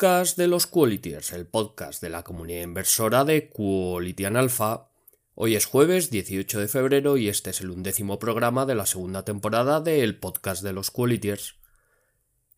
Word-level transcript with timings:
podcast 0.00 0.38
de 0.38 0.46
los 0.46 0.68
Qualitiers, 0.68 1.32
el 1.32 1.48
podcast 1.48 2.00
de 2.00 2.08
la 2.08 2.22
comunidad 2.22 2.62
inversora 2.62 3.24
de 3.24 3.50
Qualitian 3.50 4.36
Alpha. 4.36 4.92
Hoy 5.34 5.56
es 5.56 5.66
jueves 5.66 6.08
18 6.08 6.60
de 6.60 6.68
febrero 6.68 7.16
y 7.16 7.28
este 7.28 7.50
es 7.50 7.60
el 7.62 7.70
undécimo 7.70 8.20
programa 8.20 8.64
de 8.64 8.76
la 8.76 8.86
segunda 8.86 9.24
temporada 9.24 9.80
del 9.80 10.16
podcast 10.16 10.62
de 10.62 10.72
los 10.72 10.92
Qualitiers. 10.92 11.56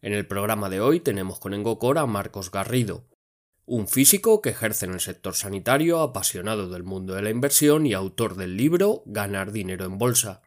En 0.03 0.12
el 0.12 0.27
programa 0.27 0.69
de 0.69 0.83
hoy 0.83 1.01
tenemos 1.01 1.41
con 1.41 1.55
Engocor 1.55 1.97
a 1.97 2.05
Marcos 2.05 2.51
Garrido, 2.51 3.09
un 3.65 3.89
físico 3.89 4.43
que 4.43 4.51
ejerce 4.51 4.84
en 4.84 4.93
el 4.93 5.01
sector 5.01 5.34
sanitario, 5.34 6.01
apasionado 6.01 6.69
del 6.69 6.83
mundo 6.83 7.15
de 7.15 7.23
la 7.23 7.31
inversión 7.31 7.87
y 7.87 7.95
autor 7.95 8.37
del 8.37 8.59
libro 8.59 9.03
Ganar 9.07 9.51
dinero 9.51 9.87
en 9.87 9.97
bolsa. 9.97 10.43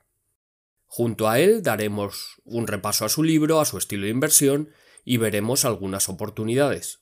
Junto 0.85 1.27
a 1.27 1.39
él 1.39 1.63
daremos 1.63 2.39
un 2.45 2.67
repaso 2.67 3.03
a 3.03 3.09
su 3.09 3.23
libro, 3.23 3.59
a 3.59 3.65
su 3.65 3.79
estilo 3.79 4.03
de 4.03 4.11
inversión 4.11 4.69
y 5.05 5.17
veremos 5.17 5.65
algunas 5.65 6.09
oportunidades. 6.09 7.01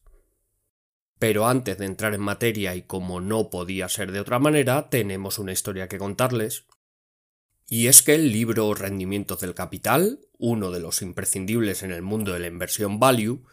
Pero 1.20 1.48
antes 1.48 1.78
de 1.78 1.86
entrar 1.86 2.14
en 2.16 2.22
materia 2.22 2.76
y 2.76 2.82
como 2.82 3.22
no 3.22 3.50
podía 3.50 3.88
ser 3.90 4.12
de 4.12 4.20
otra 4.20 4.40
manera, 4.40 4.90
tenemos 4.90 5.38
una 5.38 5.52
historia 5.52 5.88
que 5.88 6.00
contarles. 6.00 6.66
Y 7.68 7.88
es 7.88 8.02
que 8.02 8.16
el 8.16 8.32
libro 8.32 8.74
Rendimientos 8.74 9.40
del 9.40 9.54
Capital, 9.54 10.20
uno 10.40 10.72
de 10.72 10.80
los 10.80 11.02
imprescindibles 11.02 11.84
en 11.84 11.92
el 11.92 12.02
mundo 12.02 12.34
de 12.34 12.40
la 12.40 12.48
inversión 12.48 13.00
value, 13.00 13.46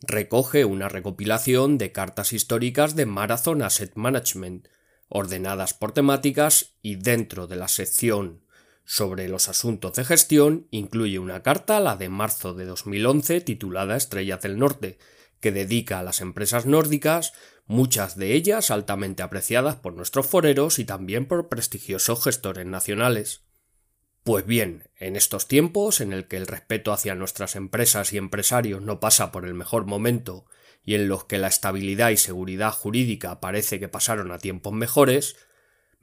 recoge 0.00 0.64
una 0.64 0.88
recopilación 0.88 1.78
de 1.78 1.92
cartas 1.92 2.32
históricas 2.32 2.94
de 2.94 3.06
Marathon 3.06 3.62
Asset 3.62 3.94
Management, 3.94 4.68
ordenadas 5.08 5.74
por 5.74 5.92
temáticas 5.92 6.76
y 6.82 6.96
dentro 6.96 7.46
de 7.46 7.56
la 7.56 7.68
sección 7.68 8.43
sobre 8.84 9.28
los 9.28 9.48
asuntos 9.48 9.94
de 9.94 10.04
gestión 10.04 10.66
incluye 10.70 11.18
una 11.18 11.42
carta, 11.42 11.80
la 11.80 11.96
de 11.96 12.08
marzo 12.08 12.54
de 12.54 12.66
2011, 12.66 13.40
titulada 13.40 13.96
Estrellas 13.96 14.42
del 14.42 14.58
Norte, 14.58 14.98
que 15.40 15.52
dedica 15.52 15.98
a 15.98 16.02
las 16.02 16.20
empresas 16.20 16.66
nórdicas, 16.66 17.32
muchas 17.66 18.16
de 18.16 18.34
ellas 18.34 18.70
altamente 18.70 19.22
apreciadas 19.22 19.76
por 19.76 19.94
nuestros 19.94 20.26
foreros 20.26 20.78
y 20.78 20.84
también 20.84 21.26
por 21.26 21.48
prestigiosos 21.48 22.22
gestores 22.22 22.66
nacionales. 22.66 23.42
Pues 24.22 24.46
bien, 24.46 24.88
en 24.96 25.16
estos 25.16 25.48
tiempos 25.48 26.00
en 26.00 26.12
el 26.12 26.26
que 26.26 26.38
el 26.38 26.46
respeto 26.46 26.92
hacia 26.92 27.14
nuestras 27.14 27.56
empresas 27.56 28.12
y 28.12 28.16
empresarios 28.16 28.80
no 28.80 29.00
pasa 29.00 29.32
por 29.32 29.44
el 29.44 29.52
mejor 29.52 29.84
momento 29.84 30.46
y 30.82 30.94
en 30.94 31.08
los 31.08 31.24
que 31.24 31.38
la 31.38 31.48
estabilidad 31.48 32.10
y 32.10 32.16
seguridad 32.16 32.72
jurídica 32.72 33.40
parece 33.40 33.80
que 33.80 33.88
pasaron 33.88 34.32
a 34.32 34.38
tiempos 34.38 34.72
mejores, 34.72 35.36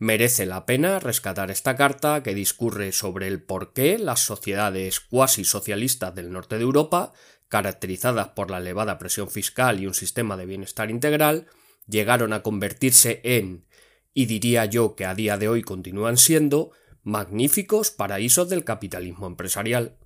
Merece 0.02 0.48
la 0.48 0.66
pena 0.66 1.00
rescatar 1.00 1.52
esta 1.52 1.76
carta 1.76 2.24
que 2.24 2.34
discurre 2.34 2.92
sobre 2.92 3.28
el 3.28 3.40
por 3.40 3.72
qué 3.72 4.00
las 4.00 4.22
sociedades 4.22 5.00
cuasi 5.00 5.44
socialistas 5.44 6.16
del 6.16 6.32
norte 6.32 6.58
de 6.58 6.64
Europa, 6.64 7.14
caracterizadas 7.50 8.30
por 8.30 8.50
la 8.50 8.58
elevada 8.58 8.98
presión 8.98 9.30
fiscal 9.30 9.80
y 9.80 9.86
un 9.86 9.94
sistema 9.94 10.38
de 10.38 10.48
bienestar 10.48 10.90
integral, 10.90 11.46
llegaron 11.86 12.34
a 12.34 12.42
convertirse 12.42 13.22
en, 13.24 13.68
y 14.12 14.26
diría 14.26 14.66
yo 14.66 14.96
que 14.96 15.06
a 15.06 15.14
día 15.14 15.38
de 15.38 15.50
hoy 15.50 15.62
continúan 15.62 16.18
siendo, 16.18 16.72
magníficos 17.04 17.92
paraísos 17.92 18.50
del 18.50 18.64
capitalismo 18.64 19.28
empresarial. 19.28 19.98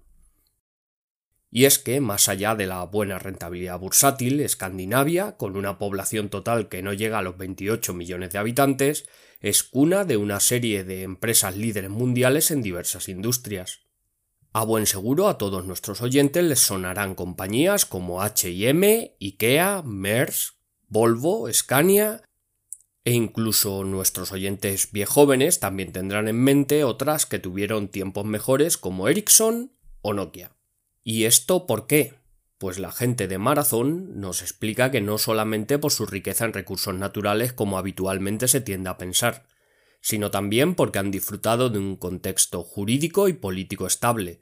Y 1.56 1.64
es 1.64 1.80
que, 1.80 2.02
más 2.02 2.28
allá 2.28 2.54
de 2.54 2.68
la 2.68 2.84
buena 2.84 3.18
rentabilidad 3.18 3.80
bursátil, 3.80 4.42
Escandinavia, 4.42 5.38
con 5.38 5.56
una 5.56 5.78
población 5.78 6.28
total 6.28 6.68
que 6.68 6.82
no 6.82 6.92
llega 6.92 7.20
a 7.20 7.22
los 7.22 7.38
28 7.38 7.94
millones 7.94 8.32
de 8.34 8.40
habitantes, 8.40 9.06
es 9.40 9.64
cuna 9.64 10.04
de 10.04 10.18
una 10.18 10.42
serie 10.42 10.84
de 10.84 11.04
empresas 11.04 11.56
líderes 11.56 11.90
mundiales 11.90 12.52
en 12.52 12.62
diversas 12.62 13.08
industrias. 13.08 13.84
A 14.52 14.66
buen 14.66 14.86
seguro 14.86 15.30
a 15.30 15.38
todos 15.38 15.64
nuestros 15.66 16.02
oyentes 16.02 16.44
les 16.44 16.60
sonarán 16.60 17.16
compañías 17.16 17.86
como 17.86 18.22
HM, 18.22 19.12
IKEA, 19.22 19.82
MERS, 19.82 20.56
Volvo, 20.90 21.48
Scania 21.54 22.22
e 23.06 23.14
incluso 23.14 23.86
nuestros 23.86 24.34
oyentes 24.34 24.92
viejóvenes 24.92 25.62
también 25.62 25.94
tendrán 25.94 26.28
en 26.28 26.36
mente 26.36 26.84
otras 26.84 27.26
que 27.26 27.40
tuvieron 27.40 27.88
tiempos 27.88 28.26
mejores 28.26 28.78
como 28.78 29.08
Ericsson 29.08 29.72
o 30.02 30.14
Nokia. 30.14 30.55
¿Y 31.08 31.26
esto 31.26 31.68
por 31.68 31.86
qué? 31.86 32.16
Pues 32.58 32.80
la 32.80 32.92
gente 32.92 33.28
de 33.28 33.38
Marathon 33.38 34.20
nos 34.20 34.42
explica 34.42 34.90
que 34.90 35.02
no 35.02 35.20
solamente 35.20 35.78
por 35.78 35.92
su 35.92 36.08
riqueza 36.08 36.46
en 36.46 36.54
recursos 36.54 36.96
naturales 36.96 37.54
como 37.54 37.78
habitualmente 37.78 38.48
se 38.48 38.60
tiende 38.60 38.90
a 38.90 38.98
pensar, 38.98 39.46
sino 40.02 40.32
también 40.32 40.74
porque 40.74 40.98
han 40.98 41.12
disfrutado 41.12 41.70
de 41.70 41.78
un 41.78 41.96
contexto 41.96 42.64
jurídico 42.64 43.28
y 43.28 43.34
político 43.34 43.86
estable, 43.86 44.40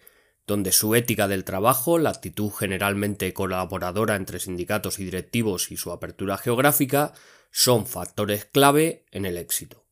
donde 0.47 0.71
su 0.71 0.95
ética 0.95 1.27
del 1.27 1.43
trabajo, 1.43 1.97
la 1.97 2.11
actitud 2.11 2.49
generalmente 2.49 3.33
colaboradora 3.33 4.15
entre 4.15 4.39
sindicatos 4.39 4.99
y 4.99 5.03
directivos 5.03 5.69
y 5.69 5.75
su 5.75 5.91
apertura 5.91 6.37
geográfica 6.37 7.11
son 7.51 7.85
factores 7.85 8.45
clave 8.45 9.03
en 9.11 9.25
el 9.25 9.35
éxito. 9.35 9.83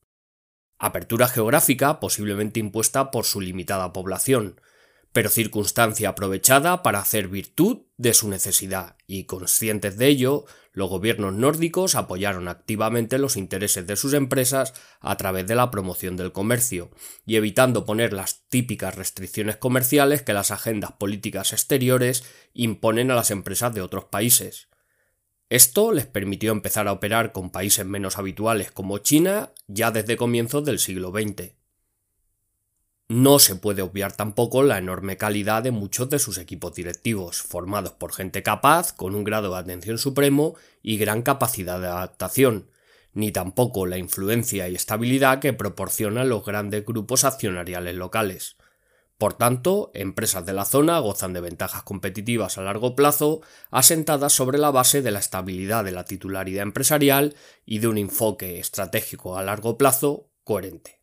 Apertura 0.78 1.28
geográfica 1.28 2.00
posiblemente 2.00 2.62
impuesta 2.62 3.12
por 3.12 3.26
su 3.26 3.42
limitada 3.42 3.92
población, 3.92 4.56
pero 5.14 5.30
circunstancia 5.30 6.10
aprovechada 6.10 6.84
para 6.84 7.00
hacer 7.00 7.28
virtud 7.28 7.82
de 7.98 8.14
su 8.14 8.30
necesidad, 8.30 8.96
y 9.08 9.26
conscientes 9.26 9.98
de 9.98 10.08
ello, 10.08 10.46
los 10.72 10.90
gobiernos 10.90 11.34
nórdicos 11.34 11.96
apoyaron 11.96 12.48
activamente 12.48 13.18
los 13.18 13.36
intereses 13.36 13.86
de 13.86 13.98
sus 13.98 14.14
empresas 14.14 14.74
a 15.02 15.18
través 15.18 15.46
de 15.48 15.56
la 15.56 15.70
promoción 15.70 16.16
del 16.16 16.32
comercio, 16.32 16.92
y 17.26 17.36
evitando 17.36 17.86
poner 17.86 18.14
las 18.14 18.48
típicas 18.48 18.96
restricciones 18.96 19.58
comerciales 19.58 20.22
que 20.22 20.34
las 20.34 20.52
agendas 20.52 20.94
políticas 20.94 21.52
exteriores 21.52 22.24
imponen 22.54 23.12
a 23.12 23.16
las 23.16 23.32
empresas 23.32 23.74
de 23.74 23.82
otros 23.82 24.06
países. 24.06 24.70
Esto 25.50 25.92
les 25.92 26.06
permitió 26.06 26.54
empezar 26.54 26.88
a 26.88 26.94
operar 26.94 27.34
con 27.34 27.50
países 27.50 27.86
menos 27.86 28.18
habituales 28.18 28.72
como 28.72 29.00
China 29.00 29.52
ya 29.68 29.92
desde 29.92 30.16
comienzos 30.16 30.64
del 30.64 30.80
siglo 30.80 31.12
XX. 31.12 31.61
No 33.14 33.40
se 33.40 33.58
puede 33.58 33.82
obviar 33.82 34.16
tampoco 34.16 34.64
la 34.64 34.78
enorme 34.78 35.18
calidad 35.18 35.64
de 35.64 35.72
muchos 35.72 36.10
de 36.10 36.18
sus 36.18 36.38
equipos 36.38 36.74
directivos, 36.76 37.42
formados 37.42 37.92
por 37.92 38.14
gente 38.14 38.42
capaz, 38.42 38.94
con 38.94 39.16
un 39.16 39.26
grado 39.26 39.52
de 39.52 39.60
atención 39.60 39.98
supremo 39.98 40.56
y 40.82 40.96
gran 40.96 41.22
capacidad 41.22 41.82
de 41.82 41.88
adaptación, 41.88 42.70
ni 43.12 43.34
tampoco 43.34 43.86
la 43.86 43.98
influencia 43.98 44.70
y 44.70 44.76
estabilidad 44.76 45.40
que 45.40 45.52
proporcionan 45.52 46.30
los 46.30 46.46
grandes 46.46 46.86
grupos 46.86 47.26
accionariales 47.26 47.96
locales. 47.96 48.56
Por 49.18 49.34
tanto, 49.34 49.92
empresas 49.94 50.46
de 50.46 50.54
la 50.54 50.64
zona 50.64 50.98
gozan 51.00 51.34
de 51.34 51.42
ventajas 51.42 51.84
competitivas 51.84 52.58
a 52.58 52.62
largo 52.62 52.96
plazo, 52.96 53.42
asentadas 53.72 54.32
sobre 54.32 54.58
la 54.58 54.72
base 54.72 55.02
de 55.02 55.12
la 55.12 55.20
estabilidad 55.20 55.84
de 55.84 55.92
la 55.92 56.06
titularidad 56.06 56.64
empresarial 56.64 57.36
y 57.66 57.80
de 57.80 57.90
un 57.90 57.98
enfoque 57.98 58.58
estratégico 58.58 59.38
a 59.38 59.44
largo 59.44 59.78
plazo 59.78 60.30
coherente. 60.46 61.01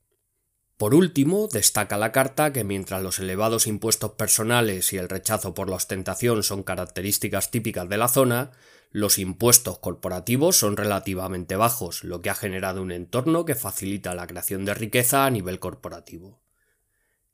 Por 0.78 0.94
último, 0.94 1.49
destaca 1.49 1.97
la 1.97 2.12
carta 2.12 2.53
que 2.53 2.62
mientras 2.62 3.03
los 3.03 3.19
elevados 3.19 3.66
impuestos 3.66 4.12
personales 4.12 4.93
y 4.93 4.97
el 4.97 5.09
rechazo 5.09 5.53
por 5.53 5.69
la 5.69 5.75
ostentación 5.75 6.44
son 6.44 6.62
características 6.62 7.50
típicas 7.50 7.89
de 7.89 7.97
la 7.99 8.06
zona, 8.06 8.53
los 8.93 9.19
impuestos 9.19 9.81
corporativos 9.81 10.56
son 10.56 10.76
relativamente 10.76 11.56
bajos, 11.56 12.05
lo 12.05 12.23
que 12.23 12.31
ha 12.31 12.37
generado 12.37 12.81
un 12.81 12.93
entorno 12.93 13.44
que 13.44 13.56
facilita 13.56 14.14
la 14.14 14.29
creación 14.29 14.64
de 14.64 14.75
riqueza 14.75 15.26
a 15.26 15.31
nivel 15.31 15.58
corporativo. 15.58 16.41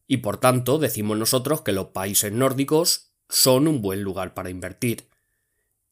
Y 0.06 0.18
por 0.18 0.38
tanto, 0.38 0.78
decimos 0.78 1.18
nosotros 1.18 1.60
que 1.60 1.72
los 1.72 1.88
países 1.88 2.32
nórdicos 2.32 3.12
son 3.28 3.68
un 3.68 3.82
buen 3.82 4.02
lugar 4.02 4.32
para 4.32 4.48
invertir. 4.48 5.10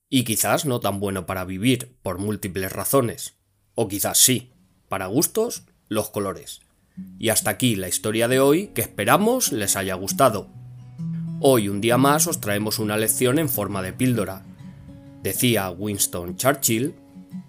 Y 0.09 0.25
quizás 0.25 0.65
no 0.65 0.81
tan 0.81 1.01
bueno 1.01 1.27
para 1.27 1.45
vivir, 1.45 1.99
por 2.03 2.17
múltiples 2.17 2.73
razones. 2.73 3.35
O 3.75 3.89
quizás 3.89 4.17
sí, 4.17 4.55
para 4.89 5.07
gustos, 5.07 5.65
los 5.89 6.09
colores. 6.09 6.62
Y 7.19 7.29
hasta 7.29 7.51
aquí 7.51 7.77
la 7.77 7.89
historia 7.89 8.29
de 8.29 8.41
hoy 8.41 8.69
que 8.69 8.81
esperamos 8.81 9.53
les 9.53 9.77
haya 9.77 9.95
gustado. 9.95 10.49
Hoy 11.41 11.69
un 11.69 11.81
día 11.81 11.99
más 11.99 12.27
os 12.27 12.41
traemos 12.41 12.79
una 12.79 12.97
lección 12.97 13.39
en 13.39 13.49
forma 13.49 13.83
de 13.83 13.93
píldora. 13.93 14.45
Decía 15.23 15.71
Winston 15.71 16.37
Churchill 16.37 16.95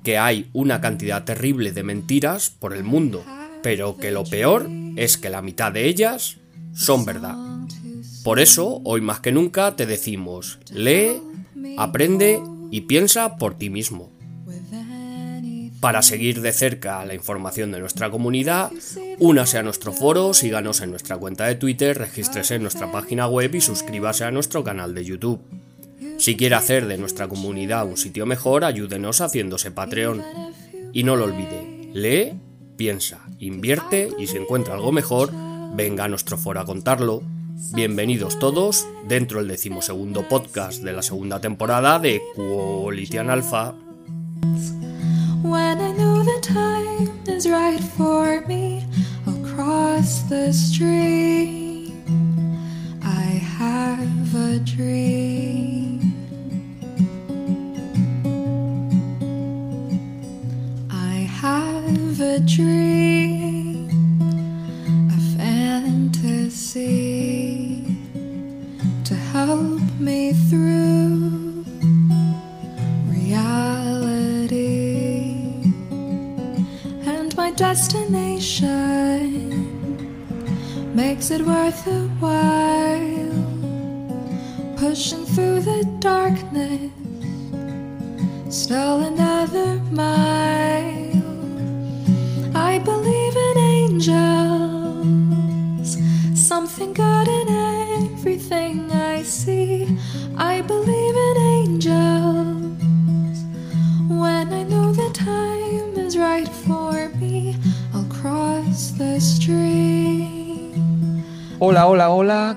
que 0.03 0.17
hay 0.17 0.49
una 0.53 0.81
cantidad 0.81 1.23
terrible 1.23 1.71
de 1.71 1.83
mentiras 1.83 2.49
por 2.49 2.73
el 2.73 2.83
mundo, 2.83 3.23
pero 3.61 3.97
que 3.97 4.11
lo 4.11 4.23
peor 4.23 4.69
es 4.95 5.17
que 5.17 5.29
la 5.29 5.41
mitad 5.41 5.71
de 5.71 5.87
ellas 5.87 6.37
son 6.73 7.05
verdad. 7.05 7.37
Por 8.23 8.39
eso, 8.39 8.81
hoy 8.85 9.01
más 9.01 9.19
que 9.19 9.31
nunca 9.31 9.75
te 9.75 9.85
decimos, 9.85 10.59
lee, 10.71 11.21
aprende 11.77 12.41
y 12.71 12.81
piensa 12.81 13.37
por 13.37 13.55
ti 13.55 13.69
mismo. 13.69 14.12
Para 15.83 16.01
seguir 16.01 16.39
de 16.39 16.53
cerca 16.53 17.03
la 17.03 17.13
información 17.13 17.73
de 17.73 17.81
nuestra 17.81 18.09
comunidad, 18.09 18.71
únase 19.19 19.57
a 19.57 19.63
nuestro 19.63 19.91
foro, 19.91 20.33
síganos 20.33 20.79
en 20.79 20.91
nuestra 20.91 21.17
cuenta 21.17 21.45
de 21.45 21.55
Twitter, 21.55 21.97
regístrese 21.97 22.55
en 22.55 22.61
nuestra 22.61 22.89
página 22.89 23.27
web 23.27 23.53
y 23.53 23.59
suscríbase 23.59 24.23
a 24.23 24.31
nuestro 24.31 24.63
canal 24.63 24.95
de 24.95 25.03
YouTube. 25.03 25.41
Si 26.19 26.37
quiere 26.37 26.55
hacer 26.55 26.87
de 26.87 26.97
nuestra 26.97 27.27
comunidad 27.27 27.85
un 27.85 27.97
sitio 27.97 28.25
mejor, 28.25 28.63
ayúdenos 28.63 29.19
haciéndose 29.19 29.71
Patreon. 29.71 30.23
Y 30.93 31.03
no 31.03 31.17
lo 31.17 31.25
olvide, 31.25 31.89
lee, 31.91 32.31
piensa, 32.77 33.19
invierte 33.39 34.07
y 34.17 34.27
si 34.27 34.37
encuentra 34.37 34.75
algo 34.75 34.93
mejor, 34.93 35.31
venga 35.75 36.05
a 36.05 36.07
nuestro 36.07 36.37
foro 36.37 36.61
a 36.61 36.65
contarlo. 36.65 37.23
Bienvenidos 37.73 38.39
todos 38.39 38.87
dentro 39.05 39.39
del 39.39 39.49
decimosegundo 39.49 40.29
podcast 40.29 40.81
de 40.81 40.93
la 40.93 41.01
segunda 41.01 41.41
temporada 41.41 41.99
de 41.99 42.21
Quality 42.37 43.17
Alpha. 43.17 43.75
When 45.43 45.81
I 45.81 45.91
know 45.91 46.23
the 46.23 46.39
time 46.41 47.09
is 47.27 47.49
right 47.49 47.83
for 47.97 48.39
me, 48.47 48.85
I'll 49.27 49.55
cross 49.55 50.21
the 50.23 50.53
street. 50.53 51.91
I 53.03 53.41
have 53.59 54.35
a 54.35 54.59
dream. 54.59 55.99
I 60.89 61.27
have 61.41 62.21
a 62.21 62.39
dream, 62.39 63.52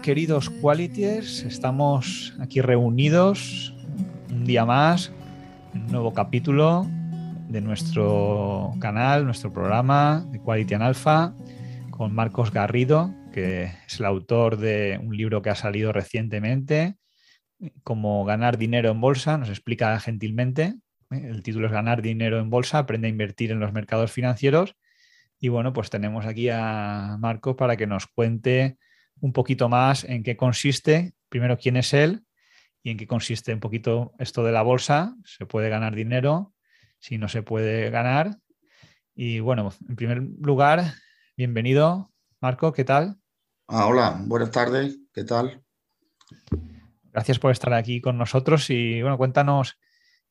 queridos 0.06 0.50
Qualitiers. 0.50 1.42
Estamos 1.42 2.32
aquí 2.38 2.60
reunidos 2.60 3.74
un 4.30 4.44
día 4.44 4.64
más 4.64 5.10
en 5.74 5.82
un 5.82 5.90
nuevo 5.90 6.14
capítulo 6.14 6.86
de 7.48 7.60
nuestro 7.60 8.72
canal, 8.78 9.24
nuestro 9.24 9.52
programa 9.52 10.24
de 10.30 10.38
Quality 10.38 10.74
and 10.74 10.84
Alpha, 10.84 11.34
con 11.90 12.14
Marcos 12.14 12.52
Garrido, 12.52 13.12
que 13.32 13.64
es 13.64 13.98
el 13.98 14.06
autor 14.06 14.58
de 14.58 15.00
un 15.02 15.16
libro 15.16 15.42
que 15.42 15.50
ha 15.50 15.56
salido 15.56 15.92
recientemente, 15.92 16.94
como 17.82 18.24
ganar 18.24 18.58
dinero 18.58 18.92
en 18.92 19.00
bolsa, 19.00 19.38
nos 19.38 19.48
explica 19.48 19.98
gentilmente. 19.98 20.76
¿eh? 21.10 21.22
El 21.24 21.42
título 21.42 21.66
es 21.66 21.72
Ganar 21.72 22.00
dinero 22.00 22.38
en 22.38 22.48
bolsa, 22.48 22.78
aprende 22.78 23.08
a 23.08 23.10
invertir 23.10 23.50
en 23.50 23.58
los 23.58 23.72
mercados 23.72 24.12
financieros. 24.12 24.76
Y 25.40 25.48
bueno, 25.48 25.72
pues 25.72 25.90
tenemos 25.90 26.26
aquí 26.26 26.48
a 26.48 27.16
Marcos 27.18 27.56
para 27.56 27.76
que 27.76 27.88
nos 27.88 28.06
cuente 28.06 28.76
un 29.20 29.32
poquito 29.32 29.68
más 29.68 30.04
en 30.04 30.22
qué 30.22 30.36
consiste, 30.36 31.14
primero 31.28 31.58
quién 31.58 31.76
es 31.76 31.92
él 31.94 32.24
y 32.82 32.90
en 32.90 32.96
qué 32.96 33.06
consiste 33.06 33.52
un 33.52 33.60
poquito 33.60 34.12
esto 34.18 34.44
de 34.44 34.52
la 34.52 34.62
bolsa. 34.62 35.14
Se 35.24 35.46
puede 35.46 35.68
ganar 35.68 35.94
dinero, 35.94 36.54
si 36.98 37.18
no 37.18 37.28
se 37.28 37.42
puede 37.42 37.90
ganar. 37.90 38.38
Y 39.14 39.40
bueno, 39.40 39.72
en 39.88 39.96
primer 39.96 40.22
lugar, 40.22 40.92
bienvenido, 41.36 42.12
Marco, 42.40 42.72
¿qué 42.72 42.84
tal? 42.84 43.16
Ah, 43.68 43.86
hola, 43.86 44.22
buenas 44.26 44.50
tardes, 44.50 44.98
¿qué 45.12 45.24
tal? 45.24 45.62
Gracias 47.12 47.38
por 47.38 47.50
estar 47.50 47.72
aquí 47.72 48.00
con 48.00 48.18
nosotros 48.18 48.68
y 48.70 49.00
bueno, 49.00 49.16
cuéntanos 49.16 49.78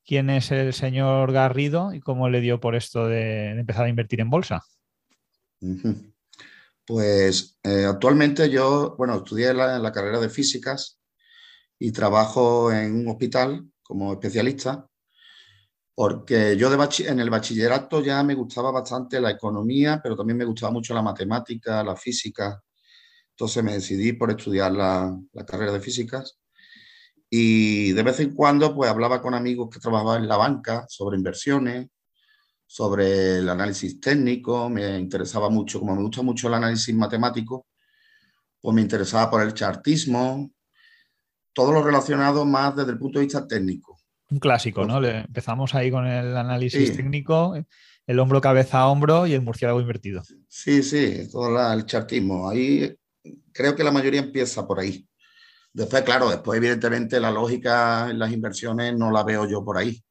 quién 0.06 0.30
es 0.30 0.52
el 0.52 0.72
señor 0.74 1.32
Garrido 1.32 1.94
y 1.94 2.00
cómo 2.00 2.30
le 2.30 2.42
dio 2.42 2.60
por 2.60 2.76
esto 2.76 3.08
de, 3.08 3.60
empezar 3.60 3.86
a 3.86 3.90
invertir 3.90 4.22
en 4.22 4.30
bolsa. 4.30 4.64
Pues 6.86 7.58
eh, 7.64 7.86
actualmente 7.86 8.50
yo, 8.50 8.96
bueno, 8.98 9.16
estudié 9.18 9.54
la, 9.54 9.80
la 9.80 9.92
carrera 9.92 10.20
de 10.20 10.30
físicas 10.30 11.00
y 11.80 11.92
trabajo 11.92 12.72
en 12.72 12.96
un 12.96 13.10
hospital 13.10 13.70
como 13.84 14.14
especialista, 14.14 14.88
porque 15.96 16.58
yo 16.58 16.70
de 16.70 16.90
en 17.08 17.20
el 17.20 17.30
bachillerato 17.30 18.02
ya 18.02 18.22
me 18.24 18.36
gustaba 18.36 18.72
bastante 18.72 19.22
la 19.22 19.32
economía, 19.32 20.00
pero 20.04 20.16
también 20.16 20.38
me 20.38 20.46
gustaba 20.46 20.72
mucho 20.74 20.94
la 20.94 21.02
matemática, 21.02 21.84
la 21.84 21.96
física. 21.96 22.62
Entonces 23.32 23.64
me 23.64 23.74
decidí 23.74 24.14
por 24.14 24.32
estudiar 24.32 24.74
la, 24.74 25.18
la 25.34 25.46
carrera 25.46 25.72
de 25.74 25.82
físicas 25.82 26.40
y 27.30 27.94
de 27.94 28.04
vez 28.04 28.20
en 28.22 28.34
cuando 28.36 28.76
pues 28.76 28.90
hablaba 28.90 29.22
con 29.22 29.34
amigos 29.34 29.70
que 29.72 29.80
trabajaban 29.80 30.24
en 30.24 30.30
la 30.30 30.38
banca 30.38 30.86
sobre 30.90 31.18
inversiones, 31.18 31.90
sobre 32.68 33.38
el 33.40 33.50
análisis 33.50 34.00
técnico, 34.00 34.70
me 34.70 34.98
interesaba 34.98 35.50
mucho, 35.50 35.80
como 35.80 35.96
me 35.96 36.02
gusta 36.02 36.22
mucho 36.22 36.48
el 36.48 36.56
análisis 36.56 36.94
matemático, 36.96 37.68
pues 38.62 38.76
me 38.76 38.82
interesaba 38.82 39.30
por 39.30 39.42
el 39.44 39.54
chartismo, 39.54 40.52
todo 41.54 41.72
lo 41.72 41.84
relacionado 41.84 42.46
más 42.46 42.76
desde 42.76 42.92
el 42.92 42.98
punto 42.98 43.20
de 43.20 43.26
vista 43.26 43.48
técnico. 43.48 43.98
Un 44.32 44.40
clásico, 44.40 44.86
¿no? 44.86 45.00
Le- 45.00 45.20
empezamos 45.20 45.76
ahí 45.76 45.92
con 45.92 46.08
el 46.08 46.36
análisis 46.36 46.90
Sí. 46.90 46.96
técnico, 46.98 47.56
el 48.08 48.20
hombro 48.20 48.42
cabeza 48.42 48.80
a 48.80 48.88
hombro 48.88 49.28
y 49.28 49.34
el 49.34 49.42
murciélago 49.42 49.80
invertido. 49.80 50.24
Sí, 50.48 50.82
sí, 50.82 51.30
todo 51.32 51.52
la- 51.52 51.74
el 51.74 51.86
chartismo. 51.86 52.50
Ahí 52.50 52.96
creo 53.54 53.76
que 53.76 53.84
la 53.84 53.92
mayoría 53.92 54.22
empieza 54.22 54.66
por 54.68 54.80
ahí. 54.80 55.08
Después, 55.72 56.02
claro, 56.04 56.30
después 56.30 56.58
evidentemente 56.58 57.20
la 57.20 57.30
lógica 57.32 58.10
en 58.10 58.18
las 58.18 58.32
inversiones 58.32 58.98
no 58.98 59.12
la 59.12 59.24
veo 59.24 59.48
yo 59.48 59.64
por 59.64 59.78
ahí. 59.78 60.02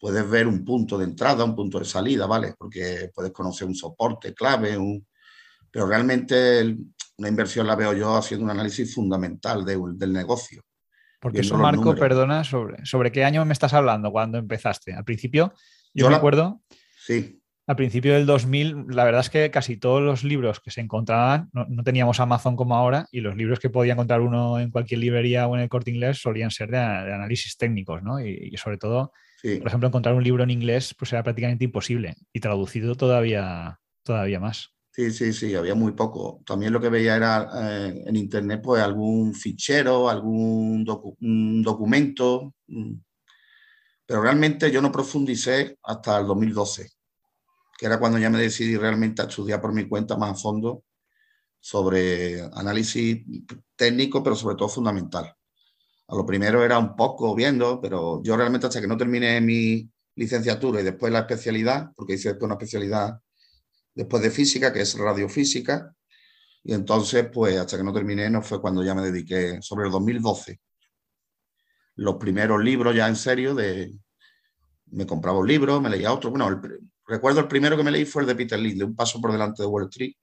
Puedes 0.00 0.28
ver 0.28 0.46
un 0.46 0.64
punto 0.64 0.96
de 0.96 1.04
entrada, 1.04 1.44
un 1.44 1.54
punto 1.54 1.78
de 1.78 1.84
salida, 1.84 2.26
¿vale? 2.26 2.54
Porque 2.58 3.10
puedes 3.14 3.32
conocer 3.32 3.68
un 3.68 3.74
soporte 3.74 4.32
clave, 4.34 4.76
un... 4.78 5.06
pero 5.70 5.86
realmente 5.86 6.60
el- 6.60 6.78
una 7.18 7.28
inversión 7.28 7.66
la 7.66 7.76
veo 7.76 7.92
yo 7.92 8.16
haciendo 8.16 8.44
un 8.44 8.50
análisis 8.50 8.94
fundamental 8.94 9.62
de- 9.64 9.78
del 9.94 10.12
negocio. 10.12 10.62
Porque 11.20 11.40
eso, 11.42 11.58
Marco, 11.58 11.94
perdona, 11.94 12.44
sobre, 12.44 12.84
¿sobre 12.86 13.12
qué 13.12 13.24
año 13.24 13.44
me 13.44 13.52
estás 13.52 13.74
hablando 13.74 14.10
cuando 14.10 14.38
empezaste? 14.38 14.94
Al 14.94 15.04
principio, 15.04 15.52
yo, 15.92 16.04
Yo 16.06 16.10
la- 16.10 16.16
acuerdo, 16.16 16.62
Sí, 16.96 17.42
al 17.66 17.76
principio 17.76 18.14
del 18.14 18.24
2000, 18.26 18.86
la 18.88 19.04
verdad 19.04 19.20
es 19.20 19.30
que 19.30 19.50
casi 19.50 19.76
todos 19.76 20.00
los 20.02 20.24
libros 20.24 20.60
que 20.60 20.70
se 20.70 20.80
encontraban, 20.80 21.50
no, 21.52 21.66
no 21.68 21.82
teníamos 21.84 22.18
Amazon 22.20 22.56
como 22.56 22.74
ahora, 22.74 23.06
y 23.12 23.20
los 23.20 23.36
libros 23.36 23.60
que 23.60 23.68
podía 23.70 23.92
encontrar 23.92 24.22
uno 24.22 24.58
en 24.58 24.70
cualquier 24.70 25.00
librería 25.00 25.46
o 25.46 25.54
en 25.56 25.62
el 25.62 25.68
corte 25.68 25.90
inglés 25.90 26.20
solían 26.20 26.50
ser 26.50 26.70
de, 26.70 26.78
de 26.78 27.14
análisis 27.14 27.56
técnicos, 27.58 28.02
¿no? 28.02 28.18
Y, 28.18 28.50
y 28.52 28.56
sobre 28.56 28.78
todo, 28.78 29.12
sí. 29.42 29.56
por 29.58 29.68
ejemplo, 29.68 29.88
encontrar 29.88 30.14
un 30.14 30.24
libro 30.24 30.42
en 30.44 30.50
inglés 30.50 30.94
pues 30.98 31.12
era 31.12 31.22
prácticamente 31.22 31.64
imposible 31.64 32.16
y 32.32 32.40
traducido 32.40 32.94
todavía, 32.94 33.80
todavía 34.02 34.40
más. 34.40 34.70
Sí, 34.92 35.10
sí, 35.12 35.32
sí, 35.32 35.54
había 35.54 35.74
muy 35.74 35.92
poco. 35.92 36.42
También 36.44 36.72
lo 36.72 36.80
que 36.80 36.88
veía 36.88 37.16
era 37.16 37.48
eh, 37.88 38.02
en 38.06 38.16
internet, 38.16 38.60
pues 38.62 38.82
algún 38.82 39.34
fichero, 39.34 40.10
algún 40.10 40.84
docu- 40.84 41.16
un 41.20 41.62
documento, 41.62 42.54
mm. 42.66 42.94
pero 44.06 44.22
realmente 44.22 44.70
yo 44.70 44.82
no 44.82 44.90
profundicé 44.90 45.78
hasta 45.84 46.18
el 46.18 46.26
2012, 46.26 46.90
que 47.78 47.86
era 47.86 47.98
cuando 47.98 48.18
ya 48.18 48.30
me 48.30 48.38
decidí 48.38 48.76
realmente 48.76 49.22
a 49.22 49.26
estudiar 49.26 49.60
por 49.60 49.72
mi 49.72 49.88
cuenta 49.88 50.16
más 50.16 50.32
a 50.32 50.34
fondo 50.34 50.84
sobre 51.60 52.40
análisis 52.54 53.24
técnico, 53.76 54.22
pero 54.22 54.36
sobre 54.36 54.56
todo 54.56 54.68
fundamental. 54.68 55.34
A 56.10 56.16
lo 56.16 56.26
primero 56.26 56.64
era 56.64 56.78
un 56.78 56.96
poco 56.96 57.34
viendo, 57.34 57.80
pero 57.80 58.20
yo 58.22 58.36
realmente 58.36 58.66
hasta 58.66 58.80
que 58.80 58.88
no 58.88 58.96
terminé 58.96 59.40
mi 59.40 59.88
licenciatura 60.16 60.80
y 60.80 60.84
después 60.84 61.12
la 61.12 61.20
especialidad, 61.20 61.92
porque 61.94 62.14
hice 62.14 62.30
después 62.30 62.46
una 62.46 62.54
especialidad 62.54 63.20
después 63.94 64.22
de 64.22 64.30
física, 64.30 64.72
que 64.72 64.80
es 64.80 64.98
radiofísica, 64.98 65.94
y 66.62 66.74
entonces, 66.74 67.28
pues 67.32 67.56
hasta 67.56 67.76
que 67.76 67.84
no 67.84 67.92
terminé, 67.92 68.28
no 68.28 68.42
fue 68.42 68.60
cuando 68.60 68.84
ya 68.84 68.94
me 68.94 69.02
dediqué, 69.02 69.62
sobre 69.62 69.86
el 69.86 69.92
2012, 69.92 70.60
los 71.96 72.16
primeros 72.16 72.62
libros 72.62 72.94
ya 72.94 73.08
en 73.08 73.16
serio 73.16 73.54
de... 73.54 73.92
Me 74.86 75.06
compraba 75.06 75.38
un 75.38 75.46
libro, 75.46 75.80
me 75.80 75.90
leía 75.90 76.12
otro. 76.12 76.30
Bueno, 76.30 76.48
el 76.48 76.58
recuerdo 77.06 77.40
el 77.40 77.48
primero 77.48 77.76
que 77.76 77.84
me 77.84 77.92
leí 77.92 78.04
fue 78.04 78.22
el 78.22 78.28
de 78.28 78.34
Peter 78.34 78.58
Lynch, 78.58 78.78
de 78.78 78.84
Un 78.84 78.96
paso 78.96 79.20
por 79.20 79.30
delante 79.30 79.62
de 79.62 79.68
Wall 79.68 79.84
Street. 79.84 80.14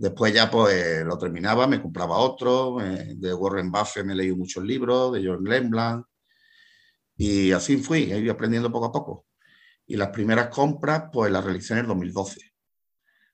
Después 0.00 0.32
ya 0.32 0.50
pues 0.50 1.04
lo 1.04 1.18
terminaba, 1.18 1.66
me 1.66 1.82
compraba 1.82 2.16
otro. 2.16 2.80
eh, 2.80 3.12
de 3.18 3.34
Warren 3.34 3.70
Buffett 3.70 4.06
me 4.06 4.14
leí 4.14 4.32
muchos 4.32 4.64
libros, 4.64 5.12
de 5.12 5.22
John 5.22 5.44
Glenblanc. 5.44 6.06
Y 7.18 7.52
así 7.52 7.76
fui, 7.76 8.04
ido 8.04 8.32
aprendiendo 8.32 8.72
poco 8.72 8.86
a 8.86 8.92
poco. 8.92 9.26
Y 9.86 9.96
las 9.96 10.08
primeras 10.08 10.48
compras, 10.48 11.10
pues 11.12 11.30
las 11.30 11.44
realicé 11.44 11.74
en 11.74 11.80
el 11.80 11.86
2012, 11.88 12.40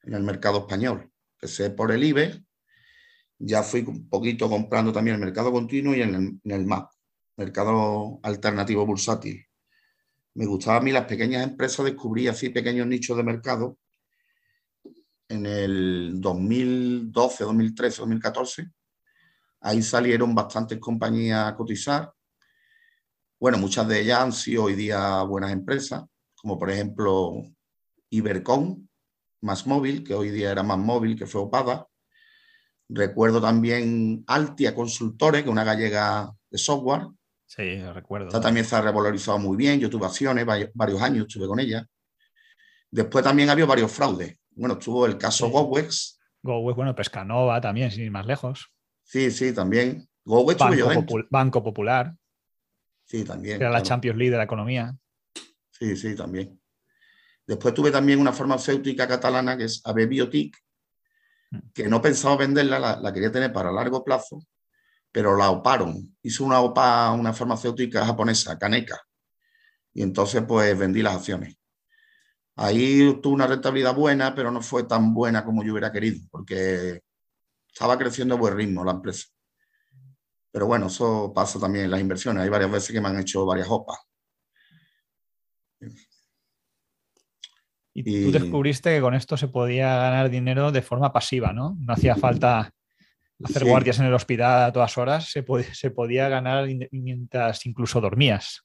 en 0.03 0.15
el 0.15 0.25
mercado 0.25 0.59
español. 0.59 1.09
Empecé 1.35 1.71
por 1.71 1.93
el 1.93 2.03
IBE, 2.03 2.45
ya 3.39 3.63
fui 3.63 3.83
un 3.87 4.09
poquito 4.09 4.51
comprando 4.51 4.93
también 4.93 5.15
el 5.15 5.21
mercado 5.21 5.53
continuo 5.53 5.95
y 5.95 6.03
en 6.03 6.15
el, 6.17 6.41
en 6.43 6.51
el 6.51 6.67
MAP, 6.67 6.91
mercado 7.37 8.19
alternativo 8.25 8.85
bursátil. 8.85 9.47
Me 10.35 10.47
gustaban 10.47 10.83
a 10.83 10.85
mí 10.85 10.91
las 10.91 11.05
pequeñas 11.05 11.45
empresas, 11.45 11.87
descubrí 11.87 12.27
así 12.27 12.49
pequeños 12.49 12.89
nichos 12.89 13.17
de 13.17 13.23
mercado 13.23 13.79
en 15.29 15.47
el 15.47 16.21
2012, 16.21 17.45
2013, 17.45 17.99
2014 18.03 18.71
Ahí 19.67 19.83
salieron 19.83 20.33
bastantes 20.33 20.79
compañías 20.79 21.49
a 21.49 21.57
cotizar. 21.57 22.13
Bueno, 23.41 23.59
muchas 23.59 23.89
de 23.89 24.01
ellas 24.01 24.21
han 24.21 24.33
sido 24.33 24.65
hoy 24.65 24.75
día 24.75 25.23
buenas 25.23 25.51
empresas, 25.51 26.05
como 26.37 26.57
por 26.57 26.71
ejemplo 26.71 27.43
Ibercom, 28.11 28.87
Más 29.41 29.67
Móvil, 29.67 30.05
que 30.05 30.15
hoy 30.15 30.31
día 30.31 30.53
era 30.53 30.63
Más 30.63 30.79
Móvil, 30.79 31.19
que 31.19 31.27
fue 31.27 31.41
Opada. 31.41 31.89
Recuerdo 32.89 33.41
también 33.41 34.23
Altia 34.29 34.73
Consultores, 34.73 35.43
que 35.43 35.49
es 35.49 35.53
una 35.53 35.65
gallega 35.65 36.33
de 36.49 36.59
software. 36.59 37.09
Sí, 37.47 37.83
recuerdo. 37.93 38.29
Esta 38.29 38.41
también 38.41 38.65
se 38.65 38.77
ha 38.77 38.81
revalorizado 38.81 39.39
muy 39.41 39.57
bien. 39.57 39.81
Yo 39.81 39.91
tuve 39.91 40.07
acciones, 40.07 40.47
varios 40.75 41.03
años 41.03 41.27
estuve 41.27 41.49
con 41.49 41.59
ella. 41.59 41.85
Después 42.89 43.25
también 43.25 43.51
había 43.51 43.67
varios 43.67 43.91
fraudes. 43.91 44.39
Bueno, 44.57 44.75
estuvo 44.75 45.07
el 45.07 45.19
caso 45.19 45.49
GoWex. 45.51 46.19
GoWex, 46.43 46.77
bueno, 46.77 46.95
Pescanova 46.95 47.61
también, 47.61 47.91
sin 47.91 48.05
ir 48.05 48.11
más 48.11 48.27
lejos. 48.27 48.73
Sí, 49.03 49.31
sí, 49.31 49.53
también. 49.53 50.09
GoWex 50.25 50.59
Banco, 50.59 51.17
Banco 51.31 51.63
Popular. 51.63 52.15
Sí, 53.05 53.25
también. 53.25 53.61
Era 53.61 53.71
la 53.71 53.83
Champions 53.83 54.19
League 54.19 54.33
de 54.33 54.39
la 54.39 54.45
economía. 54.45 54.97
Sí, 55.71 55.95
sí, 55.95 56.17
también. 56.17 56.59
Después 57.47 57.75
tuve 57.75 57.91
también 57.91 58.19
una 58.19 58.33
farmacéutica 58.33 59.07
catalana 59.07 59.57
que 59.57 59.65
es 59.65 59.81
AB 59.85 60.09
Biotic, 60.09 60.57
mm. 61.51 61.59
que 61.73 61.89
no 61.89 62.01
pensaba 62.01 62.37
venderla, 62.37 62.99
la, 63.01 63.13
quería 63.13 63.31
tener 63.31 63.53
para 63.53 63.71
largo 63.71 64.03
plazo, 64.03 64.43
pero 65.13 65.37
la 65.37 65.51
oparon. 65.51 66.17
Hizo 66.23 66.45
una 66.45 66.61
OPA 66.61 67.13
una 67.13 67.33
farmacéutica 67.33 68.05
japonesa, 68.05 68.59
Kaneka, 68.59 69.01
y 69.93 70.03
entonces 70.03 70.43
pues 70.49 70.77
vendí 70.77 71.03
las 71.03 71.17
acciones. 71.17 71.57
Ahí 72.57 73.21
tuvo 73.21 73.35
una 73.35 73.47
rentabilidad 73.47 73.95
buena, 73.95 74.35
pero 74.35 74.51
no 74.51 74.63
fue 74.63 74.85
tan 74.85 75.13
buena 75.13 75.45
como 75.45 75.63
yo 75.63 75.73
hubiera 75.73 75.93
querido, 75.93 76.27
porque 76.31 77.03
estaba 77.71 77.99
creciendo 77.99 78.35
a 78.35 78.39
buen 78.39 78.57
ritmo 78.57 78.83
la 78.83 78.93
empresa. 78.93 79.27
Pero 80.51 80.67
bueno, 80.67 80.87
eso 80.87 81.33
pasa 81.35 81.61
también 81.61 81.85
en 81.85 81.91
las 81.91 82.01
inversiones. 82.01 82.43
Hay 82.43 82.49
varias 82.49 82.71
veces 82.71 82.93
que 82.93 83.01
me 83.01 83.09
han 83.09 83.21
hecho 83.21 83.45
varias 83.45 83.69
OPA. 83.69 83.95
Y, 87.93 88.25
tú 88.25 88.31
descubriste 88.31 88.95
que 88.95 89.01
con 89.03 89.15
esto 89.15 89.37
se 89.37 89.49
podía 89.49 89.95
ganar 89.97 90.31
dinero 90.31 90.73
de 90.73 90.81
forma 90.81 91.13
pasiva, 91.13 91.53
¿no? 91.53 91.77
No 91.79 91.93
hacía 91.93 92.17
falta 92.17 92.73
hacer 93.43 93.65
guardias 93.67 93.99
en 93.99 94.07
el 94.07 94.15
hospital 94.15 94.65
a 94.65 94.73
todas 94.73 94.97
horas, 94.97 95.31
se, 95.31 95.45
se 95.75 95.91
podía 95.91 96.31
ganar 96.31 96.67
mientras 96.91 97.67
incluso 97.67 98.01
dormías. 98.01 98.63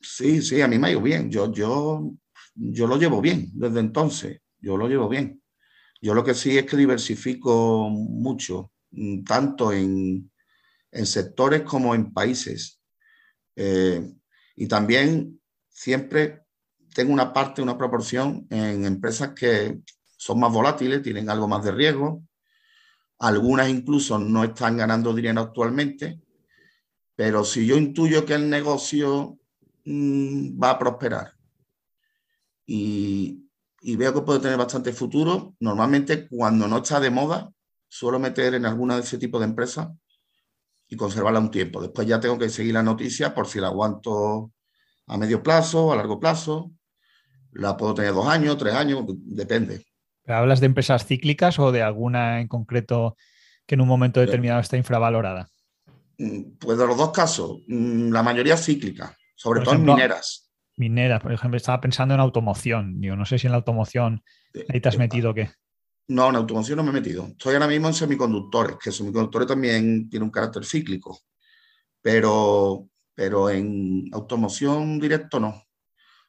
Sí, 0.00 0.40
sí, 0.42 0.60
a 0.60 0.68
mí 0.68 0.78
me 0.78 0.88
ha 0.88 0.90
ido 0.92 1.00
bien. 1.00 1.30
Yo, 1.30 1.52
yo, 1.52 2.12
yo 2.54 2.86
lo 2.86 2.96
llevo 2.96 3.20
bien 3.20 3.50
desde 3.52 3.80
entonces, 3.80 4.40
yo 4.60 4.76
lo 4.76 4.88
llevo 4.88 5.08
bien. 5.08 5.42
Yo 6.00 6.14
lo 6.14 6.24
que 6.24 6.34
sí 6.34 6.56
es 6.56 6.66
que 6.66 6.76
diversifico 6.76 7.88
mucho, 7.90 8.72
mm, 8.90 9.24
tanto 9.24 9.72
en, 9.72 10.30
en 10.92 11.06
sectores 11.06 11.62
como 11.62 11.94
en 11.94 12.12
países. 12.12 12.80
Eh, 13.56 14.12
y 14.56 14.68
también 14.68 15.40
siempre 15.68 16.44
tengo 16.94 17.12
una 17.12 17.32
parte, 17.32 17.62
una 17.62 17.76
proporción 17.78 18.46
en 18.50 18.84
empresas 18.84 19.30
que 19.34 19.80
son 20.16 20.40
más 20.40 20.52
volátiles, 20.52 21.02
tienen 21.02 21.28
algo 21.28 21.48
más 21.48 21.64
de 21.64 21.72
riesgo. 21.72 22.22
Algunas 23.18 23.68
incluso 23.68 24.18
no 24.18 24.44
están 24.44 24.76
ganando 24.76 25.14
dinero 25.14 25.40
actualmente, 25.40 26.20
pero 27.16 27.44
si 27.44 27.66
yo 27.66 27.76
intuyo 27.76 28.24
que 28.24 28.34
el 28.34 28.50
negocio 28.50 29.38
mm, 29.84 30.62
va 30.62 30.70
a 30.70 30.78
prosperar 30.78 31.33
y, 32.66 33.48
y, 33.80 33.96
veo 33.96 34.14
que 34.14 34.22
puede 34.22 34.40
tener 34.40 34.56
bastante 34.56 34.92
futuro, 34.92 35.54
normalmente 35.60 36.28
cuando 36.28 36.66
no 36.66 36.78
está 36.78 37.00
de 37.00 37.10
moda, 37.10 37.50
suelo 37.88 38.18
meter 38.18 38.54
en 38.54 38.66
alguna 38.66 38.96
de 38.96 39.02
ese 39.02 39.18
tipo 39.18 39.38
de 39.38 39.44
empresas 39.44 39.88
y 40.88 40.96
conservarla 40.96 41.40
un 41.40 41.50
tiempo. 41.50 41.80
Después 41.80 42.06
ya 42.06 42.20
tengo 42.20 42.38
que 42.38 42.48
seguir 42.48 42.74
la 42.74 42.82
noticia 42.82 43.34
por 43.34 43.46
si 43.46 43.60
la 43.60 43.68
aguanto 43.68 44.52
a 45.06 45.18
medio 45.18 45.42
plazo, 45.42 45.92
a 45.92 45.96
largo 45.96 46.18
plazo 46.18 46.72
la 47.54 47.76
puedo 47.76 47.94
tener 47.94 48.12
dos 48.12 48.26
años, 48.26 48.58
tres 48.58 48.74
años, 48.74 49.04
depende. 49.08 49.86
¿Hablas 50.26 50.60
de 50.60 50.66
empresas 50.66 51.06
cíclicas 51.06 51.58
o 51.58 51.72
de 51.72 51.82
alguna 51.82 52.40
en 52.40 52.48
concreto 52.48 53.16
que 53.66 53.74
en 53.74 53.80
un 53.80 53.88
momento 53.88 54.20
determinado 54.20 54.60
está 54.60 54.76
infravalorada? 54.76 55.48
Mm, 56.18 56.56
pues 56.58 56.78
de 56.78 56.86
los 56.86 56.96
dos 56.96 57.12
casos, 57.12 57.58
mm, 57.68 58.10
la 58.10 58.22
mayoría 58.22 58.56
cíclica, 58.56 59.16
sobre 59.36 59.62
todo 59.62 59.74
en 59.74 59.84
mineras. 59.84 60.43
Mineras, 60.76 61.20
por 61.20 61.32
ejemplo, 61.32 61.56
estaba 61.56 61.80
pensando 61.80 62.14
en 62.14 62.20
automoción. 62.20 63.00
Yo 63.00 63.16
no 63.16 63.24
sé 63.24 63.38
si 63.38 63.46
en 63.46 63.52
la 63.52 63.58
automoción 63.58 64.22
ahí 64.68 64.80
te 64.80 64.88
has 64.88 64.98
metido 64.98 65.30
o 65.30 65.34
qué. 65.34 65.50
No, 66.08 66.28
en 66.28 66.36
automoción 66.36 66.76
no 66.76 66.82
me 66.82 66.90
he 66.90 66.94
metido. 66.94 67.26
Estoy 67.28 67.54
ahora 67.54 67.68
mismo 67.68 67.88
en 67.88 67.94
semiconductores, 67.94 68.76
que 68.82 68.92
semiconductores 68.92 69.48
también 69.48 70.08
tiene 70.10 70.24
un 70.24 70.30
carácter 70.30 70.64
cíclico, 70.64 71.20
pero, 72.02 72.88
pero 73.14 73.48
en 73.48 74.08
automoción 74.12 74.98
directo 74.98 75.40
no. 75.40 75.62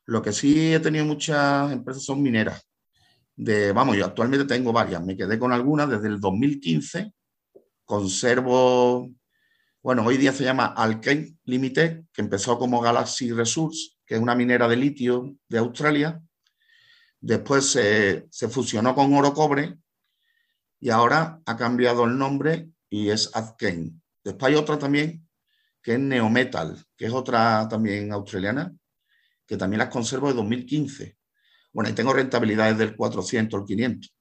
Lo 0.06 0.22
que 0.22 0.32
sí 0.32 0.74
he 0.74 0.80
tenido 0.80 1.04
muchas 1.06 1.72
empresas 1.72 2.04
son 2.04 2.22
mineras. 2.22 2.66
De, 3.36 3.74
vamos, 3.74 3.98
yo 3.98 4.06
actualmente 4.06 4.46
tengo 4.46 4.72
varias, 4.72 5.04
me 5.04 5.18
quedé 5.18 5.38
con 5.38 5.52
algunas 5.52 5.90
desde 5.90 6.08
el 6.08 6.22
2015, 6.22 7.12
conservo, 7.84 9.12
bueno, 9.84 10.06
hoy 10.06 10.16
día 10.16 10.32
se 10.32 10.46
llama 10.46 10.68
Alkane 10.68 11.36
Limited, 11.44 12.06
que 12.14 12.22
empezó 12.22 12.58
como 12.58 12.80
Galaxy 12.80 13.34
Resource, 13.34 13.95
que 14.06 14.16
es 14.16 14.22
una 14.22 14.36
minera 14.36 14.68
de 14.68 14.76
litio 14.76 15.36
de 15.48 15.58
Australia, 15.58 16.22
después 17.20 17.72
se, 17.72 18.28
fusionó 18.50 18.94
con 18.94 19.14
Oro 19.14 19.34
Cobre 19.34 19.78
y 20.80 20.90
ahora 20.92 21.42
ha 21.46 21.58
cambiado 21.58 22.06
el 22.06 22.18
nombre 22.18 22.70
y 22.90 23.10
es 23.10 23.32
Adkane. 23.36 23.94
Después 24.24 24.52
hay 24.52 24.60
otra 24.60 24.78
también 24.78 25.28
que 25.82 25.94
es 25.94 26.00
Neometal, 26.00 26.84
que 26.96 27.06
es 27.06 27.14
otra 27.14 27.68
también 27.68 28.12
australiana, 28.12 28.76
que 29.46 29.58
también 29.58 29.80
las 29.80 29.90
conservo 29.90 30.28
de 30.28 30.36
2015. 30.36 31.18
Bueno, 31.74 31.90
y 31.90 31.94
tengo 31.94 32.14
rentabilidades 32.14 32.78
del 32.78 32.96
400 32.96 33.60
al 33.60 33.66
500, 33.66 34.16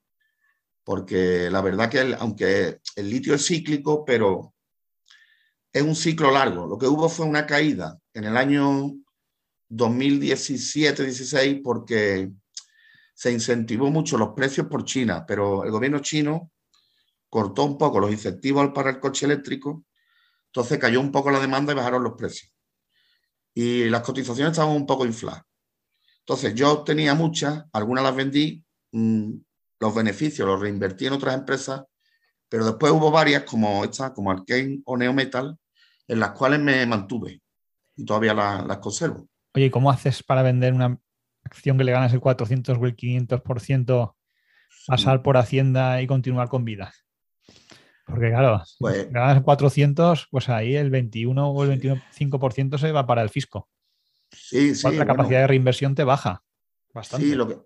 porque 0.83 1.49
la 1.51 1.63
verdad 1.63 1.91
que 1.91 2.17
aunque 2.19 2.81
el 2.97 3.11
litio 3.11 3.35
es 3.35 3.47
cíclico, 3.47 4.05
pero 4.05 4.55
es 5.73 5.83
un 5.83 5.97
ciclo 5.97 6.31
largo. 6.31 6.67
Lo 6.67 6.79
que 6.79 6.87
hubo 6.87 7.09
fue 7.09 7.27
una 7.27 7.47
caída 7.47 7.99
en 8.15 8.25
el 8.25 8.37
año 8.37 8.95
2017-16 9.71 11.63
porque 11.63 12.31
se 13.15 13.33
incentivó 13.33 13.91
mucho 13.91 14.19
los 14.19 14.31
precios 14.31 14.67
por 14.67 14.85
China, 14.85 15.25
pero 15.27 15.65
el 15.65 15.71
gobierno 15.71 16.01
chino 16.01 16.51
cortó 17.29 17.65
un 17.65 17.79
poco 17.79 18.01
los 18.01 18.11
incentivos 18.11 18.71
para 18.75 18.91
el 18.91 19.01
coche 19.01 19.27
eléctrico, 19.27 19.85
entonces 20.47 20.79
cayó 20.79 21.01
un 21.01 21.13
poco 21.13 21.31
la 21.31 21.41
demanda 21.41 21.73
y 21.73 21.77
bajaron 21.77 22.03
los 22.03 22.15
precios 22.15 22.55
y 23.55 23.89
las 23.89 24.03
cotizaciones 24.03 24.53
estaban 24.53 24.75
un 24.75 24.87
poco 24.87 25.07
infladas. 25.07 25.43
Entonces 26.21 26.55
yo 26.55 26.83
tenía 26.83 27.15
muchas, 27.15 27.65
algunas 27.73 28.03
las 28.03 28.17
vendí, 28.17 28.65
mm, 28.93 29.33
los 29.81 29.95
beneficios 29.95 30.49
los 30.49 30.61
reinvertí 30.61 31.07
en 31.07 31.13
otras 31.13 31.35
empresas, 31.35 31.85
pero 32.49 32.65
después 32.65 32.93
hubo 32.93 33.11
varias 33.11 33.45
como 33.45 33.85
esta, 33.85 34.13
como 34.13 34.31
Arkane 34.31 34.81
o 34.85 34.97
Neometal, 34.97 35.57
en 36.09 36.21
las 36.21 36.33
cuales 36.33 36.61
me 36.61 36.85
mantuve 36.87 37.43
y 37.97 38.05
todavía 38.05 38.35
las, 38.35 38.79
conservo. 38.79 39.29
Oye, 39.55 39.71
¿cómo 39.71 39.91
haces 39.91 40.23
para 40.25 40.43
vender 40.43 40.75
una 40.75 40.99
acción 41.45 41.79
que 41.79 41.85
le 41.85 41.93
ganas 41.93 42.13
el 42.13 42.21
400 42.21 42.77
o 42.77 42.87
el 42.87 42.97
500%, 42.97 44.17
pasar 44.89 45.23
por 45.23 45.37
Hacienda 45.37 46.03
y 46.03 46.09
continuar 46.09 46.49
con 46.49 46.65
vida? 46.65 46.93
Porque 48.05 48.31
claro, 48.31 48.63
pues, 48.81 49.11
ganas 49.13 49.43
400, 49.43 50.27
pues 50.31 50.49
ahí 50.49 50.75
el 50.75 50.91
21 50.91 51.51
o 51.51 51.65
el 51.65 51.81
25% 51.81 52.79
se 52.79 52.91
va 52.91 53.07
para 53.07 53.23
el 53.23 53.31
fisco. 53.31 53.69
Sí, 54.31 54.75
sí. 54.75 54.91
La 54.91 55.07
capacidad 55.07 55.41
de 55.43 55.47
reinversión 55.47 55.95
te 55.95 56.03
baja 56.03 56.43
bastante. 56.93 57.25
Sí, 57.25 57.35
lo 57.35 57.47
que, 57.47 57.57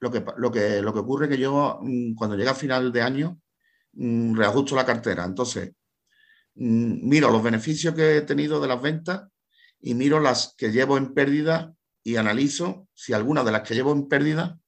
lo 0.00 0.10
que, 0.10 0.24
lo 0.36 0.50
que, 0.50 0.80
lo 0.80 0.92
que 0.94 0.98
ocurre 0.98 1.26
es 1.26 1.32
que 1.32 1.38
yo, 1.38 1.78
mm, 1.82 2.14
cuando 2.14 2.36
llega 2.36 2.52
a 2.52 2.56
final 2.56 2.90
de 2.90 3.02
año, 3.02 3.38
mm, 3.92 4.34
reajusto 4.34 4.74
la 4.74 4.86
cartera. 4.86 5.24
Entonces, 5.24 5.72
mm, 6.54 7.06
miro 7.06 7.30
los 7.30 7.42
beneficios 7.42 7.94
que 7.94 8.16
he 8.16 8.22
tenido 8.22 8.60
de 8.60 8.68
las 8.68 8.80
ventas 8.80 9.28
y 9.86 9.94
miro 9.94 10.18
las 10.18 10.54
que 10.56 10.72
llevo 10.72 10.96
en 10.96 11.12
pérdida 11.12 11.74
y 12.02 12.16
analizo 12.16 12.88
si 12.94 13.12
alguna 13.12 13.44
de 13.44 13.52
las 13.52 13.60
que 13.68 13.74
llevo 13.74 13.92
en 13.92 14.08
pérdida 14.08 14.58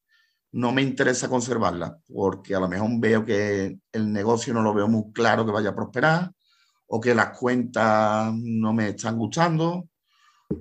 no 0.52 0.72
me 0.72 0.82
interesa 0.82 1.28
conservarla, 1.28 1.98
porque 2.06 2.54
a 2.54 2.60
lo 2.60 2.68
mejor 2.68 2.90
veo 2.98 3.24
que 3.24 3.78
el 3.92 4.12
negocio 4.12 4.52
no 4.52 4.60
lo 4.62 4.74
veo 4.74 4.88
muy 4.88 5.10
claro 5.12 5.46
que 5.46 5.52
vaya 5.52 5.70
a 5.70 5.74
prosperar, 5.74 6.32
o 6.86 7.00
que 7.00 7.14
las 7.14 7.36
cuentas 7.38 8.30
no 8.34 8.74
me 8.74 8.90
están 8.90 9.16
gustando, 9.16 9.88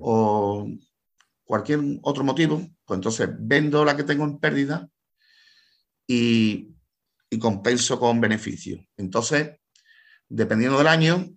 o 0.00 0.66
cualquier 1.44 1.80
otro 2.02 2.24
motivo, 2.24 2.56
pues 2.84 2.96
entonces 2.96 3.28
vendo 3.38 3.84
la 3.84 3.94
que 3.94 4.04
tengo 4.04 4.24
en 4.24 4.38
pérdida 4.38 4.88
y, 6.06 6.72
compenso 7.38 8.00
con 8.00 8.18
beneficio. 8.22 8.82
Entonces, 8.96 9.58
dependiendo 10.26 10.78
del 10.78 10.86
año, 10.86 11.28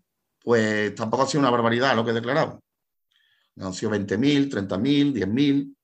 pues 0.42 0.96
tampoco 0.96 1.24
ha 1.24 1.28
sido 1.28 1.42
una 1.42 1.50
barbaridad 1.50 1.94
lo 1.94 2.06
que 2.06 2.12
he 2.12 2.14
declarado. 2.14 2.62
Han 3.60 3.74
sido 3.74 3.92
20.000, 3.92 4.50
30.000, 4.50 5.14
10.000. 5.14 5.76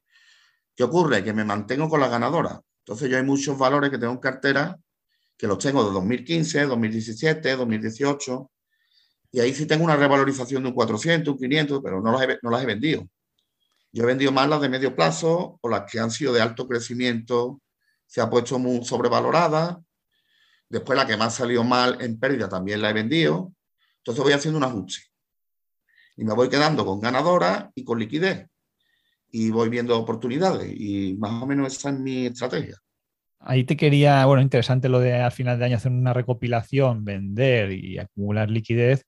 ¿Qué 0.76 0.84
ocurre? 0.84 1.24
Que 1.24 1.34
me 1.34 1.44
mantengo 1.44 1.90
con 1.90 2.00
la 2.00 2.08
ganadora. 2.08 2.62
Entonces 2.80 3.10
yo 3.10 3.18
hay 3.18 3.24
muchos 3.24 3.58
valores 3.58 3.90
que 3.90 3.98
tengo 3.98 4.14
en 4.14 4.20
cartera 4.20 4.78
que 5.38 5.48
los 5.48 5.60
tengo 5.60 5.84
de 5.84 5.92
2015, 5.92 6.66
2017, 6.66 7.56
2018 7.56 8.52
Y 9.32 9.40
ahí 9.40 9.54
sí 9.54 9.66
tengo 9.66 9.84
una 9.84 9.96
revalorización 9.96 10.64
de 10.64 10.70
un 10.70 10.76
400, 10.76 11.34
un 11.34 11.40
500, 11.40 11.82
pero 11.84 12.02
no 12.02 12.12
las 12.12 12.22
he, 12.22 12.40
no 12.42 12.50
las 12.50 12.64
he 12.64 12.66
vendido. 12.66 13.08
Yo 13.92 14.04
he 14.04 14.06
vendido 14.06 14.32
más 14.32 14.48
las 14.48 14.62
de 14.62 14.70
medio 14.70 14.96
plazo 14.96 15.58
o 15.62 15.70
las 15.70 15.90
que 15.90 16.00
han 16.00 16.12
sido 16.12 16.34
de 16.34 16.42
alto 16.42 16.68
crecimiento, 16.68 17.62
se 18.06 18.22
ha 18.22 18.30
puesto 18.30 18.60
muy 18.60 18.86
sobrevalorada. 18.86 19.82
Después 20.70 20.98
la 20.98 21.06
que 21.06 21.18
más 21.18 21.36
salió 21.36 21.64
mal 21.64 21.98
en 22.02 22.20
pérdida 22.20 22.48
también 22.50 22.82
la 22.82 22.90
he 22.90 22.94
vendido. 22.94 23.54
Entonces 23.98 24.24
voy 24.24 24.34
haciendo 24.34 24.58
un 24.58 24.64
ajuste. 24.64 25.02
Y 26.18 26.24
me 26.24 26.34
voy 26.34 26.50
quedando 26.50 26.86
con 26.86 27.00
ganadora 27.00 27.72
y 27.76 27.84
con 27.84 28.00
liquidez. 28.00 28.48
Y 29.32 29.50
voy 29.52 29.70
viendo 29.70 30.00
oportunidades. 30.00 30.74
Y 30.76 31.16
más 31.18 31.42
o 31.42 31.46
menos 31.46 31.76
esa 31.76 31.90
es 31.90 32.00
mi 32.00 32.28
estrategia. 32.28 32.78
Ahí 33.40 33.64
te 33.64 33.78
quería, 33.78 34.26
bueno, 34.26 34.42
interesante 34.42 34.90
lo 34.90 35.00
de 35.00 35.14
al 35.22 35.32
final 35.32 35.60
de 35.60 35.66
año 35.66 35.78
hacer 35.78 35.92
una 35.92 36.14
recopilación, 36.14 37.06
vender 37.06 37.72
y 37.74 38.00
acumular 38.00 38.50
liquidez 38.50 39.06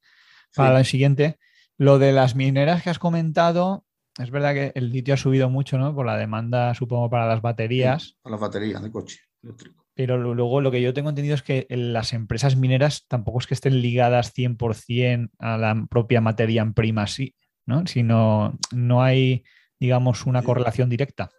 para 0.56 0.80
el 0.80 0.86
siguiente. 0.86 1.38
Lo 1.78 1.98
de 1.98 2.12
las 2.12 2.36
mineras 2.36 2.84
que 2.84 2.90
has 2.90 3.00
comentado, 3.00 3.86
es 4.20 4.30
verdad 4.30 4.54
que 4.54 4.72
el 4.76 4.92
litio 4.92 5.14
ha 5.14 5.18
subido 5.18 5.50
mucho, 5.50 5.78
¿no? 5.78 5.96
Por 5.96 6.06
la 6.06 6.18
demanda, 6.18 6.74
supongo, 6.76 7.10
para 7.10 7.28
las 7.28 7.42
baterías. 7.42 8.18
para 8.22 8.34
las 8.34 8.42
baterías 8.42 8.84
de 8.84 8.92
coche 8.92 9.20
eléctrico. 9.42 9.87
Pero 9.98 10.20
luego 10.36 10.62
lo 10.62 10.70
que 10.70 10.80
yo 10.80 10.94
tengo 10.94 11.10
entendido 11.10 11.34
es 11.34 11.42
que 11.42 11.66
las 11.72 12.14
empresas 12.14 12.56
mineras 12.56 13.08
tampoco 13.08 13.40
es 13.40 13.48
que 13.48 13.56
estén 13.56 13.82
ligadas 13.82 14.32
100% 14.32 15.32
a 15.40 15.58
la 15.58 15.88
propia 15.90 16.22
materia 16.22 16.62
en 16.62 16.76
prima, 16.76 17.08
sí, 17.08 17.34
¿no? 17.66 17.88
Sino 17.88 18.60
no 18.72 19.02
hay, 19.02 19.44
digamos, 19.80 20.28
una 20.28 20.44
correlación 20.44 20.88
directa. 20.88 21.32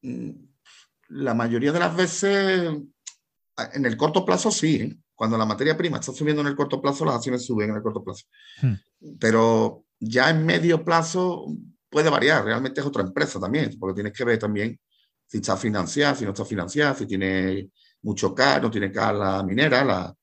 Mm, 0.00 0.30
la 1.08 1.34
mayoría 1.34 1.72
de 1.72 1.78
las 1.78 1.94
veces, 1.94 2.72
en 3.74 3.84
el 3.84 3.96
corto 3.98 4.24
plazo 4.24 4.50
sí, 4.50 4.76
¿eh? 4.76 4.96
cuando 5.14 5.36
la 5.36 5.44
materia 5.44 5.76
prima 5.76 5.98
está 5.98 6.12
subiendo 6.12 6.40
en 6.40 6.48
el 6.48 6.56
corto 6.56 6.80
plazo, 6.80 7.04
las 7.04 7.16
acciones 7.16 7.44
suben 7.44 7.68
en 7.68 7.76
el 7.76 7.82
corto 7.82 8.02
plazo. 8.02 8.24
Hmm. 8.62 8.74
Pero 9.20 9.84
ya 10.00 10.30
en 10.30 10.46
medio 10.46 10.82
plazo 10.82 11.44
puede 11.90 12.08
variar, 12.08 12.46
realmente 12.46 12.80
es 12.80 12.86
otra 12.86 13.02
empresa 13.02 13.38
también, 13.38 13.76
porque 13.78 13.96
tienes 13.96 14.14
que 14.14 14.24
ver 14.24 14.38
también 14.38 14.80
si 15.26 15.38
está 15.38 15.56
financiada, 15.56 16.14
si 16.14 16.24
no 16.24 16.30
está 16.30 16.44
financiada, 16.44 16.94
si 16.94 17.06
tiene 17.06 17.70
mucho 18.02 18.34
cash, 18.34 18.62
no 18.62 18.70
tiene 18.70 18.92
cash 18.92 19.16
la 19.16 19.42
minera, 19.42 19.84
la, 19.84 20.14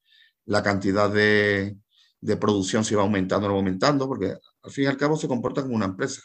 la 0.45 0.63
cantidad 0.63 1.09
de, 1.09 1.77
de, 2.19 2.37
producción 2.37 2.85
si 2.85 2.95
va 2.95 3.01
aumentando 3.03 3.47
o 3.47 3.49
no 3.49 3.55
va 3.55 3.59
aumentando, 3.59 4.07
porque 4.07 4.35
al 4.63 4.71
fin 4.71 4.85
y 4.85 4.87
al 4.87 4.97
cabo 4.97 5.17
se 5.17 5.27
comporta 5.27 5.61
como 5.61 5.75
una 5.75 5.85
empresa. 5.85 6.21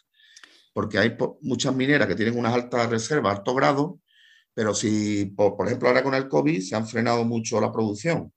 Porque 0.72 0.98
hay 0.98 1.16
muchas 1.40 1.74
mineras 1.74 2.06
que 2.06 2.14
tienen 2.14 2.38
unas 2.38 2.54
altas 2.54 2.90
reservas, 2.90 3.38
alto 3.38 3.54
grado, 3.54 4.00
pero 4.54 4.74
si, 4.74 5.26
por, 5.26 5.56
por, 5.56 5.66
ejemplo, 5.66 5.88
ahora 5.88 6.02
con 6.02 6.14
el 6.14 6.28
COVID 6.28 6.60
se 6.62 6.76
han 6.76 6.86
frenado 6.86 7.24
mucho 7.24 7.60
la 7.60 7.72
producción 7.72 8.32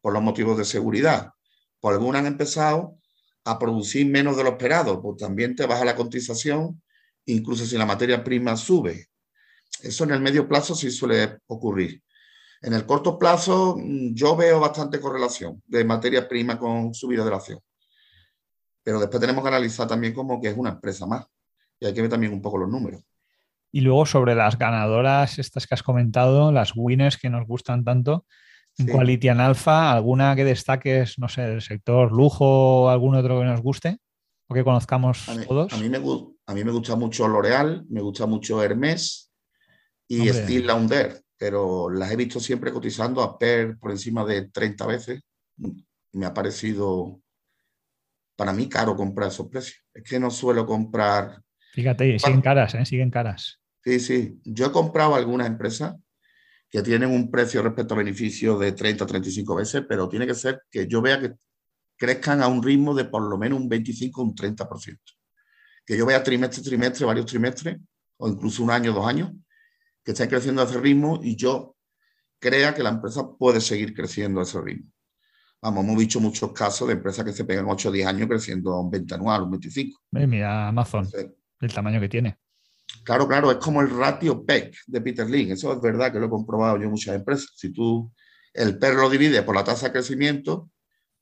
por 0.00 0.12
los 0.12 0.22
motivos 0.22 0.58
de 0.58 0.64
seguridad, 0.64 1.30
por 1.80 1.94
algunas 1.94 2.20
han 2.20 2.26
empezado 2.26 2.98
a 3.44 3.58
producir 3.58 4.06
menos 4.06 4.36
de 4.36 4.44
lo 4.44 4.50
esperado, 4.50 5.00
pues 5.02 5.18
también 5.18 5.54
te 5.54 5.66
baja 5.66 5.84
la 5.84 5.96
cotización, 5.96 6.82
incluso 7.26 7.66
si 7.66 7.76
la 7.76 7.86
materia 7.86 8.24
prima 8.24 8.56
sube. 8.56 9.08
Eso 9.82 10.04
en 10.04 10.12
el 10.12 10.20
medio 10.20 10.48
plazo 10.48 10.74
sí 10.74 10.90
suele 10.90 11.38
ocurrir. 11.46 12.02
En 12.62 12.72
el 12.72 12.86
corto 12.86 13.18
plazo 13.18 13.76
mm, 13.78 14.14
yo 14.14 14.36
veo 14.36 14.58
bastante 14.60 15.00
correlación 15.00 15.62
de 15.66 15.84
materia 15.84 16.26
prima 16.26 16.58
con 16.58 16.94
subida 16.94 17.24
de 17.24 17.30
la 17.30 17.36
acción. 17.36 17.60
Pero 18.82 19.00
después 19.00 19.20
tenemos 19.20 19.42
que 19.42 19.48
analizar 19.48 19.86
también 19.86 20.14
como 20.14 20.40
que 20.40 20.48
es 20.48 20.56
una 20.56 20.70
empresa 20.70 21.06
más. 21.06 21.26
Y 21.78 21.86
hay 21.86 21.94
que 21.94 22.00
ver 22.00 22.10
también 22.10 22.32
un 22.32 22.40
poco 22.40 22.58
los 22.58 22.70
números. 22.70 23.02
Y 23.70 23.80
luego 23.80 24.06
sobre 24.06 24.34
las 24.34 24.56
ganadoras, 24.56 25.38
estas 25.38 25.66
que 25.66 25.74
has 25.74 25.82
comentado, 25.82 26.52
las 26.52 26.72
winners 26.76 27.18
que 27.18 27.28
nos 27.28 27.46
gustan 27.46 27.84
tanto, 27.84 28.24
en 28.78 28.86
Quality 28.86 29.28
Alpha, 29.28 29.92
¿alguna 29.92 30.34
que 30.34 30.44
destaques, 30.44 31.18
no 31.18 31.28
sé, 31.28 31.42
del 31.42 31.62
sector 31.62 32.12
lujo 32.12 32.84
o 32.84 32.88
algún 32.88 33.14
otro 33.14 33.40
que 33.40 33.46
nos 33.46 33.60
guste 33.60 33.98
o 34.48 34.54
que 34.54 34.64
conozcamos 34.64 35.26
todos? 35.46 35.72
A 35.72 35.76
mí, 35.76 35.88
me, 35.88 35.98
a 35.98 36.54
mí 36.54 36.64
me 36.64 36.72
gusta 36.72 36.96
mucho 36.96 37.28
L'Oreal, 37.28 37.84
me 37.88 38.00
gusta 38.00 38.26
mucho 38.26 38.62
Hermes 38.62 39.32
y 40.08 40.28
Steel 40.28 40.66
Launder, 40.66 41.22
pero 41.36 41.90
las 41.90 42.10
he 42.10 42.16
visto 42.16 42.40
siempre 42.40 42.72
cotizando 42.72 43.22
a 43.22 43.38
PER 43.38 43.78
por 43.78 43.90
encima 43.90 44.24
de 44.24 44.48
30 44.50 44.86
veces. 44.86 45.22
Me 46.12 46.26
ha 46.26 46.34
parecido 46.34 47.20
para 48.36 48.52
mí 48.52 48.68
caro 48.68 48.96
comprar 48.96 49.28
esos 49.28 49.48
precios. 49.48 49.84
Es 49.92 50.02
que 50.02 50.18
no 50.18 50.30
suelo 50.30 50.66
comprar. 50.66 51.42
Fíjate, 51.72 52.18
siguen 52.18 52.40
caras, 52.40 52.74
¿eh? 52.74 52.84
siguen 52.84 53.10
caras. 53.10 53.60
Sí, 53.82 54.00
sí. 54.00 54.40
Yo 54.44 54.66
he 54.66 54.72
comprado 54.72 55.14
algunas 55.14 55.46
empresas 55.46 55.94
que 56.70 56.82
tienen 56.82 57.10
un 57.10 57.30
precio 57.30 57.62
respecto 57.62 57.94
a 57.94 57.98
beneficio 57.98 58.58
de 58.58 58.72
30 58.72 59.06
35 59.06 59.54
veces, 59.54 59.84
pero 59.88 60.08
tiene 60.08 60.26
que 60.26 60.34
ser 60.34 60.62
que 60.70 60.86
yo 60.88 61.00
vea 61.00 61.20
que 61.20 61.32
crezcan 61.96 62.42
a 62.42 62.48
un 62.48 62.62
ritmo 62.62 62.94
de 62.94 63.04
por 63.04 63.22
lo 63.22 63.38
menos 63.38 63.60
un 63.60 63.68
25 63.68 64.20
o 64.20 64.24
un 64.24 64.34
30%. 64.34 64.98
Que 65.86 65.96
yo 65.96 66.06
vea 66.06 66.22
trimestre, 66.22 66.62
trimestre, 66.62 67.04
varios 67.04 67.26
trimestres, 67.26 67.78
o 68.16 68.28
incluso 68.28 68.62
un 68.62 68.70
año, 68.70 68.92
dos 68.92 69.06
años, 69.06 69.30
que 70.04 70.12
estén 70.12 70.28
creciendo 70.28 70.62
a 70.62 70.66
ese 70.66 70.78
ritmo 70.78 71.20
y 71.22 71.34
yo 71.34 71.76
crea 72.38 72.74
que 72.74 72.82
la 72.82 72.90
empresa 72.90 73.26
puede 73.38 73.60
seguir 73.60 73.94
creciendo 73.94 74.40
a 74.40 74.42
ese 74.42 74.60
ritmo. 74.60 74.90
Vamos, 75.62 75.82
hemos 75.82 75.96
visto 75.96 76.20
muchos 76.20 76.52
casos 76.52 76.86
de 76.88 76.94
empresas 76.94 77.24
que 77.24 77.32
se 77.32 77.46
pegan 77.46 77.64
8 77.66 77.88
o 77.88 77.92
10 77.92 78.06
años 78.06 78.28
creciendo 78.28 78.72
a 78.72 78.82
un 78.82 78.90
20 78.90 79.14
anual, 79.14 79.44
un 79.44 79.52
25. 79.52 79.98
Mira, 80.10 80.68
Amazon, 80.68 81.08
el 81.60 81.72
tamaño 81.72 82.00
que 82.00 82.08
tiene. 82.10 82.38
Claro, 83.02 83.26
claro, 83.26 83.50
es 83.50 83.56
como 83.56 83.80
el 83.80 83.88
ratio 83.88 84.44
PEC 84.44 84.76
de 84.86 85.00
Peter 85.00 85.28
Lynn. 85.28 85.52
Eso 85.52 85.72
es 85.72 85.80
verdad 85.80 86.12
que 86.12 86.20
lo 86.20 86.26
he 86.26 86.30
comprobado 86.30 86.76
yo 86.76 86.84
en 86.84 86.90
muchas 86.90 87.16
empresas. 87.16 87.50
Si 87.56 87.72
tú 87.72 88.12
el 88.52 88.78
PER 88.78 88.94
lo 88.94 89.08
divides 89.08 89.42
por 89.42 89.54
la 89.54 89.64
tasa 89.64 89.86
de 89.86 89.92
crecimiento, 89.92 90.70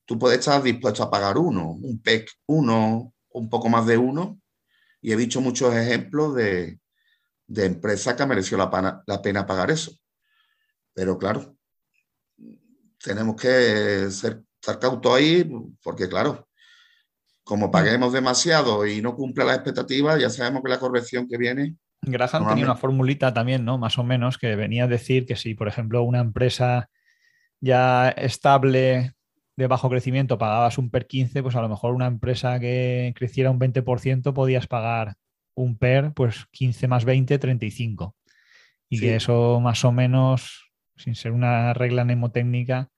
tú 0.05 0.19
puedes 0.19 0.41
estar 0.41 0.61
dispuesto 0.61 1.05
a 1.05 1.11
pagar 1.11 1.39
uno, 1.39 1.71
un 1.71 2.03
PEC 2.03 2.29
uno, 2.47 3.15
un 3.31 3.49
poco 3.49 3.69
más 3.69 3.87
de 3.87 3.97
uno. 3.97 4.41
Y 5.01 5.13
he 5.13 5.17
visto 5.17 5.41
muchos 5.41 5.73
ejemplos 5.73 6.35
de, 6.35 6.81
de 7.53 7.67
empresas 7.67 8.15
que 8.15 8.25
mereció 8.25 8.57
la 8.57 8.71
pena, 8.71 9.03
la 9.07 9.21
pena 9.21 9.47
pagar 9.47 9.71
eso. 9.71 9.93
Pero 10.95 11.19
claro, 11.19 11.55
tenemos 13.03 13.37
que 13.37 14.11
ser, 14.11 14.43
estar 14.61 14.79
cautos 14.79 15.15
ahí, 15.15 15.51
porque 15.83 16.09
claro, 16.09 16.49
como 17.45 17.71
paguemos 17.71 18.13
demasiado 18.13 18.87
y 18.87 19.03
no 19.03 19.15
cumple 19.15 19.45
las 19.45 19.57
expectativas, 19.57 20.19
ya 20.19 20.31
sabemos 20.31 20.63
que 20.63 20.71
la 20.71 20.79
corrección 20.79 21.29
que 21.29 21.37
viene. 21.37 21.77
Graham 22.01 22.49
tenía 22.49 22.65
una 22.65 22.77
formulita 22.77 23.35
también, 23.35 23.65
¿no? 23.65 23.77
Más 23.77 23.99
o 23.99 24.03
menos, 24.03 24.39
que 24.39 24.57
venía 24.57 24.85
a 24.85 24.89
decir 24.89 25.27
que 25.27 25.37
si, 25.37 25.55
por 25.55 25.69
ejemplo, 25.69 26.03
una 26.03 26.21
empresa 26.21 26.89
ya 27.61 28.09
estable 28.09 29.13
de 29.57 29.67
bajo 29.67 29.91
crecimiento 29.91 30.39
pagabas 30.39 30.79
un 30.79 30.91
PER 30.91 31.07
15, 31.07 31.43
pues 31.43 31.55
a 31.55 31.61
lo 31.61 31.69
mejor 31.69 31.95
una 31.95 32.07
empresa 32.07 32.59
que 32.59 33.13
creciera 33.15 33.51
un 33.51 33.61
20% 33.61 34.33
podías 34.33 34.67
pagar 34.67 35.17
un 35.55 35.77
PER, 35.77 36.13
pues 36.15 36.47
15 36.51 36.89
más 36.89 37.05
20, 37.05 37.39
35. 37.39 38.17
Y 38.89 39.01
que 39.01 39.17
eso 39.17 39.59
más 39.61 39.85
o 39.85 39.93
menos, 39.93 40.71
sin 40.97 41.15
ser 41.15 41.33
una 41.33 41.73
regla 41.73 42.05
mnemotécnica 42.05 42.91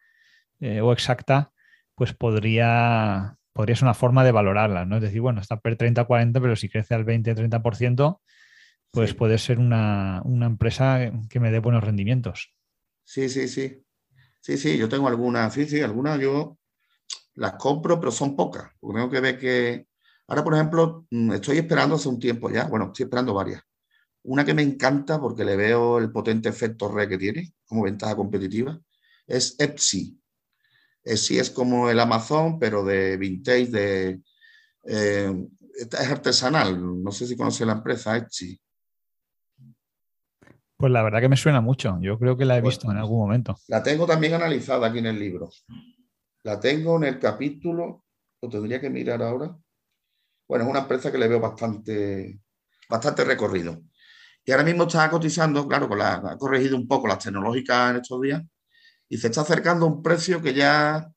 eh, 0.61 0.81
o 0.81 0.93
exacta, 0.93 1.53
pues 1.95 2.15
podría 2.15 3.39
podría 3.53 3.77
ser 3.77 3.85
una 3.85 3.95
forma 3.95 4.25
de 4.25 4.33
valorarla, 4.33 4.85
¿no? 4.85 4.97
Es 4.97 5.03
decir, 5.03 5.21
bueno, 5.21 5.41
está 5.41 5.61
per 5.61 5.79
30-40, 5.79 6.41
pero 6.41 6.57
si 6.57 6.69
crece 6.69 6.95
al 6.95 7.07
20-30%, 7.07 8.21
pues 8.91 9.15
puede 9.15 9.39
ser 9.39 9.59
una, 9.59 10.23
empresa 10.25 11.13
que 11.31 11.41
me 11.41 11.51
dé 11.51 11.61
buenos 11.61 11.83
rendimientos. 11.83 12.53
Sí, 13.05 13.29
sí, 13.29 13.49
sí. 13.49 13.83
Sí, 14.41 14.59
sí, 14.59 14.77
yo 14.77 14.89
tengo 14.89 15.09
algunas, 15.09 15.55
sí, 15.55 15.67
sí, 15.67 15.81
algunas 15.81 16.21
yo 16.21 16.59
las 17.35 17.55
compro, 17.55 17.99
pero 17.99 18.13
son 18.13 18.37
pocas. 18.37 18.73
Porque 18.79 18.99
tengo 18.99 19.11
que 19.11 19.21
ver 19.21 19.39
que. 19.39 19.87
Ahora, 20.27 20.43
por 20.43 20.55
ejemplo, 20.55 21.07
mm, 21.11 21.33
estoy 21.33 21.59
esperando 21.59 21.97
hace 21.97 22.09
un 22.09 22.19
tiempo 22.19 22.51
ya, 22.51 22.65
bueno, 22.65 22.87
estoy 22.87 23.05
esperando 23.05 23.35
varias. 23.35 23.63
Una 24.23 24.45
que 24.45 24.55
me 24.55 24.63
encanta 24.63 25.21
porque 25.21 25.45
le 25.45 25.57
veo 25.57 25.99
el 25.99 26.11
potente 26.11 26.49
efecto 26.49 26.89
red 26.89 27.09
que 27.09 27.19
tiene 27.19 27.53
como 27.67 27.83
ventaja 27.83 28.17
competitiva 28.17 28.81
es 29.27 29.57
Etsy. 29.59 30.19
Sí 31.05 31.39
es 31.39 31.51
como 31.51 31.91
el 31.91 32.01
Amazon, 32.01 32.59
pero 32.59 32.83
de 32.83 33.19
vintage, 33.19 33.67
de, 33.67 34.21
eh, 34.85 35.47
es 35.77 36.11
artesanal. 36.11 37.03
No 37.03 37.13
sé 37.13 37.27
si 37.27 37.37
conoce 37.37 37.67
la 37.67 37.75
empresa 37.75 38.17
Etsy. 38.17 38.59
Pues 40.77 40.93
la 40.93 41.03
verdad 41.03 41.21
que 41.21 41.29
me 41.29 41.37
suena 41.37 41.61
mucho. 41.61 41.99
Yo 42.01 42.19
creo 42.19 42.37
que 42.37 42.47
la 42.47 42.57
he 42.57 42.63
pues 42.63 42.77
visto 42.77 42.91
en 42.91 42.97
algún 42.97 43.19
momento. 43.19 43.57
La 43.69 43.83
tengo 43.83 44.07
también 44.07 44.35
analizada 44.35 44.87
aquí 44.87 44.99
en 44.99 45.07
el 45.07 45.19
libro. 45.19 45.51
La 46.43 46.59
tengo 46.59 46.97
en 46.97 47.05
el 47.05 47.19
capítulo, 47.19 48.05
lo 48.41 48.49
tendría 48.49 48.81
que 48.81 48.91
mirar 48.91 49.23
ahora. 49.23 49.57
Bueno, 50.47 50.65
es 50.65 50.71
una 50.71 50.81
empresa 50.81 51.11
que 51.11 51.19
le 51.19 51.29
veo 51.29 51.41
bastante, 51.41 52.41
bastante 52.89 53.25
recorrido. 53.25 53.83
Y 54.45 54.53
ahora 54.53 54.65
mismo 54.65 54.85
está 54.85 55.09
cotizando, 55.11 55.67
claro, 55.67 55.89
con 55.89 55.99
la, 55.99 56.15
ha 56.17 56.37
corregido 56.37 56.77
un 56.77 56.87
poco 56.87 57.09
las 57.09 57.19
tecnológicas 57.19 57.91
en 57.91 57.97
estos 57.97 58.21
días, 58.21 58.43
y 59.09 59.17
se 59.19 59.29
está 59.29 59.41
acercando 59.43 59.87
a 59.87 59.89
un 59.89 60.03
precio 60.03 60.43
que 60.43 60.55
ya 60.55 61.11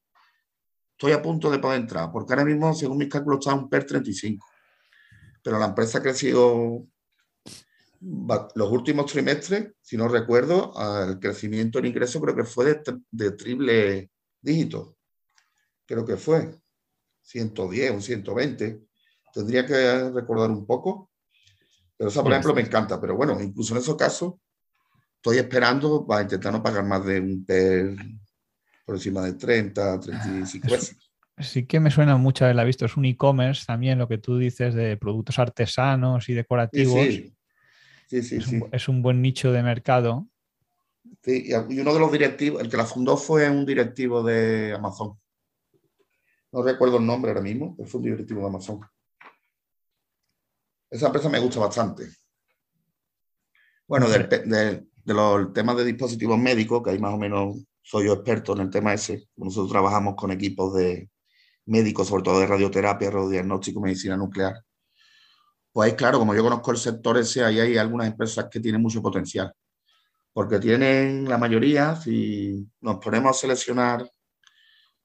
estoy 0.92 1.12
a 1.12 1.22
punto 1.22 1.52
de 1.52 1.60
poder 1.60 1.82
entrar, 1.82 2.12
porque 2.12 2.34
ahora 2.34 2.46
mismo, 2.46 2.74
según 2.74 2.98
mis 2.98 3.10
cálculos, 3.10 3.40
está 3.40 3.54
un 3.54 3.70
PER 3.70 3.86
35. 3.86 4.46
Pero 5.44 5.60
la 5.60 5.68
empresa 5.68 6.00
ha 6.00 6.02
crecido 6.02 6.88
los 8.00 8.72
últimos 8.72 9.12
trimestres, 9.12 9.74
si 9.82 9.98
no 9.98 10.08
recuerdo, 10.08 10.74
el 11.08 11.20
crecimiento 11.20 11.80
en 11.80 11.88
ingreso 11.88 12.22
creo 12.22 12.36
que 12.36 12.44
fue 12.44 12.82
de, 13.12 13.32
triple 13.32 14.12
dígito. 14.42 14.98
Creo 15.86 16.06
que 16.06 16.18
fue. 16.18 16.56
110, 17.22 17.92
un 17.92 18.02
120. 18.02 18.87
Tendría 19.38 19.68
que 19.68 20.10
recordar 20.10 20.50
un 20.50 20.66
poco. 20.66 21.12
Pero 21.96 22.10
esa, 22.10 22.24
por 22.24 22.32
ejemplo, 22.32 22.56
me 22.56 22.62
encanta. 22.62 23.00
Pero 23.00 23.16
bueno, 23.16 23.40
incluso 23.40 23.76
en 23.76 23.82
esos 23.82 23.96
casos, 23.96 24.34
estoy 25.18 25.38
esperando 25.38 26.08
para 26.08 26.24
intentar 26.24 26.52
no 26.52 26.64
pagar 26.64 26.84
más 26.84 27.06
de 27.06 27.20
un 27.20 27.46
PER 27.46 27.96
por 28.84 28.96
encima 28.96 29.22
de 29.22 29.34
30, 29.34 30.00
35 30.00 30.72
veces. 30.72 30.98
Sí 31.38 31.68
que 31.68 31.80
me 31.80 31.92
suena 31.92 32.18
mucho 32.18 32.46
haberla 32.46 32.64
visto. 32.64 32.86
Es 32.86 32.98
un 32.98 33.06
e-commerce 33.06 33.64
también, 33.68 34.00
lo 34.00 34.08
que 34.08 34.18
tú 34.18 34.40
dices 34.40 34.74
de 34.74 34.98
productos 34.98 35.38
artesanos 35.38 36.28
y 36.30 36.34
decorativos. 36.34 37.06
Sí, 37.06 37.36
sí. 38.08 38.24
sí, 38.24 38.38
es, 38.38 38.48
un, 38.48 38.70
es, 38.72 38.90
un, 38.90 39.04
buen 39.04 39.22
nicho 39.22 39.52
de 39.52 39.62
mercado. 39.62 40.28
Sí, 41.22 41.48
y 41.48 41.80
uno 41.80 41.94
de 41.94 42.00
los 42.00 42.12
directivos, 42.12 42.60
el 42.60 42.72
que 42.72 42.78
la 42.78 42.86
fundó 42.86 43.16
fue 43.18 43.48
un 43.48 43.68
directivo 43.68 44.24
de 44.24 44.74
Amazon. 44.74 45.16
No 46.52 46.64
recuerdo 46.64 46.98
el 46.98 47.06
nombre 47.06 47.30
ahora 47.30 47.44
mismo, 47.44 47.76
pero 47.78 47.88
fue 47.88 48.00
un 48.00 48.06
directivo 48.06 48.42
de 48.42 48.48
Amazon. 48.48 48.80
Esa 50.90 51.08
empresa 51.08 51.30
me 51.30 51.40
gusta 51.40 51.60
bastante. 51.60 52.08
Bueno, 53.88 54.08
de, 54.10 54.86
los 55.06 55.54
temas 55.54 55.78
de 55.78 55.86
dispositivos 55.86 56.38
médicos, 56.38 56.82
que 56.84 56.92
ahí 56.92 57.00
más 57.00 57.14
o 57.14 57.18
menos 57.18 57.58
soy 57.82 58.06
yo 58.08 58.14
experto 58.14 58.54
en 58.54 58.60
el 58.60 58.70
tema 58.70 58.94
ese. 58.94 59.30
Nosotros 59.36 59.72
trabajamos 59.72 60.16
con 60.16 60.32
equipos 60.32 60.74
de 60.76 61.10
médicos, 61.66 62.08
sobre 62.08 62.24
todo 62.24 62.40
de 62.40 62.48
radioterapia, 62.48 63.12
radiodiagnóstico, 63.12 63.82
medicina 63.82 64.18
nuclear. 64.18 64.56
Pues 65.72 65.94
claro, 65.94 66.20
como 66.20 66.34
yo 66.36 66.44
conozco 66.44 66.72
el 66.72 66.78
sector 66.78 67.18
ese, 67.18 67.44
ahí 67.44 67.60
hay 67.60 67.78
algunas 67.78 68.08
empresas 68.08 68.48
que 68.52 68.60
tienen 68.60 68.82
mucho 68.82 69.02
potencial. 69.02 69.54
Porque 70.34 70.60
tienen 70.60 71.28
la 71.28 71.38
mayoría, 71.38 71.96
si 71.96 72.68
nos 72.82 72.98
ponemos 72.98 73.32
a 73.32 73.40
seleccionar 73.40 74.10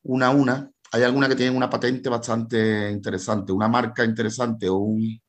una 0.03 0.29
a 0.29 0.31
una, 0.31 0.71
hay 0.93 1.03
algunas 1.05 1.29
que 1.29 1.37
tienen 1.37 1.57
una 1.57 1.71
patente 1.71 2.09
bastante 2.09 2.91
interesante, 2.91 3.53
una 3.53 3.69
marca 3.69 4.05
interesante 4.05 4.69
o 4.69 4.77
un, 4.77 5.22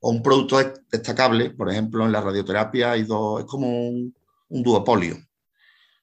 o 0.00 0.10
un 0.10 0.22
producto 0.22 0.58
destacable. 0.90 1.50
Por 1.50 1.70
ejemplo, 1.70 2.04
en 2.04 2.12
la 2.12 2.20
radioterapia 2.20 2.92
hay 2.92 3.04
dos, 3.04 3.40
es 3.40 3.46
como 3.46 3.88
un, 3.88 4.14
duopolio. 4.48 5.16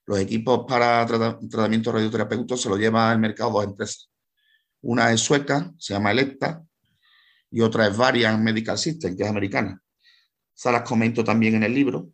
Los 0.05 0.19
equipos 0.19 0.65
para 0.67 1.05
tratamiento 1.05 1.91
radioterapéutico 1.91 2.57
se 2.57 2.69
lo 2.69 2.77
lleva 2.77 3.11
al 3.11 3.19
mercado 3.19 3.51
dos 3.51 3.65
empresas. 3.65 4.09
Una 4.81 5.11
es 5.11 5.19
sueca, 5.21 5.73
se 5.77 5.93
llama 5.93 6.11
Electa, 6.11 6.63
y 7.51 7.61
otra 7.61 7.87
es 7.87 7.97
Varian 7.97 8.43
Medical 8.43 8.77
System, 8.77 9.17
que 9.17 9.23
es 9.23 9.29
americana. 9.29 9.81
Se 10.53 10.71
las 10.71 10.83
comento 10.83 11.23
también 11.23 11.55
en 11.55 11.63
el 11.63 11.73
libro. 11.73 12.09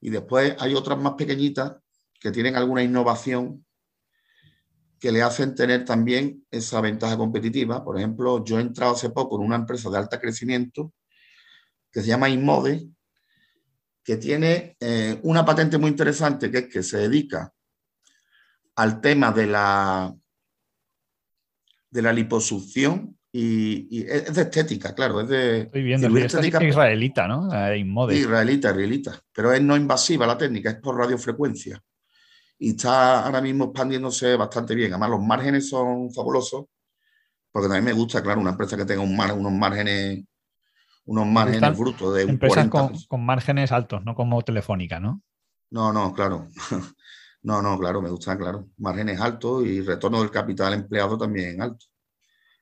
Y 0.00 0.10
después 0.10 0.54
hay 0.58 0.74
otras 0.74 0.98
más 0.98 1.14
pequeñitas 1.14 1.76
que 2.20 2.30
tienen 2.30 2.56
alguna 2.56 2.82
innovación 2.82 3.65
que 4.98 5.12
le 5.12 5.22
hacen 5.22 5.54
tener 5.54 5.84
también 5.84 6.44
esa 6.50 6.80
ventaja 6.80 7.16
competitiva. 7.16 7.84
Por 7.84 7.98
ejemplo, 7.98 8.44
yo 8.44 8.58
he 8.58 8.62
entrado 8.62 8.94
hace 8.94 9.10
poco 9.10 9.36
en 9.36 9.46
una 9.46 9.56
empresa 9.56 9.90
de 9.90 9.98
alto 9.98 10.18
crecimiento 10.18 10.92
que 11.90 12.00
se 12.00 12.08
llama 12.08 12.28
Inmode, 12.28 12.88
que 14.02 14.16
tiene 14.16 14.76
eh, 14.80 15.18
una 15.22 15.44
patente 15.44 15.78
muy 15.78 15.90
interesante, 15.90 16.50
que 16.50 16.58
es 16.58 16.68
que 16.68 16.82
se 16.82 16.98
dedica 16.98 17.52
al 18.76 19.00
tema 19.00 19.32
de 19.32 19.46
la, 19.46 20.14
de 21.90 22.02
la 22.02 22.12
liposucción 22.12 23.18
y, 23.32 24.06
es 24.06 24.34
de 24.34 24.42
estética, 24.42 24.94
claro, 24.94 25.20
es 25.20 25.28
de... 25.28 25.60
Estoy 25.62 25.82
viendo, 25.82 26.06
es 26.16 26.24
estética, 26.24 26.62
israelita, 26.64 27.28
¿no? 27.28 27.74
Inmode. 27.74 28.14
Israelita, 28.16 28.70
israelita, 28.70 29.20
pero 29.32 29.52
es 29.52 29.60
no 29.60 29.76
invasiva 29.76 30.26
la 30.26 30.38
técnica, 30.38 30.70
es 30.70 30.76
por 30.76 30.96
radiofrecuencia 30.96 31.82
y 32.58 32.70
está 32.70 33.26
ahora 33.26 33.40
mismo 33.40 33.64
expandiéndose 33.64 34.36
bastante 34.36 34.74
bien. 34.74 34.92
Además, 34.92 35.10
los 35.10 35.22
márgenes 35.22 35.68
son 35.68 36.12
fabulosos, 36.12 36.66
porque 37.52 37.68
también 37.68 37.84
me 37.84 37.92
gusta, 37.92 38.22
claro, 38.22 38.40
una 38.40 38.50
empresa 38.50 38.76
que 38.76 38.84
tenga 38.84 39.02
un 39.02 39.18
unos 39.18 39.52
márgenes 39.52 40.24
unos 41.08 41.26
márgenes 41.26 41.78
brutos 41.78 42.14
de 42.14 42.22
Empresas 42.22 42.68
con, 42.68 42.92
con, 43.06 43.24
márgenes 43.24 43.70
altos, 43.70 44.04
no 44.04 44.16
como 44.16 44.42
Telefónica, 44.42 44.98
¿no? 44.98 45.22
No, 45.70 45.92
no, 45.92 46.12
claro. 46.12 46.48
No, 47.42 47.62
no, 47.62 47.78
claro, 47.78 48.02
me 48.02 48.10
gusta, 48.10 48.36
claro. 48.36 48.70
Márgenes 48.78 49.20
altos 49.20 49.64
y 49.64 49.80
retorno 49.80 50.18
del 50.18 50.32
capital 50.32 50.74
empleado 50.74 51.16
también 51.16 51.62
alto. 51.62 51.86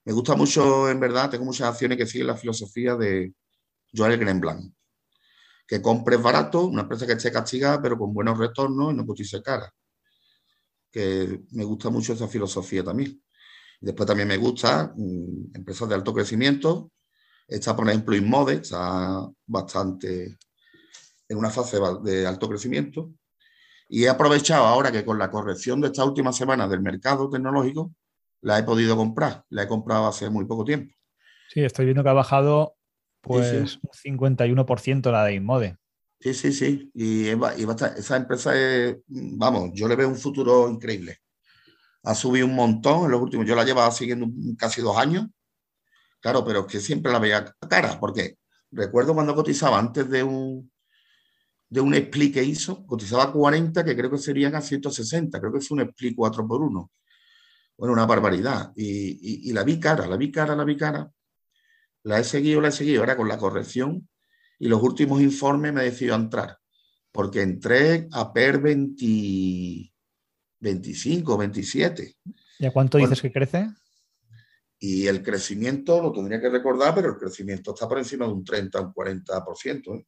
Me 0.04 0.12
gusta 0.12 0.36
mucho, 0.36 0.90
en 0.90 1.00
verdad, 1.00 1.30
tengo 1.30 1.46
muchas 1.46 1.70
acciones 1.70 1.96
que 1.96 2.04
siguen 2.04 2.26
la 2.26 2.36
filosofía 2.36 2.94
de 2.94 3.32
Joel 3.96 4.18
Grenblanc. 4.18 4.74
Que 5.66 5.80
compres 5.80 6.20
barato, 6.20 6.66
una 6.66 6.82
empresa 6.82 7.06
que 7.06 7.14
esté 7.14 7.32
castigada, 7.32 7.80
pero 7.80 7.96
con 7.96 8.12
buenos 8.12 8.36
retornos 8.36 8.92
y 8.92 8.96
no 8.96 9.06
cotice 9.06 9.40
cara 9.40 9.72
que 10.94 11.40
me 11.50 11.64
gusta 11.64 11.90
mucho 11.90 12.12
esa 12.12 12.28
filosofía 12.28 12.84
también. 12.84 13.20
Después 13.80 14.06
también 14.06 14.28
me 14.28 14.36
gusta 14.36 14.94
mm, 14.96 15.56
empresas 15.56 15.88
de 15.88 15.94
alto 15.96 16.14
crecimiento. 16.14 16.92
Está, 17.48 17.74
por 17.74 17.88
ejemplo, 17.88 18.14
Inmode, 18.14 18.54
está 18.54 19.28
bastante 19.44 20.38
en 21.28 21.36
una 21.36 21.50
fase 21.50 21.78
de 22.04 22.24
alto 22.24 22.48
crecimiento. 22.48 23.10
Y 23.88 24.04
he 24.04 24.08
aprovechado 24.08 24.66
ahora 24.66 24.92
que 24.92 25.04
con 25.04 25.18
la 25.18 25.32
corrección 25.32 25.80
de 25.80 25.88
esta 25.88 26.04
última 26.04 26.32
semana 26.32 26.68
del 26.68 26.80
mercado 26.80 27.28
tecnológico, 27.28 27.92
la 28.42 28.60
he 28.60 28.62
podido 28.62 28.96
comprar. 28.96 29.44
La 29.50 29.64
he 29.64 29.68
comprado 29.68 30.06
hace 30.06 30.30
muy 30.30 30.44
poco 30.44 30.64
tiempo. 30.64 30.94
Sí, 31.48 31.60
estoy 31.64 31.86
viendo 31.86 32.04
que 32.04 32.08
ha 32.08 32.14
bajado 32.14 32.76
pues 33.20 33.80
un 33.82 34.14
51% 34.22 35.10
la 35.10 35.24
de 35.24 35.34
Inmode. 35.34 35.76
Sí, 36.24 36.32
sí, 36.32 36.52
sí. 36.54 36.90
Y, 36.94 37.28
esa 37.98 38.16
empresa 38.16 38.56
es, 38.58 38.96
vamos, 39.06 39.72
yo 39.74 39.86
le 39.86 39.94
veo 39.94 40.08
un 40.08 40.16
futuro 40.16 40.70
increíble. 40.70 41.18
Ha 42.04 42.14
subido 42.14 42.46
un 42.46 42.54
montón 42.54 43.04
en 43.04 43.10
los 43.12 43.20
últimos, 43.20 43.46
yo 43.46 43.54
la 43.54 43.64
llevaba 43.64 43.90
siguiendo 43.92 44.28
casi 44.58 44.80
dos 44.80 44.96
años. 44.96 45.26
Claro, 46.20 46.44
pero 46.44 46.60
es 46.60 46.66
que 46.66 46.80
siempre 46.80 47.12
la 47.12 47.18
veía 47.18 47.44
cara, 47.68 48.00
porque 48.00 48.38
recuerdo 48.70 49.14
cuando 49.14 49.34
cotizaba 49.34 49.78
antes 49.78 50.08
de 50.08 50.22
un, 50.22 50.72
de 51.68 51.80
un 51.82 51.94
split 51.94 52.34
que 52.34 52.44
hizo, 52.44 52.86
cotizaba 52.86 53.30
40, 53.30 53.84
que 53.84 53.96
creo 53.96 54.10
que 54.10 54.18
serían 54.18 54.54
a 54.54 54.62
160, 54.62 55.38
creo 55.40 55.52
que 55.52 55.60
fue 55.60 55.76
un 55.76 55.82
split 55.90 56.16
4 56.16 56.48
por 56.48 56.62
1. 56.62 56.90
Bueno, 57.76 57.92
una 57.92 58.06
barbaridad. 58.06 58.72
Y, 58.76 59.50
y, 59.50 59.52
la 59.52 59.62
vi 59.64 59.78
cara, 59.78 60.06
la 60.06 60.16
vi 60.16 60.32
cara, 60.32 60.56
la 60.56 60.64
vi 60.64 60.76
cara. 60.76 61.10
La 62.04 62.18
he 62.20 62.24
seguido, 62.24 62.62
la 62.62 62.68
he 62.68 62.72
seguido. 62.72 63.02
Ahora 63.02 63.16
con 63.16 63.28
la 63.28 63.38
corrección, 63.38 64.08
y 64.64 64.68
los 64.68 64.82
últimos 64.82 65.20
informes 65.20 65.74
me 65.74 65.82
decidió 65.82 66.14
entrar, 66.14 66.56
porque 67.12 67.42
entré 67.42 68.08
a 68.10 68.32
PER 68.32 68.62
20, 68.62 69.92
25, 70.58 71.36
27. 71.36 72.16
¿Y 72.60 72.64
a 72.64 72.72
cuánto 72.72 72.96
dices 72.96 73.20
que 73.20 73.30
crece? 73.30 73.68
Y 74.78 75.06
el 75.06 75.22
crecimiento, 75.22 76.00
lo 76.00 76.12
tendría 76.12 76.40
que 76.40 76.48
recordar, 76.48 76.94
pero 76.94 77.10
el 77.10 77.18
crecimiento 77.18 77.74
está 77.74 77.86
por 77.86 77.98
encima 77.98 78.24
de 78.24 78.32
un 78.32 78.42
30, 78.42 78.80
un 78.80 78.94
40% 78.94 79.98
¿eh? 79.98 80.06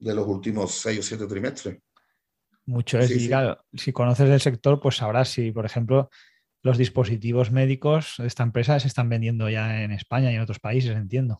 de 0.00 0.14
los 0.16 0.26
últimos 0.26 0.72
6 0.72 0.98
o 0.98 1.02
7 1.04 1.26
trimestres. 1.28 1.80
Mucho 2.66 2.98
es, 2.98 3.30
si 3.74 3.92
conoces 3.92 4.30
el 4.30 4.40
sector, 4.40 4.80
pues 4.80 4.96
sabrás 4.96 5.28
si, 5.28 5.52
por 5.52 5.64
ejemplo, 5.64 6.10
los 6.62 6.76
dispositivos 6.76 7.52
médicos 7.52 8.14
de 8.18 8.26
esta 8.26 8.42
empresa 8.42 8.80
se 8.80 8.88
están 8.88 9.08
vendiendo 9.08 9.48
ya 9.48 9.84
en 9.84 9.92
España 9.92 10.32
y 10.32 10.34
en 10.34 10.40
otros 10.40 10.58
países, 10.58 10.96
entiendo. 10.96 11.38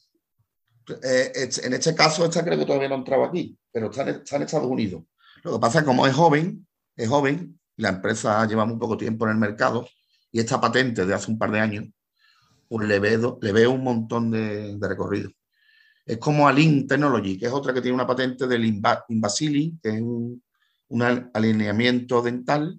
Eh, 1.03 1.49
en 1.63 1.73
este 1.73 1.95
caso, 1.95 2.25
esta 2.25 2.45
creo 2.45 2.59
que 2.59 2.67
todavía 2.67 2.89
no 2.89 2.97
ha 2.97 2.99
entrado 2.99 3.25
aquí, 3.25 3.57
pero 3.73 3.91
está 3.91 4.03
en, 4.03 4.43
Estados 4.43 4.69
Unidos. 4.69 5.03
Lo 5.43 5.55
que 5.55 5.59
pasa 5.59 5.79
es 5.79 5.85
que 5.85 5.89
como 5.89 6.07
es 6.07 6.15
joven, 6.15 6.67
es 6.97 7.09
joven, 7.09 7.59
la 7.77 7.89
empresa 7.91 8.47
lleva 8.47 8.65
muy 8.65 8.79
poco 8.79 8.97
tiempo 8.97 9.25
en 9.25 9.33
el 9.33 9.39
mercado 9.39 9.89
y 10.31 10.41
esta 10.41 10.61
patente 10.61 11.07
de 11.07 11.15
hace 11.15 11.31
un 11.31 11.39
par 11.39 11.51
de 11.51 11.61
años, 11.61 11.87
pues 12.69 12.87
le 12.89 12.99
veo, 12.99 13.71
un 13.71 13.85
montón 13.85 14.31
de, 14.31 14.77
recorrido. 14.81 15.31
Es 16.05 16.19
como 16.19 16.47
Alin 16.47 16.87
Technology, 16.87 17.39
que 17.39 17.47
es 17.47 17.53
otra 17.53 17.73
que 17.73 17.81
tiene 17.81 17.95
una 17.95 18.07
patente 18.07 18.47
del 18.47 18.65
Invasili, 18.65 19.79
que 19.83 19.91
es 19.91 20.03
un, 20.03 20.43
alineamiento 21.33 22.21
dental. 22.21 22.79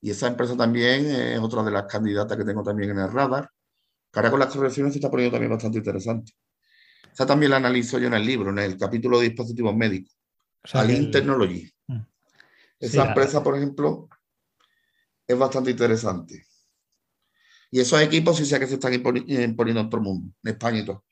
Y 0.00 0.10
esa 0.10 0.28
empresa 0.28 0.56
también 0.56 1.06
es 1.06 1.38
otra 1.40 1.62
de 1.62 1.70
las 1.70 1.86
candidatas 1.86 2.36
que 2.36 2.44
tengo 2.44 2.62
también 2.62 2.90
en 2.90 2.98
el 2.98 3.10
radar. 3.10 3.50
Que 4.12 4.20
ahora 4.20 4.30
con 4.30 4.40
las 4.40 4.54
correcciones 4.54 4.92
se 4.92 4.98
está 4.98 5.10
poniendo 5.10 5.32
también 5.32 5.50
bastante 5.50 5.78
interesante. 5.78 6.32
Esta 7.18 7.26
también 7.26 7.50
la 7.50 7.56
analizo 7.56 7.98
yo 7.98 8.06
en 8.06 8.14
el 8.14 8.24
libro, 8.24 8.50
en 8.50 8.60
el 8.60 8.78
capítulo 8.78 9.18
de 9.18 9.30
dispositivos 9.30 9.74
médicos. 9.74 10.16
O 10.72 11.10
Technology. 11.10 11.68
Mm. 11.88 12.02
Esa 12.78 13.08
empresa, 13.08 13.42
por 13.42 13.56
ejemplo, 13.56 14.08
es 15.26 15.36
bastante 15.36 15.72
interesante. 15.72 16.46
Y 17.72 17.80
esos 17.80 18.00
equipos 18.00 18.36
sí 18.36 18.46
sé 18.46 18.60
que 18.60 18.68
se 18.68 18.74
están 18.74 18.94
imponiendo 18.94 19.80
en 19.80 19.90
todo 19.90 19.96
el 19.96 20.04
mundo, 20.04 20.32
en 20.44 20.50
España 20.52 20.78
y 20.78 20.84
todo. 20.84 21.04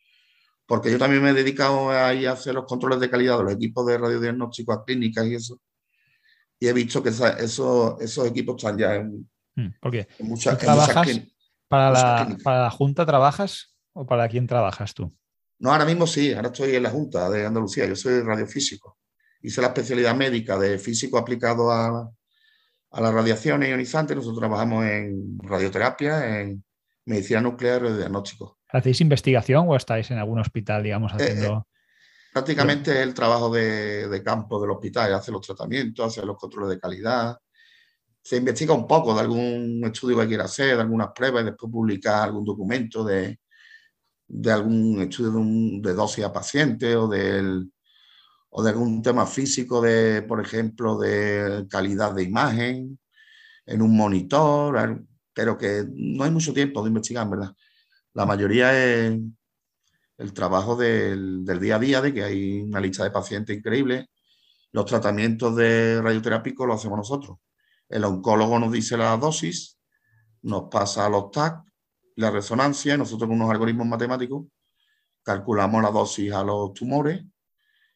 Porque 0.65 0.93
yo 0.93 0.97
también 0.97 1.25
me 1.25 1.31
he 1.31 1.35
dedicado 1.35 1.91
a, 1.91 2.11
a 2.11 2.31
hacer 2.31 2.55
los 2.55 2.67
controles 2.67 3.01
de 3.01 3.11
calidad 3.11 3.39
de 3.39 3.43
los 3.43 3.55
equipos 3.55 3.85
de 3.85 3.99
radiodiagnóstico 3.99 4.73
a 4.75 4.85
clínicas 4.85 5.27
y 5.27 5.35
eso. 5.35 5.61
Y 6.61 6.69
he 6.69 6.73
visto 6.73 7.03
que 7.03 7.09
esos, 7.09 8.01
esos 8.01 8.27
equipos 8.29 8.63
están 8.63 8.79
ya 8.79 8.95
en, 8.95 9.29
mm, 9.57 9.71
¿Por 9.81 9.93
muchas, 10.21 10.57
para, 10.57 11.91
la, 11.91 12.37
¿Para 12.45 12.63
la 12.63 12.71
Junta 12.71 13.05
trabajas 13.05 13.77
o 13.93 14.07
para 14.07 14.29
quién 14.29 14.47
trabajas 14.47 14.95
tú? 14.95 15.13
No, 15.59 15.73
ahora 15.73 15.85
mismo 15.85 16.07
sí, 16.07 16.33
ahora 16.33 16.49
estoy 16.49 16.75
en 16.75 16.83
la 16.83 16.91
Junta 16.91 17.31
de 17.31 17.47
Andalucía, 17.47 17.87
yo 17.87 17.97
soy 17.97 18.21
radiofísico. 18.21 18.99
Hice 19.43 19.61
la 19.61 19.69
especialidad 19.69 20.15
médica 20.15 20.59
de 20.59 20.79
físico 20.79 21.19
aplicado 21.19 21.71
a, 21.71 22.11
a 22.91 23.01
las 23.01 23.15
radiaciones 23.15 23.69
ionizantes. 23.69 24.17
Nosotros 24.17 24.41
trabajamos 24.41 24.85
en 24.85 25.39
radioterapia, 25.39 26.41
en 26.41 26.65
medicina 27.07 27.41
nuclear 27.41 27.85
y 27.87 27.93
diagnóstico. 27.97 28.59
¿Hacéis 28.69 29.01
investigación 29.01 29.67
o 29.69 29.77
estáis 29.77 30.11
en 30.11 30.19
algún 30.19 30.39
hospital, 30.41 30.83
digamos, 30.83 31.13
eh, 31.13 31.17
haciendo...? 31.17 31.67
prácticamente 32.33 33.03
el 33.03 33.15
trabajo 33.15 33.49
de, 33.49 34.09
de, 34.09 34.23
campo 34.23 34.61
del 34.61 34.71
hospital, 34.71 35.15
hace 35.15 35.33
los 35.33 35.41
tratamientos, 35.41 36.07
hace 36.07 36.27
los 36.27 36.37
controles 36.37 36.69
de 36.69 36.79
calidad, 36.79 37.35
se 38.23 38.37
investiga 38.37 38.75
un 38.75 38.87
poco 38.87 39.15
de 39.15 39.21
algún 39.21 39.81
estudio 39.85 40.19
que 40.19 40.27
quiera 40.27 40.45
hacer, 40.45 40.75
de 40.75 40.83
algunas 40.83 41.13
pruebas 41.15 41.43
y 41.43 41.47
después 41.47 41.73
publicar 41.73 42.25
algún 42.25 42.45
documento 42.45 43.03
de, 43.05 43.39
de 44.29 44.53
algún 44.53 45.01
estudio 45.01 45.33
de, 45.81 45.95
dosis 45.95 46.25
a 46.25 46.33
paciente 46.33 46.97
o, 46.97 47.09
del, 47.09 47.71
o 48.51 48.63
de 48.63 48.71
algún 48.71 49.03
tema 49.03 49.27
físico, 49.27 49.81
de, 49.81 50.23
por 50.23 50.41
ejemplo, 50.41 50.99
de 50.99 51.67
calidad 51.69 52.15
de 52.15 52.25
imagen 52.25 52.99
en 53.67 53.83
un 53.83 53.97
monitor, 53.97 55.05
pero 55.33 55.57
que 55.57 55.85
no 55.89 56.25
hay 56.25 56.31
mucho 56.31 56.53
tiempo 56.53 56.83
de 56.83 56.89
investigar, 56.89 57.29
¿verdad? 57.29 57.55
La 58.15 58.27
mayoría 58.27 58.73
es 58.79 59.19
el 60.19 60.33
trabajo 60.33 60.77
del, 60.77 61.45
del 61.45 61.61
día 61.61 61.77
a 61.77 61.79
día, 61.79 62.01
de 62.01 62.15
que 62.15 62.25
hay 62.25 62.63
una 62.63 62.81
lista 62.81 63.05
de 63.05 63.11
pacientes 63.11 63.57
increíble. 63.57 64.09
Los 64.73 64.87
tratamientos 64.87 65.55
de 65.57 66.01
radioterápicos 66.03 66.67
los 66.67 66.79
hacemos 66.79 66.99
nosotros 66.99 67.39
el 67.89 68.05
oncólogo 68.05 68.59
nos 68.59 68.73
dice 68.73 68.97
la 68.97 69.17
dosis, 69.17 69.79
nos 70.43 70.65
pasa 70.71 71.09
los 71.09 71.31
TAC, 71.31 71.63
la 72.17 72.31
resonancia, 72.31 72.97
nosotros 72.97 73.29
con 73.29 73.37
unos 73.37 73.51
algoritmos 73.51 73.87
matemáticos 73.87 74.47
calculamos 75.23 75.83
la 75.83 75.91
dosis 75.91 76.33
a 76.33 76.45
los 76.45 76.73
tumores 76.73 77.25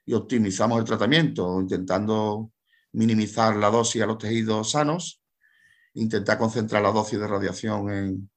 y 0.04 0.14
optimizamos 0.14 0.80
el 0.80 0.85
tratamiento, 0.85 1.61
intentando 1.61 2.50
minimizar 2.92 3.54
la 3.56 3.70
dosis 3.70 4.02
a 4.02 4.06
los 4.06 4.18
tejidos 4.18 4.72
sanos, 4.72 5.22
intentar 5.94 6.38
concentrar 6.38 6.83
la 6.83 6.90
dosis 6.90 7.20
de 7.20 7.28
radiación 7.28 7.90
en, 7.92 8.30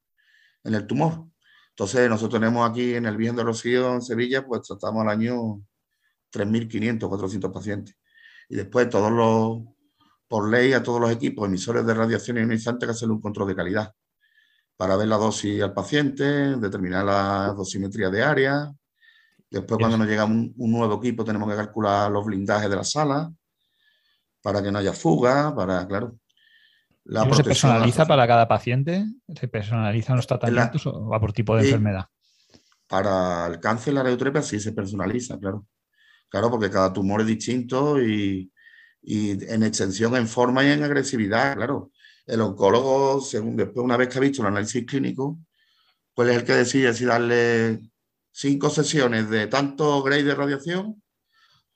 el 0.64 0.86
tumor. 0.86 1.26
Entonces, 1.70 2.08
nosotros 2.08 2.40
tenemos 2.40 2.70
aquí 2.70 2.94
en 2.94 3.08
el 3.08 3.18
Virgen 3.18 3.36
de 3.36 3.44
Rocío, 3.44 3.96
en 3.96 4.02
Sevilla, 4.04 4.46
pues 4.46 4.62
tratamos 4.62 5.02
al 5.02 5.10
año 5.10 5.64
3.500, 6.32 7.10
400 7.10 7.52
pacientes. 7.52 7.98
Y 8.48 8.56
después 8.56 8.90
todos 8.90 9.12
los 9.12 9.74
por 10.28 10.50
ley 10.50 10.74
a 10.74 10.84
todos 10.84 11.02
los 11.02 11.12
equipos 11.12 11.48
emisores 11.48 11.86
de 11.86 11.94
radiación 11.94 12.38
ionizante 12.38 12.86
que 12.86 12.92
hacer 12.92 13.10
un 13.10 13.22
control 13.22 13.48
de 13.50 13.56
calidad 13.56 13.94
para 14.78 14.96
ver 14.96 15.08
la 15.08 15.18
dosis 15.18 15.62
al 15.62 15.74
paciente, 15.74 16.24
determinar 16.58 17.06
la 17.06 17.54
dosimetría 17.56 18.10
de 18.10 18.24
área. 18.24 18.74
Después, 19.50 19.78
cuando 19.78 19.98
nos 19.98 20.08
llega 20.08 20.26
un, 20.26 20.54
nuevo 20.58 20.98
equipo, 20.98 21.24
tenemos 21.24 21.50
que 21.50 21.56
calcular 21.56 22.12
los 22.12 22.26
blindajes 22.26 22.70
de 22.70 22.76
la 22.76 22.84
sala 22.84 23.32
para 24.42 24.62
que 24.62 24.72
no 24.72 24.80
haya 24.80 24.94
fuga, 24.94 25.56
para, 25.56 25.88
claro. 25.88 26.18
La 27.06 27.24
¿Se 27.34 27.44
personaliza 27.44 28.06
para 28.06 28.26
cada 28.28 28.48
paciente? 28.48 29.06
¿Se 29.36 29.48
personalizan 29.48 30.16
los 30.16 30.26
tratamientos 30.26 30.86
o 30.88 31.08
va 31.08 31.20
por 31.20 31.34
tipo 31.34 31.56
de 31.56 31.66
enfermedad? 31.66 32.06
Para 32.88 33.48
el 33.48 33.60
cáncer, 33.60 33.94
la 33.94 34.04
radioterapia 34.04 34.42
sí 34.42 34.60
se 34.60 34.72
personaliza, 34.72 35.38
claro. 35.38 35.66
Claro, 36.30 36.50
porque 36.50 36.70
cada 36.70 36.92
tumor 36.92 37.22
es 37.22 37.28
distinto 37.28 38.02
y, 38.02 38.52
y 39.02 39.32
en 39.46 39.64
extensión, 39.64 40.16
en 40.16 40.28
forma 40.28 40.64
y 40.64 40.72
en 40.72 40.84
agresividad, 40.84 41.56
claro. 41.56 41.92
El 42.26 42.42
oncólogo, 42.42 43.22
según 43.22 43.56
después, 43.58 43.84
una 43.84 43.98
vez 43.98 44.10
que 44.10 44.18
ha 44.18 44.22
visto 44.22 44.42
el 44.42 44.48
análisis 44.48 44.86
clínico, 44.86 45.40
pues 46.14 46.30
es 46.30 46.38
el 46.38 46.44
que 46.46 46.54
decide 46.54 46.94
si 46.94 47.06
darle 47.06 47.82
cinco 48.32 48.70
sesiones 48.70 49.30
de 49.30 49.48
tanto 49.48 50.02
grade 50.04 50.24
de 50.24 50.36
radiación 50.36 51.02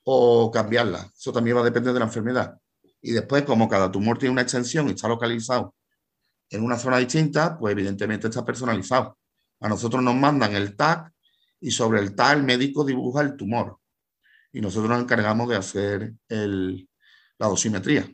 o 0.04 0.50
cambiarla. 0.50 1.10
Eso 1.14 1.32
también 1.32 1.56
va 1.56 1.60
a 1.60 1.64
depender 1.64 1.92
de 1.92 1.98
la 1.98 2.06
enfermedad. 2.06 2.58
Y 3.00 3.12
después, 3.12 3.44
como 3.44 3.68
cada 3.68 3.90
tumor 3.90 4.18
tiene 4.18 4.32
una 4.32 4.42
extensión 4.42 4.88
y 4.88 4.92
está 4.92 5.08
localizado 5.08 5.74
en 6.50 6.64
una 6.64 6.78
zona 6.78 6.98
distinta, 6.98 7.58
pues 7.58 7.72
evidentemente 7.72 8.28
está 8.28 8.44
personalizado. 8.44 9.18
A 9.60 9.68
nosotros 9.68 10.02
nos 10.02 10.14
mandan 10.14 10.54
el 10.54 10.76
TAC 10.76 11.12
y 11.60 11.70
sobre 11.70 12.00
el 12.00 12.14
TAC 12.14 12.38
el 12.38 12.44
médico 12.44 12.84
dibuja 12.84 13.22
el 13.22 13.36
tumor. 13.36 13.78
Y 14.52 14.60
nosotros 14.60 14.88
nos 14.88 15.02
encargamos 15.02 15.48
de 15.48 15.56
hacer 15.56 16.14
el, 16.28 16.88
la 17.38 17.48
dosimetría. 17.48 18.10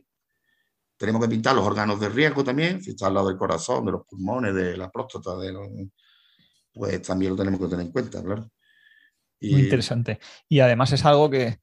Tenemos 0.97 1.21
que 1.21 1.27
pintar 1.27 1.55
los 1.55 1.65
órganos 1.65 1.99
de 1.99 2.09
riesgo 2.09 2.43
también, 2.43 2.81
si 2.81 2.91
está 2.91 3.07
al 3.07 3.15
lado 3.15 3.27
del 3.27 3.37
corazón, 3.37 3.85
de 3.85 3.91
los 3.91 4.05
pulmones, 4.05 4.55
de 4.55 4.77
la 4.77 4.89
próstata, 4.89 5.35
de 5.37 5.89
pues 6.73 7.01
también 7.01 7.31
lo 7.31 7.37
tenemos 7.37 7.59
que 7.59 7.67
tener 7.67 7.85
en 7.85 7.91
cuenta, 7.91 8.21
claro. 8.23 8.49
Muy 9.41 9.61
interesante. 9.61 10.19
Y 10.49 10.59
además 10.59 10.91
es 10.91 11.05
algo 11.05 11.29
que, 11.29 11.59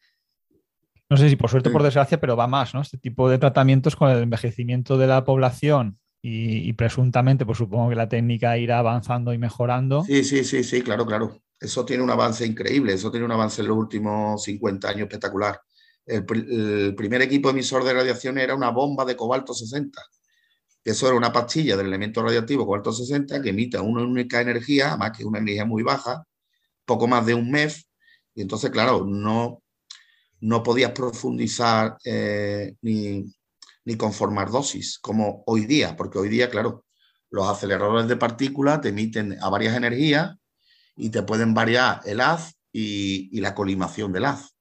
no 1.10 1.16
sé 1.16 1.28
si 1.28 1.36
por 1.36 1.50
suerte 1.50 1.68
o 1.68 1.72
por 1.72 1.82
desgracia, 1.82 2.20
pero 2.20 2.36
va 2.36 2.46
más, 2.46 2.74
¿no? 2.74 2.80
Este 2.80 2.98
tipo 2.98 3.28
de 3.28 3.38
tratamientos 3.38 3.96
con 3.96 4.10
el 4.10 4.22
envejecimiento 4.22 4.96
de 4.96 5.06
la 5.06 5.24
población 5.24 5.98
y, 6.22 6.72
presuntamente, 6.74 7.44
pues 7.44 7.58
supongo 7.58 7.88
que 7.88 7.96
la 7.96 8.08
técnica 8.08 8.56
irá 8.56 8.78
avanzando 8.78 9.32
y 9.32 9.38
mejorando. 9.38 10.04
Sí, 10.04 10.24
sí, 10.24 10.44
sí, 10.44 10.62
sí, 10.62 10.82
claro, 10.82 11.04
claro. 11.04 11.38
Eso 11.58 11.84
tiene 11.84 12.02
un 12.02 12.10
avance 12.10 12.46
increíble, 12.46 12.92
eso 12.92 13.10
tiene 13.10 13.26
un 13.26 13.32
avance 13.32 13.62
en 13.62 13.68
los 13.68 13.76
últimos 13.76 14.42
50 14.42 14.88
años 14.88 15.02
espectacular 15.02 15.60
el, 16.06 16.94
primer 16.96 17.22
equipo 17.22 17.50
emisor 17.50 17.84
de 17.84 17.94
radiación 17.94 18.38
era 18.38 18.54
una 18.54 18.70
bomba 18.70 19.04
de 19.04 19.16
cobalto 19.16 19.54
60. 19.54 20.00
Eso 20.84 21.06
era 21.06 21.16
una 21.16 21.32
pastilla 21.32 21.76
del 21.76 21.86
elemento 21.86 22.22
radiactivo 22.22 22.66
cobalto 22.66 22.92
60 22.92 23.40
que 23.40 23.50
emite 23.50 23.78
una 23.78 24.02
única 24.02 24.40
energía, 24.40 24.88
además 24.88 25.12
que 25.16 25.24
una 25.24 25.38
energía 25.38 25.64
muy 25.64 25.82
baja, 25.82 26.24
poco 26.84 27.06
más 27.06 27.24
de 27.26 27.34
un 27.34 27.50
mes. 27.50 27.88
Y 28.34 28.42
entonces, 28.42 28.70
claro, 28.70 29.04
no, 29.06 29.62
no 30.40 30.62
podías 30.62 30.92
profundizar 30.92 31.96
eh, 32.04 32.74
ni, 32.82 33.24
ni 33.84 33.96
conformar 33.96 34.50
dosis 34.50 34.98
como 34.98 35.44
hoy 35.46 35.66
día, 35.66 35.96
porque 35.96 36.18
hoy 36.18 36.28
día, 36.28 36.50
claro, 36.50 36.84
los 37.30 37.48
aceleradores 37.48 38.08
de 38.08 38.16
partículas 38.16 38.80
te 38.80 38.88
emiten 38.88 39.38
a 39.40 39.48
varias 39.50 39.76
energías 39.76 40.36
y 40.96 41.10
te 41.10 41.22
pueden 41.22 41.54
variar 41.54 42.00
el 42.04 42.20
haz 42.20 42.54
y 42.72 43.40
la 43.40 43.54
colimación 43.54 44.12
del 44.12 44.24
haz. 44.24 44.51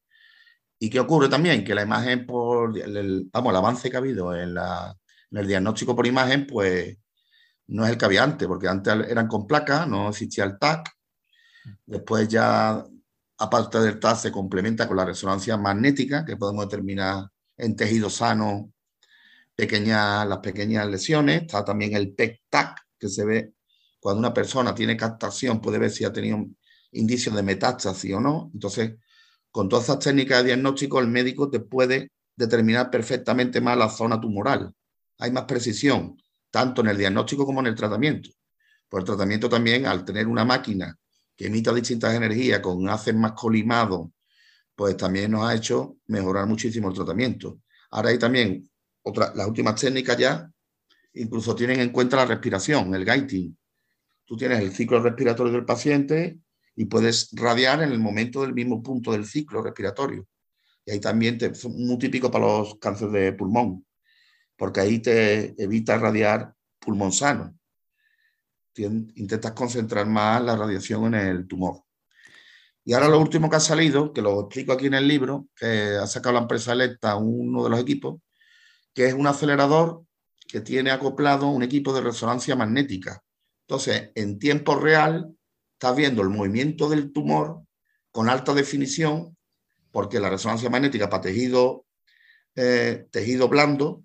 ¿Y 0.84 0.89
qué 0.89 1.00
ocurre 1.00 1.30
también? 1.30 1.63
Que 1.63 1.76
la 1.76 1.84
imagen, 1.84 2.26
por 2.26 2.76
el, 2.76 3.30
vamos, 3.32 3.52
el 3.52 3.56
avance 3.56 3.88
que 3.88 3.98
ha 3.98 4.00
habido 4.00 4.36
en, 4.36 4.56
la, 4.56 4.98
en, 5.30 5.38
el 5.38 5.46
diagnóstico 5.46 5.96
por 5.96 6.08
imagen, 6.08 6.48
pues 6.48 6.98
no 7.67 7.86
es 7.86 7.91
el 7.91 8.00
que 8.00 8.06
había 8.06 8.24
antes, 8.24 8.48
porque 8.48 8.67
antes 8.67 8.91
eran 9.08 9.28
con 9.28 9.46
placas, 9.46 9.88
no 9.88 10.10
existía 10.10 10.44
el 10.44 10.58
TAC. 10.58 10.89
Después 11.86 12.28
ya, 12.28 12.84
aparte 13.38 13.80
del 13.80 14.00
TAC, 14.00 14.17
se 14.17 14.32
complementa 14.32 14.88
con 14.88 14.98
la 14.98 15.06
resonancia 15.06 15.56
magnética, 15.56 16.26
que 16.26 16.36
podemos 16.36 16.65
determinar 16.65 17.28
en 17.58 17.76
tejido 17.76 18.10
sano 18.10 18.74
pequeñas, 19.56 20.28
las 20.28 20.39
pequeñas 20.39 20.88
lesiones. 20.88 21.44
Está 21.44 21.63
también 21.63 21.96
el 21.96 22.15
PEC-TAC, 22.15 22.76
que 22.98 23.08
se 23.08 23.24
ve 23.24 23.54
cuando 24.00 24.17
una 24.17 24.34
persona 24.34 24.74
tiene 24.74 24.98
captación, 24.98 25.62
puede 25.62 25.78
ver 25.78 25.91
si 25.91 26.06
ha 26.06 26.12
tenido 26.12 26.44
indicios 26.94 27.36
de 27.36 27.44
metástasis 27.44 28.15
o 28.15 28.20
no. 28.20 28.50
Entonces, 28.52 28.96
con 29.51 29.67
todas 29.67 29.83
estas 29.83 29.99
técnicas 29.99 30.39
de 30.39 30.45
diagnóstico, 30.45 30.99
el 30.99 31.07
médico 31.07 31.49
te 31.49 31.59
puede 31.59 32.11
determinar 32.35 32.89
perfectamente 32.89 33.59
más 33.61 33.77
la 33.77 33.89
zona 33.89 34.19
tumoral. 34.19 34.73
Hay 35.19 35.31
más 35.31 35.43
precisión, 35.43 36.17
tanto 36.49 36.81
en 36.81 36.87
el 36.87 36.97
diagnóstico 36.97 37.45
como 37.45 37.59
en 37.59 37.67
el 37.67 37.75
tratamiento. 37.75 38.29
Por 38.89 39.01
el 39.01 39.05
tratamiento 39.05 39.49
también, 39.49 39.85
al 39.85 40.03
tener 40.05 40.27
una 40.27 40.45
máquina 40.45 40.97
que 41.35 41.47
emita 41.47 41.73
distintas 41.73 42.13
energías 42.13 42.59
con 42.59 42.87
haces 42.89 43.15
más 43.15 43.33
colimado, 43.33 44.11
pues 44.75 44.97
también 44.97 45.31
nos 45.31 45.43
ha 45.43 45.53
hecho 45.53 45.97
mejorar 46.07 46.47
muchísimo 46.47 46.89
el 46.89 46.95
tratamiento. 46.95 47.59
Ahora 47.91 48.09
hay 48.09 48.17
también 48.17 48.69
otra, 49.03 49.33
las 49.35 49.47
últimas 49.47 49.79
técnicas 49.79 50.17
ya, 50.17 50.51
incluso 51.13 51.55
tienen 51.55 51.79
en 51.79 51.89
cuenta 51.91 52.17
la 52.17 52.25
respiración, 52.25 52.93
el 52.95 53.05
gating. 53.05 53.57
Tú 54.25 54.37
tienes 54.37 54.59
el 54.59 54.71
ciclo 54.71 55.01
respiratorio 55.01 55.53
del 55.53 55.65
paciente 55.65 56.39
y 56.75 56.86
puedes 56.86 57.29
radiar 57.34 57.81
en 57.81 57.91
el 57.91 57.99
momento 57.99 58.41
del 58.41 58.53
mismo 58.53 58.81
punto 58.81 59.12
del 59.12 59.25
ciclo 59.25 59.62
respiratorio. 59.62 60.27
Y 60.86 60.91
ahí 60.91 60.99
también 60.99 61.38
te, 61.38 61.47
es 61.47 61.65
muy 61.65 61.97
típico 61.97 62.31
para 62.31 62.45
los 62.45 62.79
cánceres 62.79 63.13
de 63.13 63.34
pulmón, 63.34 63.86
porque 64.55 64.79
ahí 64.79 64.99
te 64.99 65.62
evita 65.62 65.97
radiar 65.97 66.53
pulmón 66.79 67.12
sano. 67.12 67.57
Intentas 68.75 69.51
concentrar 69.51 70.07
más 70.07 70.41
la 70.43 70.55
radiación 70.55 71.13
en 71.13 71.27
el 71.27 71.47
tumor. 71.47 71.84
Y 72.84 72.93
ahora 72.93 73.10
lo 73.10 73.19
último 73.19 73.49
que 73.49 73.57
ha 73.57 73.60
salido, 73.60 74.12
que 74.12 74.21
lo 74.21 74.41
explico 74.41 74.73
aquí 74.73 74.88
en 74.88 74.95
el 74.95 75.07
libro, 75.07 75.47
que 75.55 75.97
ha 76.01 76.07
sacado 76.07 76.34
la 76.34 76.41
empresa 76.41 76.73
Electa 76.73 77.15
uno 77.15 77.63
de 77.63 77.69
los 77.69 77.79
equipos, 77.79 78.21
que 78.93 79.05
es 79.05 79.13
un 79.13 79.27
acelerador 79.27 80.03
que 80.47 80.62
tiene 80.62 80.91
acoplado 80.91 81.47
un 81.47 81.63
equipo 81.63 81.93
de 81.93 82.01
resonancia 82.01 82.55
magnética. 82.55 83.23
Entonces, 83.67 84.12
en 84.15 84.39
tiempo 84.39 84.75
real, 84.75 85.34
estás 85.82 85.96
viendo 85.96 86.22
el 86.22 86.30
movimiento 86.30 86.88
del 86.88 87.12
tumor 87.12 87.63
con 88.12 88.30
alta 88.30 88.54
definición, 88.54 89.36
porque 89.89 90.20
la 90.20 90.30
resonancia 90.30 90.70
magnética 90.70 91.10
para 91.10 91.24
tejido, 91.24 91.88
eh, 92.56 93.08
tejido 93.10 93.48
blando 93.48 94.04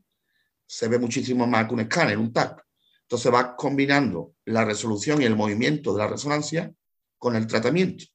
se 0.66 0.88
ve 0.88 0.98
muchísimo 0.98 1.46
más 1.46 1.68
que 1.68 1.74
un 1.74 1.80
escáner, 1.80 2.16
un 2.16 2.32
TAC. 2.32 2.64
Entonces 3.02 3.30
vas 3.30 3.48
combinando 3.58 4.32
la 4.46 4.64
resolución 4.64 5.20
y 5.20 5.26
el 5.26 5.36
movimiento 5.36 5.92
de 5.92 5.98
la 5.98 6.06
resonancia 6.08 6.72
con 7.18 7.36
el 7.36 7.46
tratamiento. 7.46 8.06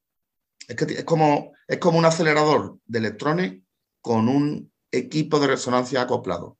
Es, 0.67 0.75
que 0.75 0.85
es, 0.95 1.03
como, 1.03 1.53
es 1.67 1.77
como 1.77 1.99
un 1.99 2.05
acelerador 2.05 2.79
de 2.87 2.97
electrones 2.97 3.61
con 4.01 4.27
un 4.27 4.71
equipo 4.89 5.39
de 5.39 5.45
resonancia 5.45 6.01
acoplado. 6.01 6.57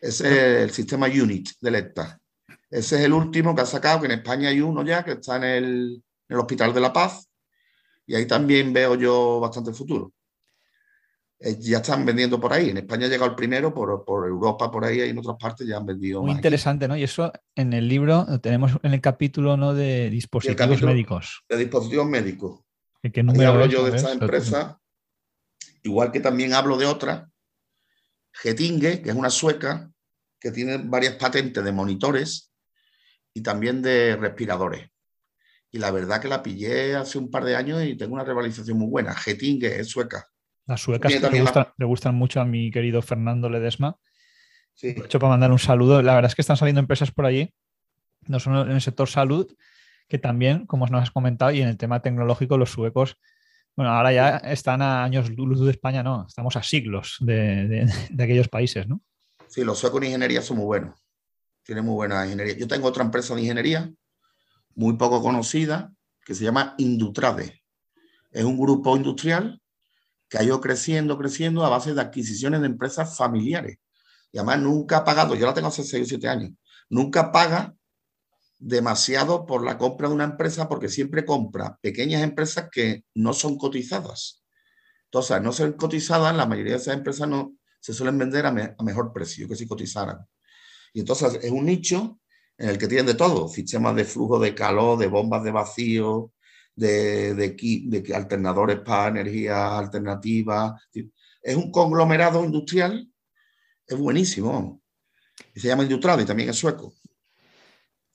Es 0.00 0.20
el 0.20 0.70
sistema 0.70 1.08
UNIT 1.08 1.50
del 1.60 1.74
ECTA. 1.74 2.20
Ese 2.70 2.96
es 2.96 3.02
el 3.02 3.12
último 3.12 3.54
que 3.54 3.62
ha 3.62 3.66
sacado, 3.66 4.00
que 4.00 4.06
en 4.06 4.12
España 4.12 4.50
hay 4.50 4.60
uno 4.60 4.84
ya, 4.84 5.04
que 5.04 5.12
está 5.12 5.36
en 5.36 5.44
el, 5.44 6.02
en 6.28 6.34
el 6.34 6.38
Hospital 6.38 6.74
de 6.74 6.80
la 6.80 6.92
Paz, 6.92 7.28
y 8.06 8.14
ahí 8.14 8.26
también 8.26 8.72
veo 8.72 8.94
yo 8.94 9.40
bastante 9.40 9.72
futuro. 9.72 10.12
Eh, 11.40 11.56
ya 11.60 11.78
están 11.78 12.04
vendiendo 12.04 12.40
por 12.40 12.52
ahí. 12.52 12.70
En 12.70 12.78
España 12.78 13.06
ha 13.06 13.08
llegado 13.08 13.30
el 13.30 13.36
primero, 13.36 13.72
por, 13.72 14.04
por 14.04 14.26
Europa, 14.26 14.70
por 14.70 14.84
ahí, 14.84 14.98
y 14.98 15.08
en 15.08 15.18
otras 15.18 15.36
partes 15.38 15.66
ya 15.66 15.76
han 15.76 15.86
vendido. 15.86 16.22
Muy 16.22 16.32
interesante, 16.32 16.88
¿no? 16.88 16.96
Y 16.96 17.04
eso 17.04 17.32
en 17.54 17.72
el 17.72 17.88
libro 17.88 18.26
tenemos 18.40 18.72
en 18.82 18.92
el 18.92 19.00
capítulo 19.00 19.56
¿no? 19.56 19.72
de 19.72 20.10
dispositivos 20.10 20.82
médicos. 20.82 21.44
De 21.48 21.56
dispositivos 21.56 22.06
médicos. 22.06 22.60
¿Qué 23.00 23.20
hablo 23.20 23.66
yo 23.66 23.88
de 23.88 23.96
esta 23.96 24.12
empresa, 24.12 24.80
igual 25.84 26.10
que 26.10 26.20
también 26.20 26.52
hablo 26.52 26.76
de 26.76 26.86
otra, 26.86 27.30
Getinge, 28.32 29.02
que 29.02 29.10
es 29.10 29.16
una 29.16 29.30
sueca, 29.30 29.90
que 30.40 30.50
tiene 30.50 30.78
varias 30.78 31.14
patentes 31.14 31.62
de 31.64 31.72
monitores 31.72 32.47
y 33.38 33.42
también 33.42 33.82
de 33.82 34.16
respiradores. 34.16 34.90
Y 35.70 35.78
la 35.78 35.92
verdad 35.92 36.20
que 36.20 36.26
la 36.26 36.42
pillé 36.42 36.96
hace 36.96 37.18
un 37.18 37.30
par 37.30 37.44
de 37.44 37.54
años 37.54 37.84
y 37.84 37.96
tengo 37.96 38.14
una 38.14 38.24
revalización 38.24 38.76
muy 38.78 38.88
buena. 38.88 39.14
Getinge 39.14 39.78
es 39.78 39.88
sueca. 39.88 40.26
Las 40.66 40.80
suecas 40.80 41.12
le, 41.12 41.86
gustan, 41.86 42.14
mucho 42.16 42.40
a 42.40 42.44
mi 42.44 42.72
querido 42.72 43.00
Fernando 43.00 43.48
Ledesma. 43.48 43.96
Sí. 44.74 44.92
De 44.92 45.04
hecho, 45.04 45.20
para 45.20 45.30
mandar 45.30 45.52
un 45.52 45.60
saludo, 45.60 46.02
la 46.02 46.14
verdad 46.14 46.30
es 46.30 46.34
que 46.34 46.42
están 46.42 46.56
saliendo 46.56 46.80
empresas 46.80 47.12
por 47.12 47.26
allí, 47.26 47.54
no 48.26 48.40
solo 48.40 48.62
en 48.62 48.72
el 48.72 48.80
sector 48.80 49.08
salud, 49.08 49.54
que 50.08 50.18
también, 50.18 50.66
como 50.66 50.86
nos 50.86 51.02
has 51.02 51.10
comentado, 51.12 51.52
y 51.52 51.62
en 51.62 51.68
el 51.68 51.78
tema 51.78 52.02
tecnológico, 52.02 52.58
los 52.58 52.70
suecos, 52.70 53.18
bueno, 53.76 53.92
ahora 53.92 54.12
ya 54.12 54.36
están 54.38 54.82
a 54.82 55.04
años 55.04 55.30
luz 55.30 55.64
de 55.64 55.70
España, 55.70 56.02
no, 56.02 56.26
estamos 56.26 56.56
a 56.56 56.62
siglos 56.64 57.16
de, 57.20 57.86
aquellos 58.18 58.48
países, 58.48 58.88
¿no? 58.88 59.00
Sí, 59.46 59.62
los 59.62 59.78
suecos 59.78 60.00
en 60.02 60.08
ingeniería 60.08 60.42
son 60.42 60.56
muy 60.58 60.66
buenos, 60.66 61.07
tienen 61.68 61.84
muy 61.84 61.96
buena 61.96 62.24
ingeniería. 62.24 62.56
Yo 62.56 62.66
tengo 62.66 62.88
otra 62.88 63.04
empresa 63.04 63.34
de 63.34 63.42
ingeniería, 63.42 63.92
muy 64.74 64.96
poco 64.96 65.20
conocida, 65.20 65.92
que 66.24 66.34
se 66.34 66.42
llama 66.42 66.74
Indutrade. 66.78 67.62
Es 68.30 68.42
un 68.44 68.58
grupo 68.58 68.96
industrial 68.96 69.60
que 70.30 70.38
ha 70.38 70.42
ido 70.42 70.62
creciendo, 70.62 71.18
creciendo 71.18 71.66
a 71.66 71.68
base 71.68 71.92
de 71.92 72.00
adquisiciones 72.00 72.62
de 72.62 72.68
empresas 72.68 73.14
familiares. 73.18 73.76
Y 74.32 74.38
además 74.38 74.60
nunca 74.60 74.96
ha 74.96 75.04
pagado, 75.04 75.34
yo 75.34 75.44
la 75.44 75.52
tengo 75.52 75.68
hace 75.68 75.84
6 75.84 76.04
o 76.04 76.08
7 76.08 76.28
años, 76.28 76.52
nunca 76.88 77.32
paga 77.32 77.74
demasiado 78.58 79.44
por 79.44 79.62
la 79.62 79.76
compra 79.76 80.08
de 80.08 80.14
una 80.14 80.24
empresa 80.24 80.70
porque 80.70 80.88
siempre 80.88 81.26
compra 81.26 81.78
pequeñas 81.82 82.22
empresas 82.22 82.70
que 82.72 83.04
no 83.12 83.34
son 83.34 83.58
cotizadas. 83.58 84.42
Entonces, 85.04 85.42
no 85.42 85.52
ser 85.52 85.76
cotizadas, 85.76 86.34
la 86.34 86.46
mayoría 86.46 86.72
de 86.72 86.78
esas 86.78 86.94
empresas 86.94 87.28
no 87.28 87.56
se 87.78 87.92
suelen 87.92 88.16
vender 88.16 88.46
a, 88.46 88.52
mejor 88.52 89.12
precio 89.12 89.46
que 89.46 89.54
si 89.54 89.66
cotizaran. 89.66 90.26
Y 90.92 91.00
entonces 91.00 91.38
es 91.42 91.50
un 91.50 91.66
nicho 91.66 92.18
en 92.56 92.70
el 92.70 92.78
que 92.78 92.88
tienen 92.88 93.06
de 93.06 93.14
todo, 93.14 93.48
sistemas 93.48 93.94
de 93.94 94.04
flujo 94.04 94.38
de 94.38 94.54
calor, 94.54 94.98
de 94.98 95.06
bombas 95.06 95.44
de 95.44 95.52
vacío, 95.52 96.32
de, 96.74 97.34
de, 97.34 98.14
alternadores 98.14 98.80
para 98.80 99.08
energías 99.08 99.72
alternativas. 99.72 100.72
Es 101.42 101.56
un 101.56 101.70
conglomerado 101.70 102.44
industrial, 102.44 103.08
es 103.86 103.98
buenísimo. 103.98 104.80
Y 105.54 105.60
se 105.60 105.68
llama 105.68 105.84
Industrial 105.84 106.20
y 106.20 106.24
también 106.24 106.50
es 106.50 106.56
sueco. 106.56 106.92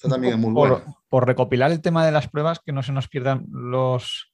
también 0.01 0.33
es 0.33 0.39
muy 0.39 0.53
por, 0.53 0.69
bueno. 0.69 1.03
Por 1.09 1.25
recopilar 1.25 1.71
el 1.71 1.81
tema 1.81 2.05
de 2.05 2.11
las 2.11 2.27
pruebas, 2.27 2.59
que 2.59 2.73
no 2.73 2.83
se 2.83 2.91
nos 2.91 3.07
pierdan 3.07 3.45
los, 3.49 4.33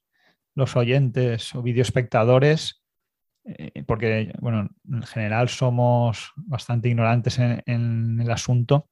los 0.54 0.76
oyentes 0.76 1.54
o 1.54 1.62
videoespectadores, 1.62 2.79
eh, 3.44 3.82
porque, 3.86 4.32
bueno, 4.40 4.68
en 4.90 5.02
general 5.02 5.48
somos 5.48 6.32
bastante 6.36 6.88
ignorantes 6.88 7.38
en 7.38 8.20
el 8.20 8.30
asunto. 8.30 8.88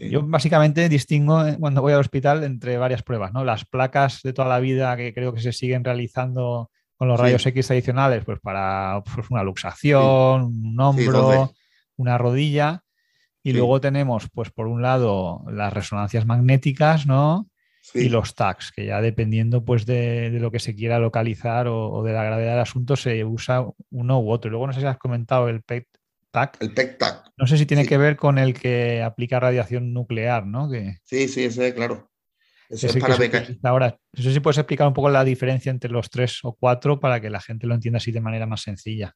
Yo 0.00 0.22
básicamente 0.22 0.88
distingo 0.88 1.44
eh, 1.46 1.56
cuando 1.60 1.82
voy 1.82 1.92
al 1.92 2.00
hospital 2.00 2.42
entre 2.44 2.78
varias 2.78 3.02
pruebas, 3.02 3.32
¿no? 3.32 3.44
Las 3.44 3.64
placas 3.66 4.22
de 4.22 4.32
toda 4.32 4.48
la 4.48 4.58
vida 4.58 4.96
que 4.96 5.12
creo 5.12 5.34
que 5.34 5.40
se 5.40 5.52
siguen 5.52 5.84
realizando 5.84 6.70
con 6.96 7.08
los 7.08 7.20
rayos 7.20 7.44
X 7.44 7.66
tradicionales, 7.66 8.24
pues 8.24 8.40
para 8.40 9.02
pues, 9.14 9.28
una 9.30 9.42
luxación, 9.42 10.44
un 10.44 10.80
hombro, 10.80 11.52
una 11.96 12.16
rodilla. 12.16 12.82
Y 13.42 13.52
luego 13.52 13.78
tenemos, 13.78 14.30
pues 14.32 14.50
por 14.50 14.66
un 14.66 14.80
lado, 14.80 15.44
las 15.50 15.70
resonancias 15.70 16.24
magnéticas, 16.24 17.06
¿no? 17.06 17.46
Y 17.92 18.08
los 18.08 18.34
tags, 18.34 18.72
que 18.72 18.86
ya 18.86 19.00
dependiendo 19.00 19.64
pues 19.64 19.84
de, 19.84 20.30
lo 20.40 20.50
que 20.50 20.58
se 20.58 20.74
quiera 20.74 20.98
localizar 20.98 21.66
o, 21.66 21.90
o, 21.90 22.02
de 22.02 22.12
la 22.12 22.24
gravedad 22.24 22.52
del 22.52 22.60
asunto, 22.60 22.96
se 22.96 23.24
usa 23.24 23.66
uno 23.90 24.20
u 24.20 24.30
otro. 24.30 24.48
Y 24.48 24.50
luego 24.52 24.66
no 24.66 24.72
sé 24.72 24.80
si 24.80 24.86
has 24.86 24.96
comentado 24.96 25.48
el 25.48 25.62
PET 25.62 25.86
el 26.60 26.74
PEC-TAC. 26.74 27.32
No 27.36 27.46
sé 27.46 27.58
si 27.58 27.66
tiene 27.66 27.86
que 27.86 27.98
ver 27.98 28.16
con 28.16 28.38
el 28.38 28.54
que 28.54 29.02
aplica 29.02 29.40
radiación 29.40 29.92
nuclear, 29.92 30.46
¿no? 30.46 30.68
Sí, 31.04 31.28
sí, 31.28 31.44
ese, 31.44 31.74
claro. 31.74 32.10
Eso 32.68 32.86
es 32.86 32.96
para 32.96 33.16
Ahora, 33.62 33.98
no 34.12 34.22
sé 34.22 34.32
si 34.32 34.40
puedes 34.40 34.58
explicar 34.58 34.88
un 34.88 34.94
poco 34.94 35.10
la 35.10 35.22
diferencia 35.22 35.70
entre 35.70 35.90
los 35.90 36.10
tres 36.10 36.40
o 36.42 36.54
cuatro 36.54 36.98
para 36.98 37.20
que 37.20 37.30
la 37.30 37.40
gente 37.40 37.66
lo 37.66 37.74
entienda 37.74 37.98
así 37.98 38.10
de 38.10 38.20
manera 38.20 38.46
más 38.46 38.62
sencilla. 38.62 39.14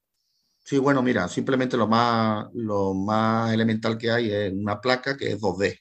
Sí, 0.58 0.78
bueno, 0.78 1.02
mira, 1.02 1.28
simplemente 1.28 1.76
lo 1.76 1.88
más, 1.88 2.46
lo 2.52 2.92
más 2.92 3.52
elemental 3.52 3.96
que 3.96 4.10
hay 4.10 4.30
es 4.30 4.52
una 4.52 4.80
placa 4.80 5.16
que 5.16 5.32
es 5.32 5.40
2D. 5.40 5.78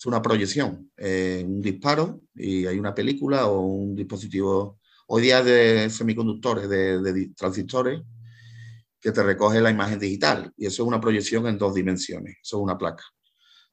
Es 0.00 0.06
una 0.06 0.22
proyección, 0.22 0.90
eh, 0.96 1.44
un 1.46 1.60
disparo 1.60 2.22
y 2.34 2.64
hay 2.64 2.78
una 2.78 2.94
película 2.94 3.48
o 3.48 3.60
un 3.60 3.94
dispositivo, 3.94 4.80
hoy 5.08 5.20
día 5.20 5.42
de 5.42 5.90
semiconductores, 5.90 6.70
de, 6.70 7.30
transistores, 7.36 8.00
que 8.98 9.12
te 9.12 9.22
recoge 9.22 9.60
la 9.60 9.70
imagen 9.70 9.98
digital 9.98 10.50
y 10.56 10.64
eso 10.64 10.82
es 10.82 10.88
una 10.88 11.02
proyección 11.02 11.46
en 11.48 11.58
dos 11.58 11.74
dimensiones, 11.74 12.38
eso 12.42 12.56
es 12.56 12.62
una 12.62 12.78
placa. 12.78 13.04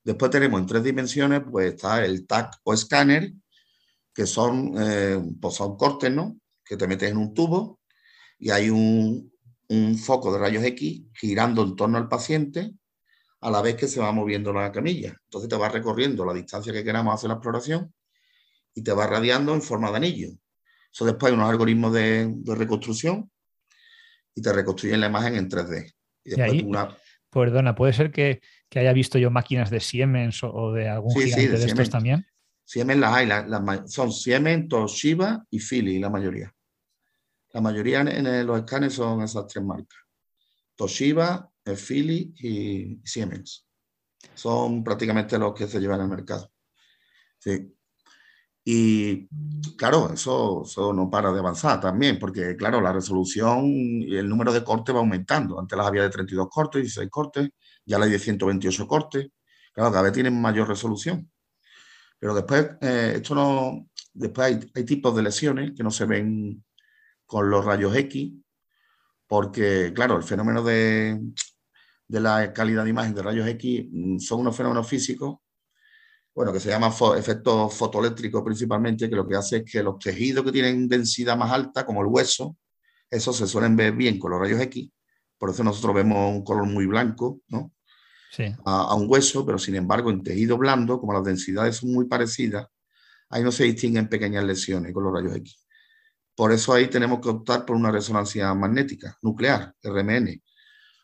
Después 0.03 0.29
tenemos 0.29 0.59
en 0.59 0.65
tres 0.65 0.83
dimensiones, 0.83 1.43
pues 1.49 1.75
está 1.75 2.03
el 2.03 2.27
TAC 2.27 2.55
o 2.63 2.73
escáner, 2.73 3.31
que 4.13 4.25
son, 4.25 4.73
eh, 4.77 5.21
pues 5.39 5.55
son 5.55 5.77
cortes, 5.77 6.11
¿no? 6.11 6.37
Que 6.65 6.75
te 6.75 6.89
metes 6.89 7.09
en 7.09 7.17
un 7.19 7.33
tubo 7.33 7.79
y 8.37 8.49
hay 8.49 8.69
un 8.69 9.31
foco 9.97 10.33
de 10.33 10.39
rayos 10.39 10.65
X 10.65 11.03
girando 11.13 11.63
en 11.63 11.77
torno 11.77 11.97
al 11.97 12.09
paciente 12.09 12.73
a 13.41 13.51
la 13.51 13.61
vez 13.61 13.75
que 13.75 13.87
se 13.87 13.99
va 13.99 14.11
moviendo 14.11 14.51
la 14.51 14.71
camilla. 14.71 15.15
Entonces 15.25 15.49
te 15.49 15.55
va 15.55 15.69
recorriendo 15.69 16.25
la 16.25 16.33
distancia 16.33 16.73
que 16.73 16.83
queramos 16.83 17.13
hacer 17.13 17.29
la 17.29 17.35
exploración 17.35 17.93
y 18.73 18.81
te 18.81 18.91
va 18.91 19.07
radiando 19.07 19.53
en 19.53 19.61
forma 19.61 19.91
de 19.91 19.97
anillo. 19.97 20.29
Eso 20.91 21.05
después 21.05 21.31
hay 21.31 21.37
unos 21.37 21.49
algoritmos 21.49 21.93
de, 21.93 22.31
de 22.33 22.55
reconstrucción 22.55 23.29
y 24.33 24.41
te 24.41 24.53
reconstruyen 24.53 24.99
la 24.99 25.07
imagen 25.07 25.35
en 25.35 25.49
3D. 25.49 25.93
Y, 26.23 26.41
ahí, 26.41 26.67
Perdona, 27.29 27.75
¿puede 27.75 27.93
ser 27.93 28.11
que, 28.11 28.41
haya 28.75 28.93
visto 28.93 29.17
yo 29.17 29.29
máquinas 29.31 29.69
de 29.69 29.79
Siemens 29.79 30.43
o, 30.43 30.71
de 30.71 30.89
algún 30.89 31.13
gigante 31.13 31.49
de, 31.49 31.65
estos 31.65 31.89
también? 31.89 32.25
Siemens 32.63 32.99
las 32.99 33.13
hay, 33.13 33.29
son 33.87 34.11
Siemens, 34.11 34.67
Toshiba 34.67 35.45
y 35.49 35.59
Philips 35.59 36.01
la 36.01 36.09
mayoría. 36.09 36.53
La 37.53 37.61
mayoría 37.61 38.01
en, 38.01 38.45
los 38.45 38.59
escáneres 38.59 38.93
son 38.93 39.21
esas 39.21 39.47
tres 39.47 39.63
marcas. 39.63 39.99
Toshiba, 40.75 41.49
Philips 41.75 42.43
y 42.43 43.01
Siemens. 43.03 43.67
Son 44.33 44.83
prácticamente 44.83 45.37
los 45.37 45.53
que 45.53 45.67
se 45.67 45.79
llevan 45.79 46.01
al 46.01 46.09
mercado. 46.09 46.51
Sí. 47.39 47.73
Y 48.69 49.27
claro, 49.77 50.11
eso, 50.13 50.63
eso, 50.65 50.91
no 50.93 51.09
para 51.09 51.31
de 51.31 51.39
avanzar 51.39 51.79
también, 51.79 52.19
porque 52.19 52.57
claro, 52.57 52.81
la 52.81 52.91
resolución 52.91 53.65
y 53.65 54.17
el 54.17 54.27
número 54.27 54.51
de 54.51 54.63
cortes 54.63 54.93
va 54.93 54.99
aumentando. 54.99 55.59
Antes 55.59 55.77
las 55.77 55.87
había 55.87 56.03
de 56.03 56.09
32 56.09 56.49
cortes, 56.49 56.81
16 56.81 57.09
cortes, 57.09 57.49
ya 57.85 57.97
la 57.97 58.05
hay 58.05 58.11
de 58.11 58.19
128 58.19 58.87
cortes. 58.87 59.29
Claro, 59.73 59.91
cada 59.91 60.03
vez 60.03 60.13
tienen 60.13 60.41
mayor 60.41 60.67
resolución. 60.67 61.31
Pero 62.19 62.35
después, 62.35 62.71
eh, 62.81 63.13
esto 63.17 63.35
no, 63.35 63.87
después 64.13 64.47
hay, 64.47 64.71
hay, 64.75 64.83
tipos 64.85 65.15
de 65.15 65.23
lesiones 65.23 65.71
que 65.75 65.83
no 65.83 65.91
se 65.91 66.05
ven 66.05 66.63
con 67.25 67.49
los 67.49 67.63
rayos 67.63 67.95
X, 67.95 68.33
porque 69.27 69.93
claro, 69.95 70.17
el 70.17 70.23
fenómeno 70.23 70.63
de, 70.63 71.19
de 72.07 72.19
la 72.19 72.53
calidad 72.53 72.83
de 72.83 72.89
imagen 72.89 73.13
de 73.13 73.21
rayos 73.21 73.47
X 73.47 73.85
mm, 73.91 74.19
son 74.19 74.41
unos 74.41 74.55
fenómenos 74.55 74.87
físicos 74.87 75.37
bueno, 76.37 76.53
que 76.53 76.59
se 76.59 76.69
llama 76.69 76.93
efecto 77.17 77.67
fotoeléctrico 77.67 78.43
principalmente, 78.43 79.09
que 79.09 79.15
lo 79.15 79.27
que 79.27 79.35
hace 79.35 79.57
es 79.57 79.71
que 79.71 79.81
los 79.81 79.97
tejidos 79.97 80.45
que 80.45 80.51
tienen 80.51 80.87
densidad 80.87 81.35
más 81.35 81.51
alta, 81.51 81.83
como 81.83 82.01
el 82.01 82.07
hueso, 82.07 82.55
esos 83.09 83.35
se 83.35 83.47
suelen 83.47 83.75
ver 83.75 83.93
bien 83.93 84.19
con 84.19 84.29
los 84.29 84.39
rayos 84.39 84.61
X, 84.61 84.87
por 85.35 85.49
eso 85.49 85.63
nosotros 85.63 85.95
vemos 85.95 86.31
un 86.31 86.43
color 86.43 86.67
muy 86.67 86.85
blanco, 86.85 87.41
¿no? 87.47 87.71
Sí. 88.31 88.53
A, 88.65 88.93
un 88.93 89.09
hueso, 89.09 89.47
pero 89.47 89.57
sin 89.57 89.77
embargo 89.77 90.11
en 90.11 90.21
tejido 90.21 90.59
blando, 90.59 90.99
como 90.99 91.11
las 91.11 91.23
densidades 91.23 91.77
son 91.77 91.91
muy 91.91 92.05
parecidas, 92.05 92.67
ahí 93.29 93.41
no 93.41 93.51
se 93.51 93.63
distinguen 93.63 94.07
pequeñas 94.07 94.43
lesiones 94.43 94.93
con 94.93 95.05
los 95.05 95.13
rayos 95.13 95.35
X. 95.37 95.65
Por 96.35 96.51
eso 96.51 96.71
ahí 96.71 96.85
tenemos 96.85 97.19
que 97.19 97.29
optar 97.29 97.65
por 97.65 97.75
una 97.75 97.89
resonancia 97.89 98.53
magnética, 98.53 99.17
nuclear, 99.23 99.73
RMN. 99.81 100.39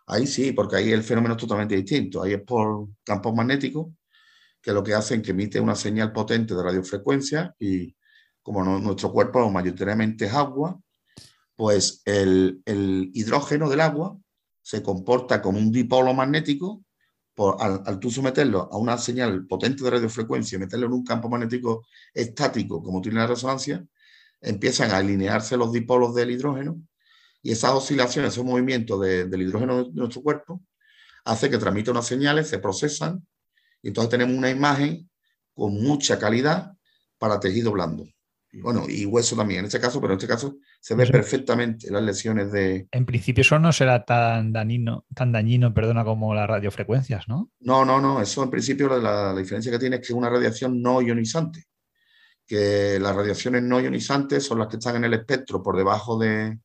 Ahí 0.05 0.27
sí, 0.27 0.51
porque 0.51 0.75
ahí 0.75 0.91
el 0.91 1.03
fenómeno 1.03 1.35
es 1.35 1.41
totalmente 1.41 1.75
distinto. 1.75 2.21
Ahí 2.21 2.33
es 2.33 2.41
por 2.41 2.87
campos 3.03 3.33
magnéticos 3.33 3.87
que 4.61 4.71
lo 4.71 4.83
que 4.83 4.93
hacen 4.93 5.21
que 5.21 5.31
emite 5.31 5.59
una 5.59 5.75
señal 5.75 6.13
potente 6.13 6.55
de 6.55 6.63
radiofrecuencia 6.63 7.55
y 7.59 7.95
como 8.41 8.63
nuestro 8.63 9.11
cuerpo 9.11 9.49
mayoritariamente 9.49 10.25
es 10.25 10.33
agua, 10.33 10.79
pues 11.55 12.01
el, 12.05 12.61
hidrógeno 13.13 13.69
del 13.69 13.81
agua 13.81 14.17
se 14.61 14.81
comporta 14.81 15.41
como 15.41 15.59
un 15.59 15.71
dipolo 15.71 16.13
magnético 16.13 16.83
al, 17.59 17.99
tú 17.99 18.11
someterlo 18.11 18.69
a 18.71 18.77
una 18.77 18.97
señal 18.97 19.47
potente 19.47 19.83
de 19.83 19.89
radiofrecuencia 19.89 20.55
y 20.55 20.59
meterlo 20.59 20.87
en 20.87 20.93
un 20.93 21.03
campo 21.03 21.29
magnético 21.29 21.85
estático, 22.13 22.81
como 22.83 23.01
tiene 23.01 23.19
la 23.19 23.27
resonancia, 23.27 23.83
empiezan 24.41 24.91
a 24.91 24.97
alinearse 24.97 25.57
los 25.57 25.71
dipolos 25.71 26.13
del 26.15 26.31
hidrógeno 26.31 26.81
y 27.43 27.51
esas 27.51 27.71
oscilaciones, 27.71 28.33
esos 28.33 28.45
movimientos 28.45 28.99
del 29.01 29.41
hidrógeno 29.41 29.83
de 29.83 29.93
nuestro 29.93 30.23
cuerpo, 30.23 30.63
hace 31.25 31.49
que 31.49 31.59
transmita 31.59 31.91
unas 31.91 32.07
señales, 32.07 32.47
se 32.47 32.57
procesan 32.57 33.25
y 33.81 33.89
entonces 33.89 34.09
tenemos 34.09 34.35
una 34.35 34.49
imagen 34.49 35.09
con 35.53 35.73
mucha 35.75 36.17
calidad 36.17 36.73
para 37.19 37.39
tejido 37.39 37.71
blando 37.71 38.05
bueno, 38.61 38.85
y 38.87 39.05
hueso 39.05 39.35
también 39.35 39.61
en 39.61 39.65
este 39.65 39.79
caso, 39.79 39.99
pero 39.99 40.13
en 40.13 40.17
este 40.17 40.27
caso 40.27 40.57
se 40.79 40.93
ve 40.93 41.07
perfectamente 41.07 41.89
las 41.89 42.03
lesiones 42.03 42.51
de... 42.51 42.87
En 42.91 43.05
principio 43.05 43.41
eso 43.41 43.57
no 43.57 43.71
será 43.71 44.05
tan 44.05 44.53
dañino, 44.53 45.05
tan 45.15 45.31
dañino 45.31 45.73
perdona, 45.73 46.03
como 46.03 46.35
las 46.35 46.47
radiofrecuencias, 46.47 47.27
¿no? 47.27 47.49
No, 47.61 47.83
no, 47.83 47.99
no, 47.99 48.21
eso 48.21 48.43
en 48.43 48.51
principio 48.51 48.87
la, 48.89 49.33
la 49.33 49.35
diferencia 49.35 49.71
que 49.71 49.79
tiene 49.79 49.95
es 49.95 50.01
que 50.01 50.13
es 50.13 50.17
una 50.17 50.29
radiación 50.29 50.81
no 50.81 51.01
ionizante, 51.01 51.63
que 52.45 52.99
las 52.99 53.15
radiaciones 53.15 53.63
no 53.63 53.81
ionizantes 53.81 54.43
son 54.43 54.59
las 54.59 54.67
que 54.67 54.77
están 54.77 54.97
en 54.97 55.05
el 55.05 55.13
espectro 55.13 55.63
por 55.63 55.75
debajo 55.75 56.19
de, 56.19 56.59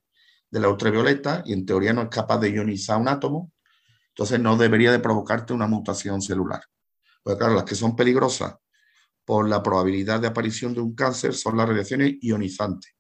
de 0.51 0.61
la 0.61 0.69
ultravioleta 0.69 1.43
y 1.45 1.53
en 1.53 1.67
teoría 1.67 1.93
no 1.93 2.03
es 2.03 2.09
capaz 2.09 2.39
de 2.39 2.51
ionizar 2.51 2.99
un 2.99 3.09
átomo, 3.09 3.53
entonces 4.09 4.41
no 4.41 4.57
debería 4.57 4.91
de 4.91 4.99
provocarte 4.99 5.53
una 5.53 5.67
mutación 5.67 6.21
celular. 6.21 6.63
Pues 7.23 7.37
claro, 7.37 7.55
las 7.55 7.65
que 7.65 7.75
son 7.75 7.95
peligrosas 7.95 8.55
por 9.25 9.49
la 9.49 9.63
probabilidad 9.63 10.21
de 10.21 10.29
aparición 10.29 10.75
de 10.75 10.81
un 10.81 10.95
cáncer 10.95 11.35
son 11.35 11.57
las 11.57 11.69
radiaciones 11.69 12.15
ionizantes, 12.21 12.95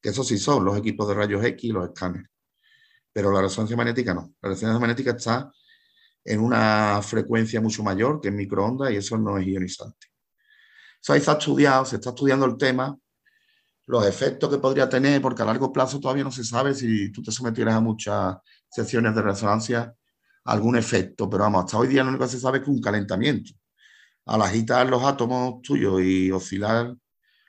que 0.00 0.08
eso 0.08 0.24
sí 0.24 0.38
son 0.38 0.64
los 0.64 0.76
equipos 0.76 1.06
de 1.08 1.14
rayos 1.14 1.44
X 1.44 1.64
y 1.64 1.72
los 1.72 1.88
escáneres. 1.88 2.28
Pero 3.12 3.30
la 3.30 3.42
resonancia 3.42 3.76
magnética 3.76 4.14
no. 4.14 4.34
La 4.42 4.48
resonancia 4.48 4.80
magnética 4.80 5.12
está 5.12 5.52
en 6.24 6.40
una 6.40 7.00
frecuencia 7.02 7.60
mucho 7.60 7.82
mayor 7.82 8.20
que 8.20 8.28
en 8.28 8.36
microondas 8.36 8.90
y 8.90 8.96
eso 8.96 9.16
no 9.18 9.38
es 9.38 9.46
ionizante. 9.46 10.08
Eso 11.00 11.12
ahí 11.12 11.18
está 11.20 11.32
estudiado, 11.32 11.84
se 11.84 11.96
está 11.96 12.10
estudiando 12.10 12.46
el 12.46 12.56
tema, 12.56 12.96
los 13.86 14.06
efectos 14.06 14.48
que 14.50 14.58
podría 14.58 14.88
tener, 14.88 15.20
porque 15.20 15.42
a 15.42 15.44
largo 15.44 15.72
plazo 15.72 16.00
todavía 16.00 16.24
no 16.24 16.32
se 16.32 16.44
sabe 16.44 16.74
si 16.74 17.10
tú 17.10 17.22
te 17.22 17.32
sometieras 17.32 17.74
a 17.74 17.80
muchas 17.80 18.36
secciones 18.70 19.14
de 19.14 19.22
resonancia, 19.22 19.94
algún 20.44 20.76
efecto, 20.76 21.28
pero 21.28 21.44
vamos, 21.44 21.64
hasta 21.64 21.78
hoy 21.78 21.88
día 21.88 22.02
lo 22.02 22.10
único 22.10 22.24
que 22.24 22.30
se 22.30 22.40
sabe 22.40 22.58
es 22.58 22.64
que 22.64 22.70
un 22.70 22.80
calentamiento 22.80 23.52
al 24.26 24.42
agitar 24.42 24.88
los 24.88 25.02
átomos 25.02 25.62
tuyos 25.62 26.00
y 26.02 26.30
oscilar 26.30 26.94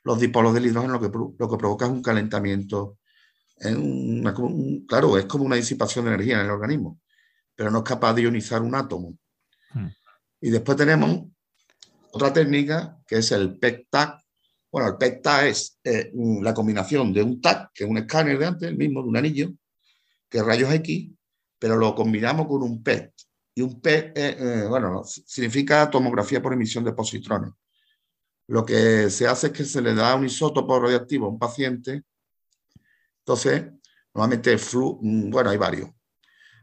los 0.04 0.20
dipolos 0.20 0.54
del 0.54 0.66
hidrógeno, 0.66 0.94
lo 0.94 1.00
que, 1.00 1.18
lo 1.40 1.50
que 1.50 1.58
provoca 1.58 1.86
es 1.86 1.92
un 1.92 2.02
calentamiento. 2.02 2.98
claro, 4.88 5.18
es 5.18 5.26
como 5.26 5.46
una 5.46 5.56
disipación 5.56 6.06
de 6.06 6.12
energía 6.12 6.40
en 6.40 6.46
el 6.46 6.52
organismo, 6.52 7.00
pero 7.56 7.72
no 7.72 7.80
es 7.80 7.84
capaz 7.84 8.14
de 8.14 8.24
ionizar 8.24 8.62
un 8.62 8.76
átomo. 8.76 9.18
Hmm. 9.74 9.88
Y 10.42 10.50
después 10.50 10.78
tenemos 10.78 11.26
otra 12.12 12.34
técnica 12.34 12.98
que 13.08 13.18
es 13.18 13.32
el 13.32 13.58
PET-TAC. 13.60 14.23
Bueno, 14.74 14.90
el 14.90 14.98
PET-TAC 14.98 15.46
es 15.46 15.80
eh, 15.84 16.12
la 16.42 16.52
combinación 16.52 17.14
de 17.14 17.22
un 17.22 17.40
TAC, 17.40 17.70
que 17.76 17.84
es 17.84 17.90
un 17.90 18.00
escáner 18.00 18.40
de 18.40 18.48
antes, 18.48 18.68
el 18.68 18.76
mismo, 18.76 19.04
de 19.04 19.08
un 19.08 19.18
anillo, 19.18 19.52
que 20.28 20.40
es 20.40 20.44
rayos 20.44 20.74
X, 20.74 21.12
pero 21.60 21.78
lo 21.78 21.94
combinamos 21.94 22.48
con 22.48 22.64
un 22.64 22.82
PET. 22.82 23.14
Y 23.54 23.62
un 23.62 23.80
PET, 23.80 24.18
eh, 24.18 24.36
eh, 24.40 24.66
bueno, 24.68 25.04
significa 25.04 25.88
tomografía 25.92 26.42
por 26.42 26.54
emisión 26.54 26.84
de 26.84 26.92
positrones. 26.92 27.52
Lo 28.48 28.66
que 28.66 29.12
se 29.12 29.28
hace 29.28 29.48
es 29.48 29.54
que 29.54 29.64
se 29.64 29.80
le 29.80 29.94
da 29.94 30.16
un 30.16 30.26
isótopo 30.26 30.80
radioactivo 30.80 31.28
a 31.28 31.30
un 31.30 31.38
paciente. 31.38 32.02
Entonces, 33.20 33.66
normalmente, 34.12 34.58
flu, 34.58 34.98
mm, 35.00 35.30
bueno, 35.30 35.52
hay 35.52 35.58
varios. 35.58 35.92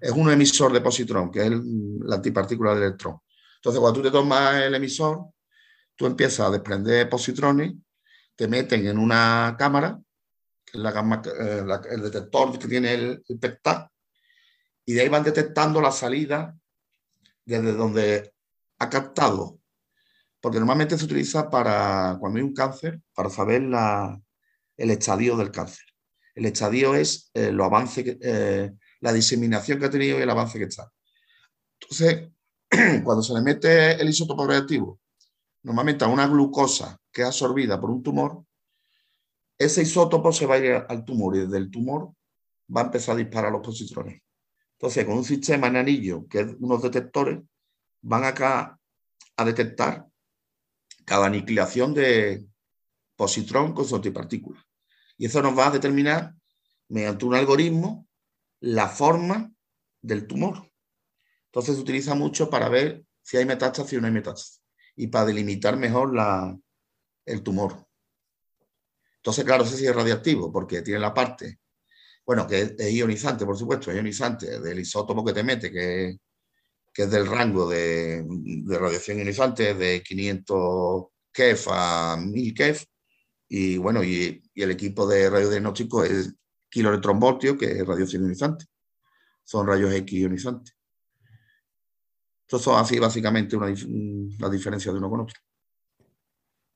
Es 0.01 0.11
un 0.11 0.29
emisor 0.33 0.73
de 0.73 0.81
positrón, 0.81 1.31
que 1.31 1.47
es 1.47 1.53
la 1.53 2.17
antipartícula 2.17 2.75
del 2.75 2.83
electrón. 2.83 3.19
Entonces, 3.55 3.81
cuando 3.81 4.01
tú 4.01 4.09
te 4.09 4.11
tomas 4.11 4.57
el 4.65 4.75
emisor, 4.75 5.27
tú 5.95 6.07
empiezas 6.07 6.49
a 6.49 6.51
desprender 6.51 7.09
positrones, 7.09 7.75
te 8.41 8.49
meten 8.49 8.87
en 8.87 8.97
una 8.97 9.55
cámara, 9.59 10.01
que 10.65 10.79
es 10.79 10.83
la, 10.83 10.93
eh, 11.27 11.81
el 11.91 12.01
detector 12.01 12.59
que 12.59 12.69
tiene 12.69 12.95
el, 12.95 13.23
el 13.29 13.59
y 14.87 14.95
de 14.95 15.01
ahí 15.03 15.11
van 15.11 15.25
detectando 15.25 15.79
la 15.79 15.93
salida 15.93 16.57
desde 17.45 17.75
donde 17.75 18.33
ha 18.79 18.89
captado, 18.89 19.59
porque 20.41 20.59
normalmente 20.59 20.97
se 20.97 21.05
utiliza 21.05 21.51
para 21.51 22.17
cuando 22.19 22.39
hay 22.39 22.43
un 22.43 22.55
cáncer, 22.55 23.03
para 23.13 23.29
saber 23.29 23.61
el 24.79 24.91
estadio 24.91 25.37
del 25.37 25.51
cáncer. 25.51 25.85
El 26.35 26.47
estadio 26.47 26.95
es 26.95 27.31
eh, 27.35 27.53
lo 27.53 27.67
avance, 27.67 28.19
eh, 28.23 28.73
la 29.01 29.13
diseminación 29.13 29.79
que 29.79 29.85
ha 29.85 29.91
tenido 29.91 30.19
y 30.19 30.23
el 30.23 30.31
avance 30.31 30.59
que 30.59 30.65
está. 30.65 30.91
Entonces, 31.79 32.31
cuando 33.05 33.23
se 33.23 33.35
le 33.35 33.43
mete 33.43 34.01
el 34.01 34.09
isótopo 34.09 34.47
radioactivo, 34.47 34.99
normalmente 35.63 36.07
a 36.07 36.09
una 36.09 36.27
glucosa 36.27 37.00
que 37.13 37.23
absorbida 37.23 37.81
por 37.81 37.91
un 37.91 38.03
tumor, 38.03 38.45
ese 39.59 39.83
isótopo 39.83 40.33
se 40.33 40.47
va 40.47 40.55
a 40.55 40.59
ir 40.59 40.85
al 40.89 41.05
tumor 41.05 41.37
y 41.37 41.41
desde 41.41 41.59
el 41.59 41.71
tumor 41.71 42.15
va 42.75 42.83
a 42.83 42.85
empezar 42.85 43.15
a 43.15 43.19
disparar 43.19 43.53
los 43.53 43.61
positrones. 43.61 44.23
Entonces, 44.73 45.05
con 45.05 45.19
un 45.19 45.25
sistema 45.25 45.67
en 45.67 45.77
anillo, 45.77 46.27
que 46.29 46.41
es 46.41 46.47
unos 46.59 46.83
detectores, 46.83 47.41
van 48.01 48.25
acá 48.25 48.81
a 49.37 49.45
detectar 49.45 50.07
cada 51.05 51.27
aniquilación 51.27 51.93
de 51.93 52.47
positrón 53.17 53.75
con 53.75 53.85
su 53.85 53.97
antipartícula. 53.97 54.65
Y 55.19 55.27
eso 55.27 55.43
nos 55.43 55.59
va 55.59 55.67
a 55.67 55.73
determinar, 55.73 56.35
mediante 56.89 57.27
un 57.27 57.35
algoritmo, 57.35 58.09
la 58.61 58.89
forma 58.89 59.53
del 60.01 60.27
tumor. 60.27 60.71
Entonces 61.47 61.77
se 61.77 61.83
utiliza 61.83 62.15
mucho 62.15 62.49
para 62.49 62.71
ver 62.71 63.05
si 63.21 63.37
hay 63.37 63.45
metástasis 63.45 63.99
o 63.99 64.01
no 64.01 64.07
hay 64.07 64.13
metástasis 64.13 64.63
y 64.97 65.09
para 65.09 65.27
delimitar 65.27 65.77
mejor 65.77 66.15
la, 66.15 66.57
el 67.25 67.43
tumor. 67.43 67.87
Entonces, 69.17 69.45
claro, 69.45 69.65
ese 69.65 69.77
sí 69.77 69.87
es 69.87 69.95
radiactivo 69.95 70.51
porque 70.51 70.83
tiene 70.83 71.01
la 71.01 71.13
parte 71.13 71.61
bueno, 72.31 72.47
que 72.47 72.77
es, 72.79 72.93
ionizante, 72.93 73.45
por 73.45 73.57
supuesto, 73.57 73.91
es 73.91 73.97
ionizante 73.97 74.61
del 74.61 74.79
isótopo 74.79 75.25
que 75.25 75.33
te 75.33 75.43
mete, 75.43 75.71
que, 75.73 76.17
es 76.95 77.11
del 77.11 77.27
rango 77.27 77.69
de, 77.69 78.25
radiación 78.69 79.19
ionizante 79.19 79.75
de 79.75 80.01
500 80.01 81.07
KEF 81.33 81.67
a 81.73 82.17
1000 82.17 82.55
KEF, 82.55 82.85
y 83.49 83.79
bueno, 83.79 84.05
y, 84.05 84.41
el 84.55 84.71
equipo 84.71 85.09
de 85.09 85.29
radiodiagnóstico 85.29 86.05
es 86.05 86.33
kiloelectronvoltio, 86.69 87.59
que 87.59 87.67
es 87.67 87.85
radiación 87.85 88.23
ionizante. 88.23 88.67
Son 89.43 89.67
rayos 89.67 89.93
X 89.93 90.21
ionizantes. 90.21 90.77
Estos 92.43 92.63
son 92.63 92.79
así 92.79 93.01
básicamente 93.01 93.57
una, 93.57 93.75
la 94.39 94.49
diferencia 94.49 94.93
de 94.93 94.99
uno 94.99 95.11
con 95.11 95.23
otro. 95.23 95.35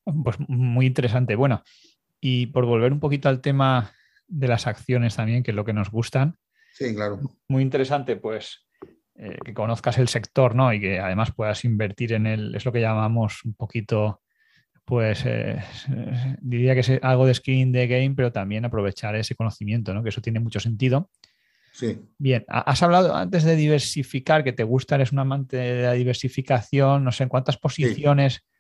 Pues 0.05 0.37
muy 0.49 0.87
interesante. 0.87 1.35
Bueno, 1.37 1.63
y 2.21 2.47
por 2.47 2.67
volver 2.67 2.93
un 2.93 3.01
poquito 3.01 3.29
al 3.29 3.41
tema 3.41 3.93
de 4.27 4.49
las 4.49 4.67
acciones 4.67 5.17
también, 5.17 5.43
que 5.43 5.51
es 5.51 5.55
lo 5.55 5.65
que 5.65 5.73
nos 5.73 5.91
gustan. 5.91 6.37
Sí, 6.73 6.95
claro. 6.95 7.21
Muy 7.49 7.63
interesante, 7.63 8.17
pues, 8.17 8.67
eh, 9.15 9.39
que 9.45 9.55
conozcas 9.55 9.99
el 9.99 10.09
sector, 10.09 10.55
¿no? 10.55 10.73
Y 10.73 10.81
que 10.81 10.99
además 10.99 11.33
puedas 11.33 11.65
invertir 11.65 12.13
en 12.13 12.27
él, 12.27 12.55
es 12.55 12.65
lo 12.65 12.73
que 12.73 12.81
llamamos 12.81 13.45
un 13.45 13.55
poquito, 13.55 14.23
pues, 14.85 15.25
eh, 15.25 15.63
diría 16.41 16.75
que 16.75 16.81
es 16.81 16.93
algo 17.03 17.27
de 17.27 17.35
skin 17.35 17.73
de 17.73 17.87
game, 17.87 18.15
pero 18.17 18.33
también 18.33 18.65
aprovechar 18.65 19.15
ese 19.17 19.35
conocimiento, 19.35 19.95
¿no? 19.95 20.03
Que 20.03 20.09
eso 20.09 20.21
tiene 20.21 20.41
mucho 20.41 20.61
sentido. 20.61 21.11
Sí. 21.73 21.99
Bien, 22.19 22.45
has 22.49 22.83
hablado 22.83 23.15
antes 23.15 23.45
de 23.45 23.57
diversificar, 23.57 24.45
que 24.45 24.53
te 24.53 24.63
gusta, 24.63 24.95
eres 24.95 25.13
un 25.13 25.19
amante 25.19 25.57
de 25.57 25.83
la 25.83 25.93
diversificación, 25.93 27.05
no 27.05 27.13
sé 27.13 27.25
en 27.25 27.29
cuántas 27.29 27.57
posiciones 27.57 28.37
eh, 28.39 28.54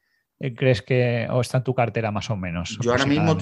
crees 0.57 0.83
que 0.83 1.27
o 1.31 1.41
está 1.41 1.59
en 1.59 1.65
tu 1.65 1.75
cartera 1.75 2.11
más 2.11 2.31
o 2.31 2.37
menos. 2.37 2.79
Yo 2.81 2.93
ahora 2.93 3.07
mismo, 3.07 3.39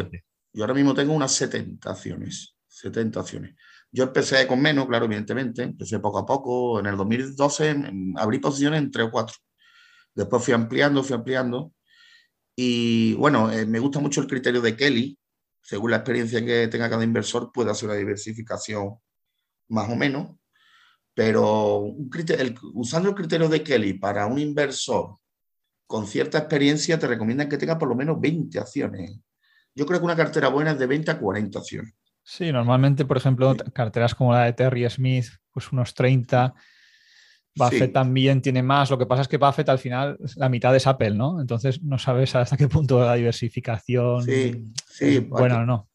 yo 0.53 0.64
ahora 0.64 0.74
mismo 0.74 0.95
tengo 0.95 1.12
unas 1.12 1.32
70 1.32 1.90
acciones. 1.90 2.57
70 2.68 3.20
acciones. 3.20 3.55
Yo 3.90 4.05
empecé 4.05 4.47
con 4.47 4.61
menos, 4.61 4.86
claro, 4.86 5.05
evidentemente. 5.05 5.62
Empecé 5.62 5.99
poco 5.99 6.18
a 6.18 6.26
poco. 6.26 6.80
En 6.80 6.86
el 6.86 6.97
2012 6.97 8.14
abrí 8.16 8.38
posiciones 8.38 8.80
en 8.80 8.90
3 8.90 9.07
o 9.07 9.11
4. 9.11 9.36
Después 10.14 10.45
fui 10.45 10.55
ampliando, 10.55 11.03
fui 11.03 11.14
ampliando. 11.14 11.72
Y 12.57 13.14
bueno, 13.14 13.51
eh, 13.51 13.66
me 13.66 13.78
gusta 13.78 13.99
mucho 14.01 14.20
el 14.20 14.26
criterio 14.26 14.61
de 14.61 14.76
Kelly. 14.76 15.18
Según 15.61 15.90
la 15.90 15.99
experiencia 15.99 16.45
que 16.45 16.68
tenga 16.68 16.90
cada 16.90 17.05
inversor, 17.05 17.53
puede 17.53 17.70
hacer 17.70 17.88
una 17.88 17.99
diversificación 17.99 18.97
más 19.68 19.88
o 19.90 19.97
menos. 19.97 20.36
Pero 21.14 21.95
usando 22.72 23.11
el 23.11 23.14
criterio 23.14 23.49
de 23.49 23.62
Kelly 23.62 23.95
para 23.95 24.26
un 24.26 24.38
inversor 24.38 25.18
con 25.93 26.07
cierta 26.07 26.38
experiencia, 26.38 26.99
te 26.99 27.07
recomiendan 27.07 27.51
que 27.51 27.59
tenga 27.59 27.76
por 27.76 27.86
lo 27.86 27.95
menos 27.95 28.18
20 28.18 28.59
acciones 28.59 29.20
yo 29.74 29.86
creo 29.86 29.99
que 29.99 30.05
una 30.05 30.16
cartera 30.16 30.49
buena 30.49 30.72
es 30.72 30.78
de 30.78 30.86
20 30.86 31.11
a 31.11 31.18
40 31.18 31.59
acciones. 31.59 31.95
Sí, 32.22 32.53
normalmente, 32.53 33.05
por 33.05 33.16
ejemplo, 33.16 33.57
carteras 33.72 34.14
como 34.14 34.32
la 34.32 34.45
de 34.45 34.53
Terry 34.53 34.88
Smith, 34.88 35.26
pues 35.51 35.72
unos 35.72 35.95
30. 35.95 36.55
Buffett 37.55 37.93
también 37.93 38.40
tiene 38.40 38.62
más. 38.62 38.90
Lo 38.90 38.99
que 38.99 39.07
pasa 39.07 39.22
es 39.22 39.28
que 39.28 39.36
Buffett 39.38 39.68
al 39.68 39.78
final 39.78 40.18
la 40.36 40.49
mitad 40.49 40.74
es 40.74 40.86
Apple, 40.86 41.14
¿no? 41.14 41.40
Entonces 41.40 41.82
no 41.82 41.99
sabes 41.99 42.34
hasta 42.36 42.57
qué 42.57 42.68
punto 42.68 43.01
la 43.05 43.14
diversificación 43.14 44.22
sí, 44.22 44.72
sí, 44.88 45.18
bueno 45.18 45.57
o 45.57 45.66
no. 45.66 45.88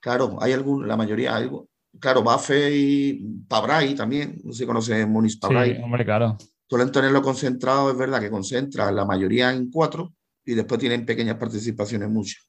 Claro, 0.00 0.36
hay 0.40 0.52
algún, 0.52 0.86
la 0.86 0.96
mayoría, 0.96 1.34
algo. 1.34 1.68
Claro, 1.98 2.22
Buffett 2.22 2.72
y 2.72 3.14
Pabrai 3.48 3.94
también, 3.94 4.40
no 4.44 4.52
sé 4.52 4.60
si 4.60 4.66
conoce 4.66 5.06
Moniz 5.06 5.38
Pabrai. 5.38 5.76
Sí, 5.76 5.82
hombre, 5.82 6.04
claro. 6.04 6.36
Suelen 6.68 6.92
tenerlo 6.92 7.22
concentrado, 7.22 7.90
es 7.90 7.96
verdad 7.96 8.20
que 8.20 8.30
concentra 8.30 8.92
la 8.92 9.04
mayoría 9.04 9.52
en 9.52 9.70
cuatro 9.70 10.14
y 10.44 10.54
después 10.54 10.78
tienen 10.78 11.06
pequeñas 11.06 11.36
participaciones 11.36 12.08
muchas. 12.08 12.48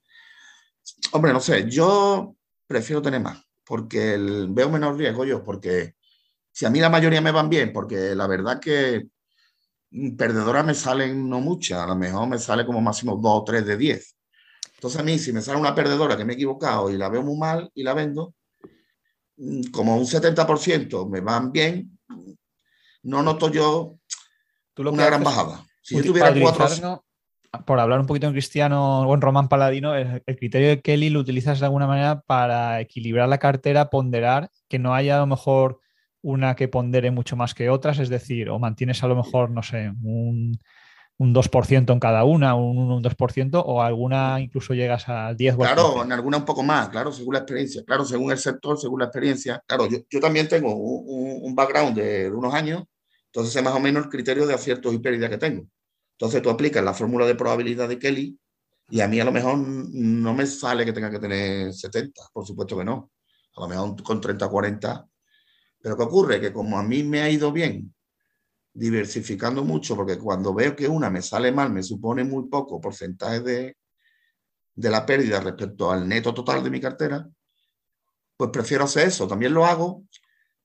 Hombre, 1.12 1.34
no 1.34 1.40
sé, 1.40 1.70
yo 1.70 2.36
prefiero 2.68 3.02
tener 3.02 3.22
más, 3.22 3.42
porque 3.64 4.18
veo 4.50 4.70
menos 4.70 4.98
riesgo 4.98 5.26
yo, 5.26 5.44
porque 5.44 5.96
si 6.52 6.66
a 6.66 6.70
mí 6.70 6.80
la 6.80 6.90
mayoría 6.90 7.22
me 7.22 7.32
van 7.32 7.50
bien, 7.50 7.72
porque 7.72 8.16
la 8.16 8.28
verdad 8.28 8.60
que 8.60 9.08
perdedoras 10.18 10.66
me 10.66 10.74
salen 10.74 11.28
no 11.30 11.40
muchas, 11.40 11.80
a 11.80 11.88
lo 11.88 11.96
mejor 11.96 12.28
me 12.28 12.38
sale 12.38 12.66
como 12.66 12.82
máximo 12.82 13.16
dos 13.16 13.42
o 13.42 13.44
tres 13.44 13.66
de 13.66 13.78
diez. 13.78 14.16
Entonces 14.76 15.00
a 15.00 15.04
mí, 15.04 15.20
si 15.20 15.34
me 15.34 15.42
sale 15.42 15.60
una 15.60 15.76
perdedora 15.76 16.16
que 16.16 16.24
me 16.24 16.34
he 16.34 16.36
equivocado 16.36 16.90
y 16.90 16.98
la 16.98 17.10
veo 17.10 17.22
muy 17.22 17.38
mal 17.38 17.70
y 17.74 17.84
la 17.84 17.94
vendo, 17.94 18.34
mm, 19.38 19.72
como 19.72 19.98
un 19.98 20.06
70% 20.06 21.08
me 21.08 21.22
van 21.22 21.52
bien, 21.52 22.00
no 23.04 23.24
noto 23.24 23.52
yo 23.52 24.00
una 24.88 25.06
gran 25.06 25.24
bajada. 25.24 25.66
Si 25.82 25.98
yo 25.98 26.04
tuviera 26.04 26.34
cuatro... 26.40 27.04
Por 27.66 27.80
hablar 27.80 28.00
un 28.00 28.06
poquito 28.06 28.28
en 28.28 28.34
cristiano 28.34 29.02
o 29.02 29.14
en 29.16 29.22
román 29.22 29.50
paladino, 29.50 29.96
el, 29.96 30.22
criterio 30.24 30.68
de 30.68 30.82
Kelly 30.82 31.10
lo 31.10 31.20
utilizas 31.20 31.60
de 31.60 31.66
alguna 31.66 31.88
manera 31.88 32.22
para 32.22 32.80
equilibrar 32.80 33.28
la 33.28 33.40
cartera, 33.40 33.90
ponderar, 33.90 34.52
que 34.68 34.78
no 34.78 34.94
haya 34.94 35.18
a 35.18 35.22
lo 35.22 35.26
mejor 35.26 35.80
una 36.22 36.56
que 36.56 36.68
pondere 36.68 37.10
mucho 37.10 37.36
más 37.36 37.56
que 37.56 37.72
otras, 37.72 37.98
es 37.98 38.10
decir, 38.10 38.52
o 38.52 38.60
mantienes 38.60 39.04
a 39.04 39.08
lo 39.08 39.16
mejor, 39.16 39.50
no 39.50 39.64
sé, 39.64 39.92
un, 40.04 40.60
un 41.20 41.34
2% 41.34 41.94
en 41.94 42.00
cada 42.00 42.24
una, 42.24 42.56
un 42.56 42.78
1 42.78 42.96
un 42.98 43.04
2%, 43.04 43.64
o 43.66 43.82
alguna 43.84 44.40
incluso 44.40 44.74
llegas 44.74 45.08
al 45.08 45.38
10%. 45.38 45.58
Claro, 45.58 46.04
en 46.04 46.12
alguna 46.12 46.38
un 46.38 46.46
poco 46.46 46.64
más, 46.64 46.90
claro, 46.90 47.12
según 47.12 47.36
la 47.36 47.40
experiencia, 47.42 47.84
claro, 47.86 48.04
según 48.04 48.32
el 48.32 48.40
sector, 48.40 48.80
según 48.80 49.00
la 49.00 49.06
experiencia. 49.06 49.64
Claro, 49.68 49.88
yo, 49.88 50.00
yo 50.10 50.20
también 50.20 50.48
tengo 50.48 50.74
un, 50.74 51.40
un 51.44 51.56
background 51.56 51.96
de, 51.96 52.32
unos 52.32 52.54
años 52.54 52.84
entonces 53.32 53.56
es 53.56 53.64
más 53.64 53.76
o 53.76 53.80
menos 53.80 54.06
el 54.06 54.10
criterio 54.10 54.48
de 54.48 54.54
aciertos 54.54 54.94
y 54.94 55.00
pérdidas 55.00 55.30
que 55.30 55.38
tengo. 55.38 55.68
Entonces 56.14 56.42
tú 56.42 56.50
aplicas 56.50 56.84
la 56.84 56.94
fórmula 56.94 57.26
de 57.26 57.36
probabilidad 57.36 57.88
de 57.88 58.00
Kelly 58.00 58.38
y 58.90 59.02
a 59.02 59.08
mí 59.08 59.20
a 59.20 59.26
lo 59.26 59.32
mejor 59.32 59.58
no 59.58 60.34
me 60.34 60.46
sale 60.48 60.84
que 60.84 60.94
tenga 60.94 61.12
que 61.12 61.20
tener 61.20 61.74
70, 61.74 62.22
por 62.34 62.46
supuesto 62.46 62.78
que 62.78 62.84
no. 62.84 63.12
A 63.56 63.62
lo 63.62 63.68
mejor 63.68 64.04
con 64.04 64.20
30 64.20 64.50
40. 64.50 65.08
Pero 65.82 65.96
¿qué 65.96 66.04
ocurre? 66.04 66.42
Que 66.42 66.52
como 66.52 66.78
a 66.78 66.84
mí 66.84 67.04
me 67.04 67.22
ha 67.22 67.30
ido 67.30 67.52
bien 67.52 67.94
diversificando 68.74 69.64
mucho, 69.64 69.96
porque 69.96 70.18
cuando 70.18 70.54
veo 70.54 70.76
que 70.76 70.88
una 70.88 71.10
me 71.10 71.22
sale 71.22 71.52
mal, 71.52 71.72
me 71.72 71.84
supone 71.84 72.24
muy 72.24 72.48
poco 72.48 72.80
porcentaje 72.80 73.40
de, 73.42 73.78
de 74.76 74.90
la 74.90 75.06
pérdida 75.06 75.40
respecto 75.40 75.92
al 75.92 76.08
neto 76.08 76.34
total 76.34 76.64
de 76.64 76.70
mi 76.70 76.80
cartera, 76.80 77.28
pues 78.38 78.52
prefiero 78.52 78.86
hacer 78.86 79.08
eso. 79.08 79.28
También 79.28 79.54
lo 79.54 79.66
hago 79.66 80.06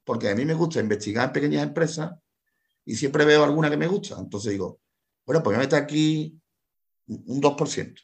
porque 0.05 0.29
a 0.29 0.35
mí 0.35 0.45
me 0.45 0.55
gusta 0.55 0.81
investigar 0.81 1.27
en 1.27 1.33
pequeñas 1.33 1.63
empresas 1.65 2.13
y 2.85 2.95
siempre 2.95 3.25
veo 3.25 3.43
alguna 3.43 3.71
que 3.71 3.77
me 3.77 3.89
gusta. 3.89 4.17
Entonces 4.19 4.53
digo, 4.53 4.81
bueno, 5.27 5.43
pues 5.43 5.57
voy 5.57 5.63
a 5.63 5.67
meter 5.67 5.83
aquí 5.83 6.39
un 7.07 7.41
2%. 7.41 8.01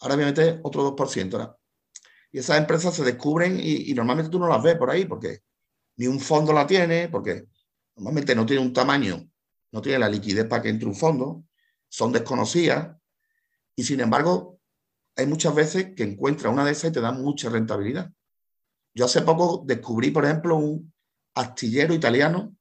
Ahora 0.00 0.14
voy 0.14 0.24
a 0.24 0.26
meter 0.28 0.60
otro 0.62 0.94
2%. 0.94 1.58
Y 2.32 2.38
esas 2.38 2.58
empresas 2.58 2.94
se 2.94 3.04
descubren 3.04 3.58
y, 3.60 3.92
normalmente 3.94 4.30
tú 4.30 4.38
no 4.38 4.48
las 4.48 4.62
ves 4.62 4.76
por 4.76 4.90
ahí 4.90 5.04
porque 5.04 5.40
ni 5.96 6.06
un 6.06 6.20
fondo 6.20 6.52
la 6.52 6.66
tiene, 6.66 7.08
porque 7.08 7.46
normalmente 7.96 8.34
no 8.34 8.46
tiene 8.46 8.62
un 8.62 8.72
tamaño, 8.72 9.28
no 9.70 9.82
tiene 9.82 9.98
la 9.98 10.08
liquidez 10.08 10.46
para 10.46 10.62
que 10.62 10.68
entre 10.68 10.88
un 10.88 10.94
fondo, 10.94 11.44
son 11.88 12.12
desconocidas 12.12 12.96
y 13.76 13.84
sin 13.84 14.00
embargo 14.00 14.58
hay 15.16 15.26
muchas 15.26 15.54
veces 15.54 15.94
que 15.94 16.04
encuentras 16.04 16.52
una 16.52 16.64
de 16.64 16.72
esas 16.72 16.90
y 16.90 16.94
te 16.94 17.00
da 17.00 17.12
mucha 17.12 17.50
rentabilidad. 17.50 18.10
Yo 18.94 19.04
hace 19.04 19.22
poco 19.22 19.62
descubrí, 19.66 20.10
por 20.10 20.24
ejemplo, 20.24 20.56
un 20.56 20.92
astillero 21.34 21.94
italiano 21.94 22.54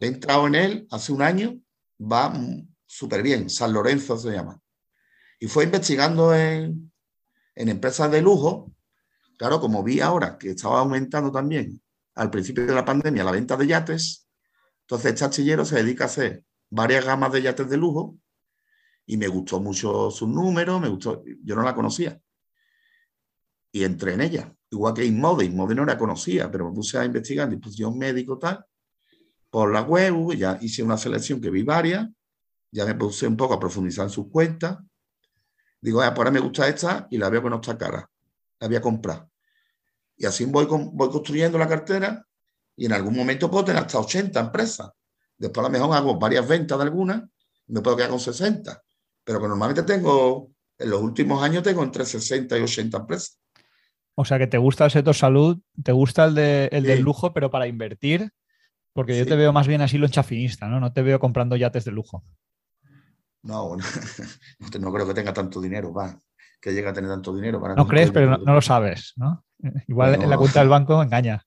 He 0.00 0.06
entrado 0.06 0.46
en 0.46 0.54
él 0.54 0.86
hace 0.90 1.12
un 1.12 1.20
año, 1.20 1.60
va 2.00 2.32
súper 2.86 3.22
bien, 3.22 3.50
San 3.50 3.72
Lorenzo 3.72 4.16
se 4.16 4.30
llama. 4.30 4.58
Y 5.38 5.46
fue 5.46 5.64
investigando 5.64 6.34
en, 6.34 6.90
en 7.54 7.68
empresas 7.68 8.10
de 8.10 8.22
lujo, 8.22 8.72
claro, 9.36 9.60
como 9.60 9.82
vi 9.82 10.00
ahora 10.00 10.38
que 10.38 10.50
estaba 10.50 10.80
aumentando 10.80 11.30
también 11.30 11.82
al 12.14 12.30
principio 12.30 12.66
de 12.66 12.74
la 12.74 12.84
pandemia 12.84 13.24
la 13.24 13.30
venta 13.30 13.56
de 13.56 13.66
yates, 13.66 14.19
entonces 14.90 15.12
este 15.12 15.24
astillero 15.24 15.64
se 15.64 15.76
dedica 15.76 16.02
a 16.02 16.06
hacer 16.08 16.44
varias 16.68 17.04
gamas 17.04 17.30
de 17.30 17.42
yates 17.42 17.70
de 17.70 17.76
lujo 17.76 18.18
y 19.06 19.16
me 19.16 19.28
gustó 19.28 19.60
mucho 19.60 20.10
su 20.10 20.26
número, 20.26 20.80
me 20.80 20.88
gustó, 20.88 21.22
yo 21.44 21.54
no 21.54 21.62
la 21.62 21.76
conocía. 21.76 22.20
Y 23.70 23.84
entré 23.84 24.14
en 24.14 24.22
ella, 24.22 24.52
igual 24.68 24.92
que 24.92 25.04
Inmode, 25.04 25.44
Inmode 25.44 25.76
no 25.76 25.84
la 25.84 25.96
conocía, 25.96 26.50
pero 26.50 26.68
me 26.68 26.74
puse 26.74 26.98
a 26.98 27.04
investigar 27.04 27.44
en 27.44 27.50
disposición 27.50 27.96
médico 27.98 28.36
tal, 28.36 28.66
por 29.48 29.72
la 29.72 29.82
web, 29.82 30.32
ya 30.32 30.58
hice 30.60 30.82
una 30.82 30.98
selección 30.98 31.40
que 31.40 31.50
vi 31.50 31.62
varias, 31.62 32.08
ya 32.72 32.84
me 32.84 32.96
puse 32.96 33.28
un 33.28 33.36
poco 33.36 33.54
a 33.54 33.60
profundizar 33.60 34.06
en 34.06 34.10
sus 34.10 34.26
cuentas. 34.28 34.76
Digo, 35.80 36.00
ah, 36.02 36.08
ahora 36.08 36.32
me 36.32 36.40
gusta 36.40 36.66
esta 36.66 37.06
y 37.12 37.16
la 37.16 37.30
veo 37.30 37.42
con 37.42 37.50
nuestra 37.50 37.78
cara. 37.78 38.10
La 38.58 38.66
voy 38.66 38.76
a 38.76 38.80
comprar. 38.80 39.28
Y 40.16 40.26
así 40.26 40.46
voy 40.46 40.66
construyendo 40.66 41.58
la 41.58 41.68
cartera 41.68 42.26
y 42.80 42.86
en 42.86 42.94
algún 42.94 43.14
momento 43.14 43.50
puedo 43.50 43.66
tener 43.66 43.82
hasta 43.82 43.98
80 43.98 44.40
empresas. 44.40 44.90
Después 45.36 45.66
a 45.66 45.68
lo 45.68 45.72
mejor 45.78 45.94
hago 45.94 46.18
varias 46.18 46.48
ventas 46.48 46.78
de 46.78 46.84
algunas 46.84 47.22
y 47.66 47.74
me 47.74 47.82
puedo 47.82 47.94
quedar 47.94 48.08
con 48.08 48.18
60. 48.18 48.82
Pero 49.22 49.38
que 49.38 49.48
normalmente 49.48 49.82
tengo, 49.82 50.50
en 50.78 50.88
los 50.88 51.02
últimos 51.02 51.42
años 51.42 51.62
tengo 51.62 51.82
entre 51.82 52.06
60 52.06 52.56
y 52.56 52.62
80 52.62 52.96
empresas. 52.96 53.38
O 54.14 54.24
sea 54.24 54.38
que 54.38 54.46
te 54.46 54.56
gusta 54.56 54.86
el 54.86 54.90
sector 54.90 55.14
salud, 55.14 55.58
te 55.84 55.92
gusta 55.92 56.24
el, 56.24 56.34
de, 56.34 56.70
el 56.72 56.84
del 56.84 57.02
lujo, 57.02 57.34
pero 57.34 57.50
para 57.50 57.66
invertir 57.66 58.32
porque 58.94 59.18
yo 59.18 59.26
te 59.26 59.36
veo 59.36 59.52
más 59.52 59.66
bien 59.66 59.82
así 59.82 59.98
lo 59.98 60.08
chafinista, 60.08 60.66
¿no? 60.66 60.80
No 60.80 60.90
te 60.90 61.02
veo 61.02 61.20
comprando 61.20 61.56
yates 61.56 61.84
de 61.84 61.92
lujo. 61.92 62.24
No, 63.42 63.74
no, 63.74 64.92
creo 64.92 65.06
que 65.06 65.14
tenga 65.14 65.32
tanto 65.32 65.62
dinero, 65.62 65.94
va, 65.94 66.14
que 66.60 66.74
llegue 66.74 66.88
a 66.88 66.92
tener 66.92 67.08
tanto 67.08 67.34
dinero. 67.34 67.58
Para 67.58 67.74
no 67.74 67.86
crees, 67.86 68.10
pero 68.10 68.36
no, 68.36 68.52
lo 68.52 68.60
sabes, 68.60 69.14
¿no? 69.16 69.46
Igual 69.88 70.22
en 70.22 70.28
la 70.28 70.36
cuenta 70.36 70.60
del 70.60 70.68
banco 70.68 71.02
engaña. 71.02 71.46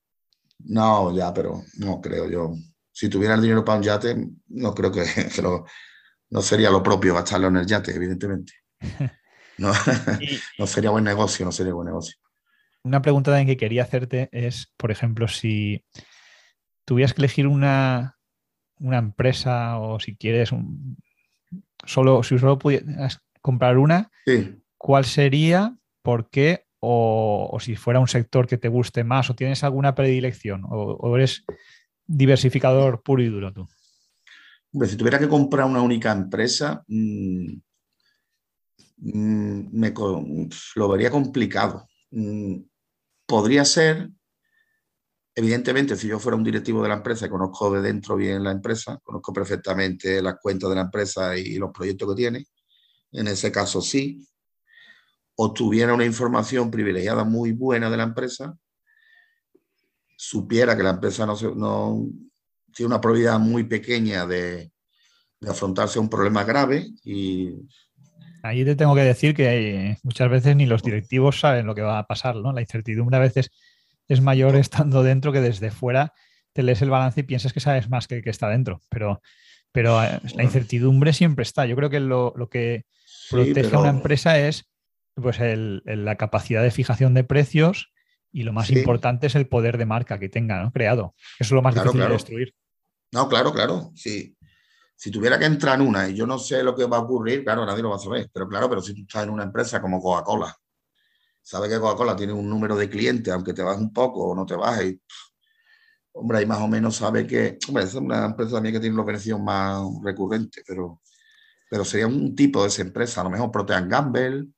No, 0.58 1.14
ya, 1.14 1.32
pero 1.32 1.62
no 1.78 2.00
creo 2.00 2.28
yo. 2.28 2.54
Si 2.92 3.08
tuviera 3.08 3.34
el 3.34 3.42
dinero 3.42 3.64
para 3.64 3.78
un 3.78 3.84
yate, 3.84 4.16
no 4.48 4.74
creo 4.74 4.92
que, 4.92 5.04
no 6.30 6.42
sería 6.42 6.70
lo 6.70 6.82
propio 6.82 7.14
gastarlo 7.14 7.48
en 7.48 7.56
el 7.56 7.66
yate, 7.66 7.94
evidentemente. 7.94 8.52
No, 9.56 9.72
no 10.58 10.66
sería 10.66 10.90
buen 10.90 11.04
negocio, 11.04 11.46
no 11.46 11.52
sería 11.52 11.72
buen 11.72 11.86
negocio. 11.86 12.16
Una 12.82 13.00
pregunta 13.02 13.30
también 13.30 13.46
que 13.46 13.56
quería 13.56 13.84
hacerte 13.84 14.28
es, 14.32 14.72
por 14.76 14.90
ejemplo, 14.90 15.28
si 15.28 15.84
tuvieras 16.84 17.14
que 17.14 17.20
elegir 17.20 17.46
una, 17.46 18.18
una 18.78 18.98
empresa 18.98 19.78
o 19.78 20.00
si 20.00 20.16
quieres, 20.16 20.52
un, 20.52 20.96
solo, 21.86 22.22
si 22.22 22.38
solo 22.38 22.58
pudieras 22.58 23.20
comprar 23.40 23.78
una, 23.78 24.10
¿cuál 24.76 25.04
sería? 25.04 25.76
¿Por 26.02 26.28
qué? 26.30 26.63
O, 26.86 27.58
si 27.60 27.76
fuera 27.76 28.00
un 28.00 28.08
sector 28.08 28.46
que 28.46 28.58
te 28.58 28.68
guste 28.68 29.04
más 29.04 29.30
o 29.30 29.34
tienes 29.34 29.64
alguna 29.64 29.94
predilección 29.94 30.62
o, 30.68 31.16
eres 31.16 31.44
diversificador 32.06 33.02
puro 33.02 33.22
y 33.22 33.28
duro 33.28 33.52
tú. 33.52 33.66
si 34.86 34.96
tuviera 34.96 35.18
que 35.18 35.28
comprar 35.28 35.66
una 35.66 35.80
única 35.80 36.12
empresa, 36.12 36.84
mm, 36.86 37.52
mm, 38.98 39.68
me, 39.72 39.94
lo 40.76 40.88
vería 40.88 41.10
complicado. 41.10 41.88
Mm, 42.10 42.58
podría 43.26 43.64
ser 43.64 44.10
Evidentemente, 45.36 45.96
si 45.96 46.06
yo 46.06 46.20
fuera 46.20 46.36
un 46.36 46.44
directivo 46.44 46.80
de 46.82 46.88
la 46.88 46.94
empresa 46.94 47.26
y 47.26 47.28
conozco 47.28 47.72
de 47.72 47.82
dentro 47.82 48.14
bien 48.14 48.44
la 48.44 48.52
empresa, 48.52 49.00
conozco 49.02 49.32
perfectamente 49.32 50.22
las 50.22 50.36
cuentas 50.40 50.70
de 50.70 50.76
la 50.76 50.82
empresa 50.82 51.36
y 51.36 51.56
los 51.56 51.72
proyectos 51.72 52.08
que 52.10 52.14
tiene, 52.14 52.46
en 53.10 53.26
ese 53.26 53.50
caso 53.50 53.80
sí, 53.80 54.24
o 55.36 55.52
tuviera 55.52 55.94
una 55.94 56.04
información 56.04 56.70
privilegiada 56.70 57.24
muy 57.24 57.52
buena 57.52 57.90
de 57.90 57.96
la 57.96 58.04
empresa, 58.04 58.56
supiera 60.16 60.76
que 60.76 60.82
la 60.82 60.90
empresa 60.90 61.26
no, 61.26 61.34
no 61.54 62.06
tiene 62.72 62.88
una 62.88 63.00
probabilidad 63.00 63.38
muy 63.38 63.64
pequeña 63.64 64.26
de, 64.26 64.70
de 65.40 65.50
afrontarse 65.50 65.98
a 65.98 66.02
un 66.02 66.08
problema 66.08 66.44
grave 66.44 66.88
y 67.04 67.54
Ahí 68.44 68.62
te 68.62 68.76
tengo 68.76 68.94
que 68.94 69.00
decir 69.00 69.34
que 69.34 69.96
muchas 70.02 70.28
veces 70.28 70.54
ni 70.54 70.66
los 70.66 70.82
directivos 70.82 71.40
saben 71.40 71.64
lo 71.64 71.74
que 71.74 71.80
va 71.80 71.98
a 71.98 72.06
pasar, 72.06 72.36
¿no? 72.36 72.52
La 72.52 72.60
incertidumbre 72.60 73.16
a 73.16 73.20
veces 73.20 73.50
es 74.06 74.20
mayor 74.20 74.54
estando 74.56 75.02
dentro 75.02 75.32
que 75.32 75.40
desde 75.40 75.70
fuera 75.70 76.12
te 76.52 76.62
lees 76.62 76.82
el 76.82 76.90
balance 76.90 77.20
y 77.20 77.22
piensas 77.22 77.54
que 77.54 77.60
sabes 77.60 77.88
más 77.88 78.06
que, 78.06 78.20
que 78.20 78.28
está 78.28 78.50
dentro. 78.50 78.82
Pero, 78.90 79.22
pero 79.72 80.02
eh, 80.04 80.20
la 80.34 80.44
incertidumbre 80.44 81.14
siempre 81.14 81.42
está. 81.42 81.64
Yo 81.64 81.74
creo 81.74 81.88
que 81.88 82.00
lo, 82.00 82.34
que 82.50 82.84
protege 83.30 83.74
a 83.74 83.78
una 83.78 83.88
empresa 83.88 84.38
es 84.38 84.66
pues 85.14 85.38
la 85.40 86.16
capacidad 86.16 86.62
de 86.62 86.70
fijación 86.70 87.14
de 87.14 87.24
precios 87.24 87.92
y 88.32 88.42
lo 88.42 88.52
más 88.52 88.70
importante 88.70 89.28
es 89.28 89.36
el 89.36 89.46
poder 89.46 89.78
de 89.78 89.86
marca 89.86 90.18
que 90.18 90.28
tenga 90.28 90.62
¿no? 90.62 90.72
creado. 90.72 91.14
Eso 91.38 91.48
es 91.48 91.52
lo 91.52 91.62
más 91.62 91.74
difícil 91.74 92.00
de 92.00 92.08
destruir. 92.08 92.54
No, 93.12 93.28
claro, 93.28 93.52
claro. 93.52 93.92
Sí. 93.94 94.36
Si 94.96 95.10
tuviera 95.10 95.38
que 95.38 95.44
entrar 95.44 95.80
en 95.80 95.86
una 95.86 96.08
y 96.08 96.14
yo 96.14 96.26
no 96.26 96.38
sé 96.38 96.62
lo 96.62 96.74
que 96.74 96.84
va 96.86 96.96
a 96.96 97.00
ocurrir, 97.00 97.44
claro, 97.44 97.64
nadie 97.64 97.82
lo 97.82 97.90
va 97.90 97.96
a 97.96 98.00
saber. 98.00 98.28
Pero 98.32 98.48
claro, 98.48 98.68
pero 98.68 98.82
si 98.82 98.92
tú 98.92 99.02
estás 99.02 99.24
en 99.24 99.30
una 99.30 99.44
empresa 99.44 99.80
como 99.80 100.00
Coca-Cola, 100.00 100.56
sabe 101.40 101.68
que 101.68 101.78
Coca-Cola 101.78 102.16
tiene 102.16 102.32
un 102.32 102.48
número 102.48 102.74
de 102.74 102.90
clientes, 102.90 103.32
aunque 103.32 103.52
te 103.52 103.62
bajes 103.62 103.80
un 103.80 103.92
poco 103.92 104.30
o 104.30 104.34
no 104.34 104.44
te 104.44 104.56
bajes, 104.56 104.96
hombre, 106.14 106.38
ahí 106.38 106.46
más 106.46 106.60
o 106.60 106.68
menos 106.68 106.96
sabe 106.96 107.26
que, 107.26 107.58
hombre, 107.68 107.84
es 107.84 107.94
una 107.94 108.24
empresa 108.26 108.52
también 108.52 108.74
que 108.74 108.80
tiene 108.80 108.96
los 108.96 109.06
beneficios 109.06 109.40
más 109.40 109.82
recurrentes, 110.02 110.64
pero, 110.66 111.00
pero 111.70 111.84
sería 111.84 112.06
un 112.06 112.34
tipo 112.34 112.62
de 112.62 112.68
esa 112.68 112.82
empresa, 112.82 113.20
a 113.20 113.24
lo 113.24 113.30
mejor 113.30 113.50
Protean 113.50 113.88
Gamble, 113.88 114.48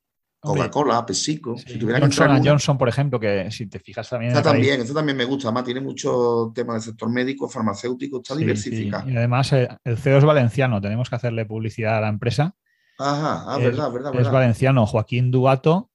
Coca-Cola, 0.47 1.05
PepsiCo. 1.05 1.57
Si 1.59 1.79
Johnson 1.79 2.43
Johnson, 2.45 2.79
por 2.79 2.89
ejemplo, 2.89 3.21
que 3.21 3.51
si 3.51 3.67
te 3.67 3.79
fijas 3.79 4.09
también. 4.09 4.33
Esa 4.33 4.43
también, 4.43 4.81
eso 4.81 4.95
también 4.95 5.17
me 5.17 5.25
gusta. 5.25 5.49
Además, 5.49 5.65
tiene 5.65 5.81
mucho 5.81 6.53
tema 6.55 6.75
del 6.75 6.83
sector 6.83 7.11
médico, 7.11 7.49
farmacéutico, 7.49 8.19
está 8.19 8.37
diversificado. 8.37 9.09
Y 9.11 9.17
además, 9.17 9.53
eh, 9.53 9.69
el 9.85 9.99
CEO 9.99 10.19
es 10.19 10.25
valenciano, 10.25 10.81
tenemos 10.81 11.11
que 11.11 11.17
hacerle 11.17 11.45
publicidad 11.45 11.99
a 11.99 12.01
la 12.01 12.09
empresa. 12.09 12.55
Ajá, 12.99 13.45
ah, 13.47 13.59
verdad, 13.59 13.93
verdad, 13.93 14.19
Es 14.19 14.31
valenciano, 14.31 14.87
Joaquín 14.87 15.31
Duato, 15.31 15.91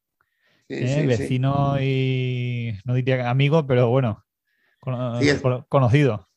eh, 0.70 1.06
vecino 1.08 1.82
y 1.82 2.74
no 2.86 2.94
diría 2.94 3.30
amigo, 3.30 3.66
pero 3.66 3.90
bueno, 3.90 4.24
conocido. 4.80 6.28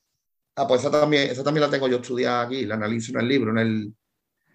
Ah, 0.56 0.66
pues 0.66 0.80
esa 0.80 0.90
también, 0.90 1.30
esa 1.30 1.42
también 1.42 1.62
la 1.62 1.70
tengo 1.70 1.88
yo 1.88 1.96
estudiada 1.96 2.42
aquí, 2.42 2.64
la 2.64 2.76
analizo 2.76 3.12
en 3.12 3.20
el 3.20 3.28
libro, 3.28 3.50
en 3.50 3.58
el, 3.58 3.94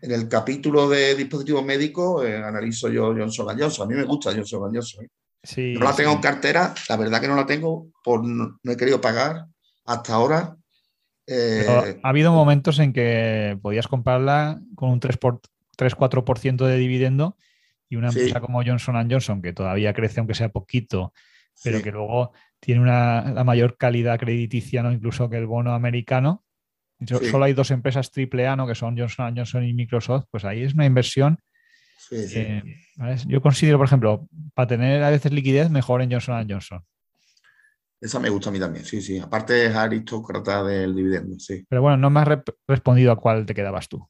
en 0.02 0.12
el 0.12 0.28
capítulo 0.28 0.88
de 0.90 1.16
dispositivos 1.16 1.64
médicos 1.64 2.26
eh, 2.26 2.38
analizo 2.38 2.90
yo 2.90 3.14
Johnson 3.16 3.48
Johnson. 3.58 3.86
A 3.86 3.90
mí 3.90 3.96
me 3.96 4.06
gusta 4.06 4.32
Johnson 4.34 4.72
Johnson. 4.74 5.06
¿eh? 5.06 5.74
no 5.78 5.86
la 5.86 5.96
tengo 5.96 6.12
en 6.12 6.20
cartera, 6.20 6.74
la 6.88 6.98
verdad 6.98 7.22
que 7.22 7.28
no 7.28 7.36
la 7.36 7.46
tengo, 7.46 7.88
por 8.04 8.26
no, 8.26 8.58
he 8.64 8.78
querido 8.78 9.00
pagar 9.02 9.46
hasta 9.86 10.14
ahora. 10.14 10.56
Eh, 11.28 12.00
ha 12.02 12.10
habido 12.10 12.34
momentos 12.34 12.80
en 12.80 12.92
que 12.92 13.58
podías 13.62 13.88
comprarla 13.88 14.60
con 14.76 14.90
un 14.90 15.00
3-4% 15.00 16.66
de 16.66 16.78
dividendo 16.78 17.38
y 17.88 17.96
una 17.96 18.10
empresa 18.10 18.42
como 18.42 18.64
Johnson 18.64 19.10
Johnson, 19.10 19.42
que 19.42 19.54
todavía 19.54 19.94
crece 19.94 20.20
aunque 20.20 20.34
sea 20.34 20.50
poquito, 20.50 21.14
pero 21.64 21.82
que 21.82 21.92
luego 21.92 22.32
tiene 22.60 22.82
una, 22.82 23.32
la 23.32 23.44
mayor 23.44 23.78
calidad 23.78 24.20
crediticia, 24.20 24.84
¿no? 24.84 24.92
incluso 24.92 25.30
que 25.30 25.38
el 25.38 25.46
bono 25.46 25.74
americano, 25.74 26.44
Solo 27.08 27.46
hay 27.46 27.54
dos 27.54 27.72
empresas 27.72 28.12
triple 28.12 28.48
A, 28.48 28.56
¿no? 28.56 28.68
que 28.68 28.76
son 28.76 28.98
Johnson 28.98 29.34
Johnson 29.36 29.64
y 29.64 29.74
Microsoft, 29.74 30.26
pues 30.30 30.44
ahí 30.46 30.64
es 30.64 30.74
una 30.74 30.86
inversión. 30.86 31.40
Yo 33.28 33.42
considero, 33.42 33.78
por 33.78 33.88
ejemplo, 33.88 34.28
para 34.54 34.68
tener 34.68 35.04
a 35.04 35.10
veces 35.10 35.32
liquidez, 35.32 35.70
mejor 35.70 36.02
en 36.02 36.12
Johnson 36.12 36.48
Johnson. 36.50 36.84
Esa 38.02 38.20
me 38.20 38.30
gusta 38.30 38.50
a 38.50 38.54
mí 38.54 38.60
también, 38.60 38.86
sí, 38.86 39.02
sí. 39.02 39.20
Aparte 39.20 39.66
es 39.66 39.76
aristócrata 39.76 40.64
del 40.64 40.96
dividendo, 40.96 41.38
sí. 41.38 41.66
Pero 41.70 41.82
bueno, 41.82 41.98
no 41.98 42.10
me 42.10 42.22
has 42.22 42.28
respondido 42.68 43.12
a 43.12 43.18
cuál 43.18 43.46
te 43.46 43.54
quedabas 43.54 43.90
tú. 43.90 44.08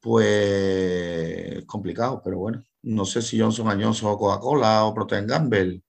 Pues 0.00 1.64
complicado, 1.66 2.20
pero 2.22 2.38
bueno. 2.38 2.62
No 2.82 3.04
sé 3.06 3.22
si 3.22 3.40
Johnson 3.40 3.80
Johnson 3.80 4.10
o 4.10 4.18
Coca-Cola 4.18 4.84
o 4.84 4.94
Protein 4.94 5.26
Gamble 5.26 5.82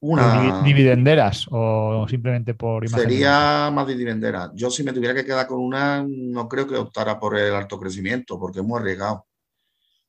una... 0.00 0.62
¿Dividenderas 0.62 1.46
o 1.50 2.06
simplemente 2.08 2.54
por 2.54 2.84
imagen? 2.84 3.08
Sería 3.08 3.70
más 3.72 3.86
dividendera. 3.86 4.50
Yo 4.54 4.70
si 4.70 4.82
me 4.82 4.92
tuviera 4.92 5.14
que 5.14 5.24
quedar 5.24 5.46
con 5.46 5.60
una, 5.60 6.04
no 6.06 6.48
creo 6.48 6.66
que 6.66 6.76
optara 6.76 7.18
por 7.18 7.38
el 7.38 7.54
alto 7.54 7.78
crecimiento, 7.78 8.38
porque 8.38 8.60
es 8.60 8.64
muy 8.64 8.80
arriesgado. 8.80 9.26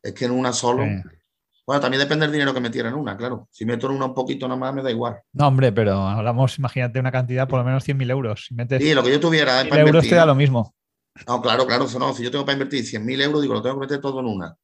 Es 0.01 0.13
que 0.13 0.25
en 0.25 0.31
una 0.31 0.53
solo... 0.53 0.85
Bueno, 1.65 1.79
también 1.79 2.01
depende 2.01 2.25
del 2.25 2.33
dinero 2.33 2.53
que 2.53 2.59
metiera 2.59 2.89
en 2.89 2.95
una, 2.95 3.15
claro. 3.15 3.47
Si 3.51 3.65
meto 3.65 3.87
en 3.87 3.95
una 3.95 4.05
un 4.05 4.13
poquito 4.13 4.47
nomás, 4.47 4.73
me 4.73 4.81
da 4.81 4.89
igual. 4.89 5.21
No, 5.31 5.47
hombre, 5.47 5.71
pero 5.71 5.93
hablamos, 6.01 6.57
imagínate 6.57 6.99
una 6.99 7.11
cantidad 7.11 7.47
por 7.47 7.59
lo 7.59 7.65
menos 7.65 7.87
100.000 7.87 8.11
euros. 8.11 8.45
Si 8.47 8.55
metes 8.55 8.81
sí, 8.81 8.93
lo 8.93 9.03
que 9.03 9.11
yo 9.11 9.19
tuviera. 9.19 9.63
para 9.69 9.81
euros 9.81 10.07
te 10.07 10.15
da 10.15 10.25
lo 10.25 10.35
mismo. 10.35 10.75
No, 11.27 11.41
claro, 11.41 11.67
claro. 11.67 11.85
no, 11.99 12.13
si 12.13 12.23
yo 12.23 12.31
tengo 12.31 12.45
para 12.45 12.53
invertir 12.53 12.83
100.000 12.83 13.21
euros, 13.21 13.41
digo, 13.41 13.53
lo 13.53 13.61
tengo 13.61 13.75
que 13.75 13.81
meter 13.81 14.01
todo 14.01 14.19
en 14.21 14.25
una. 14.25 14.55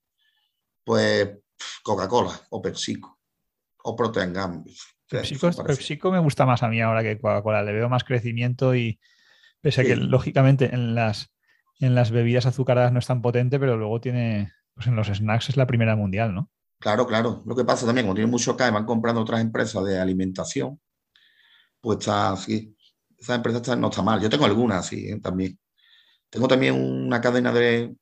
Pues 0.83 1.29
Coca-Cola 1.83 2.31
o 2.49 2.61
PepsiCo 2.61 3.19
o 3.83 3.95
Protein 5.07 5.39
PepsiCo, 5.65 6.11
me 6.11 6.19
gusta 6.19 6.45
más 6.45 6.63
a 6.63 6.67
mí 6.67 6.81
ahora 6.81 7.01
que 7.01 7.19
Coca-Cola. 7.19 7.63
Le 7.63 7.73
veo 7.73 7.89
más 7.89 8.03
crecimiento 8.03 8.75
y 8.75 8.99
pese 9.61 9.81
a 9.81 9.83
que 9.85 9.95
lógicamente 9.95 10.73
en 10.73 10.95
las, 10.95 11.31
en 11.79 11.95
las 11.95 12.11
bebidas 12.11 12.45
azucaradas 12.45 12.91
no 12.91 12.99
es 12.99 13.07
tan 13.07 13.21
potente, 13.21 13.59
pero 13.59 13.77
luego 13.77 14.01
tiene, 14.01 14.51
pues 14.73 14.87
en 14.87 14.95
los 14.95 15.07
snacks 15.07 15.49
es 15.49 15.57
la 15.57 15.67
primera 15.67 15.95
mundial, 15.95 16.33
¿no? 16.33 16.51
Claro, 16.79 17.07
claro. 17.07 17.43
Lo 17.45 17.55
que 17.55 17.63
pasa 17.63 17.85
también, 17.85 18.05
cuando 18.05 18.19
tiene 18.19 18.31
mucho 18.31 18.55
cae, 18.55 18.69
van 18.71 18.85
comprando 18.85 19.21
otras 19.21 19.41
empresas 19.41 19.83
de 19.85 19.99
alimentación, 19.99 20.79
pues 21.81 21.99
está 21.99 22.31
así. 22.31 22.75
Esa 23.17 23.35
empresa 23.35 23.75
no 23.75 23.89
está 23.89 24.03
mal. 24.03 24.21
Yo 24.21 24.29
tengo 24.29 24.45
algunas, 24.45 24.85
sí, 24.85 25.09
¿eh? 25.09 25.19
también. 25.19 25.57
Tengo 26.29 26.47
también 26.47 26.75
una 26.75 27.21
cadena 27.21 27.51
de. 27.51 27.95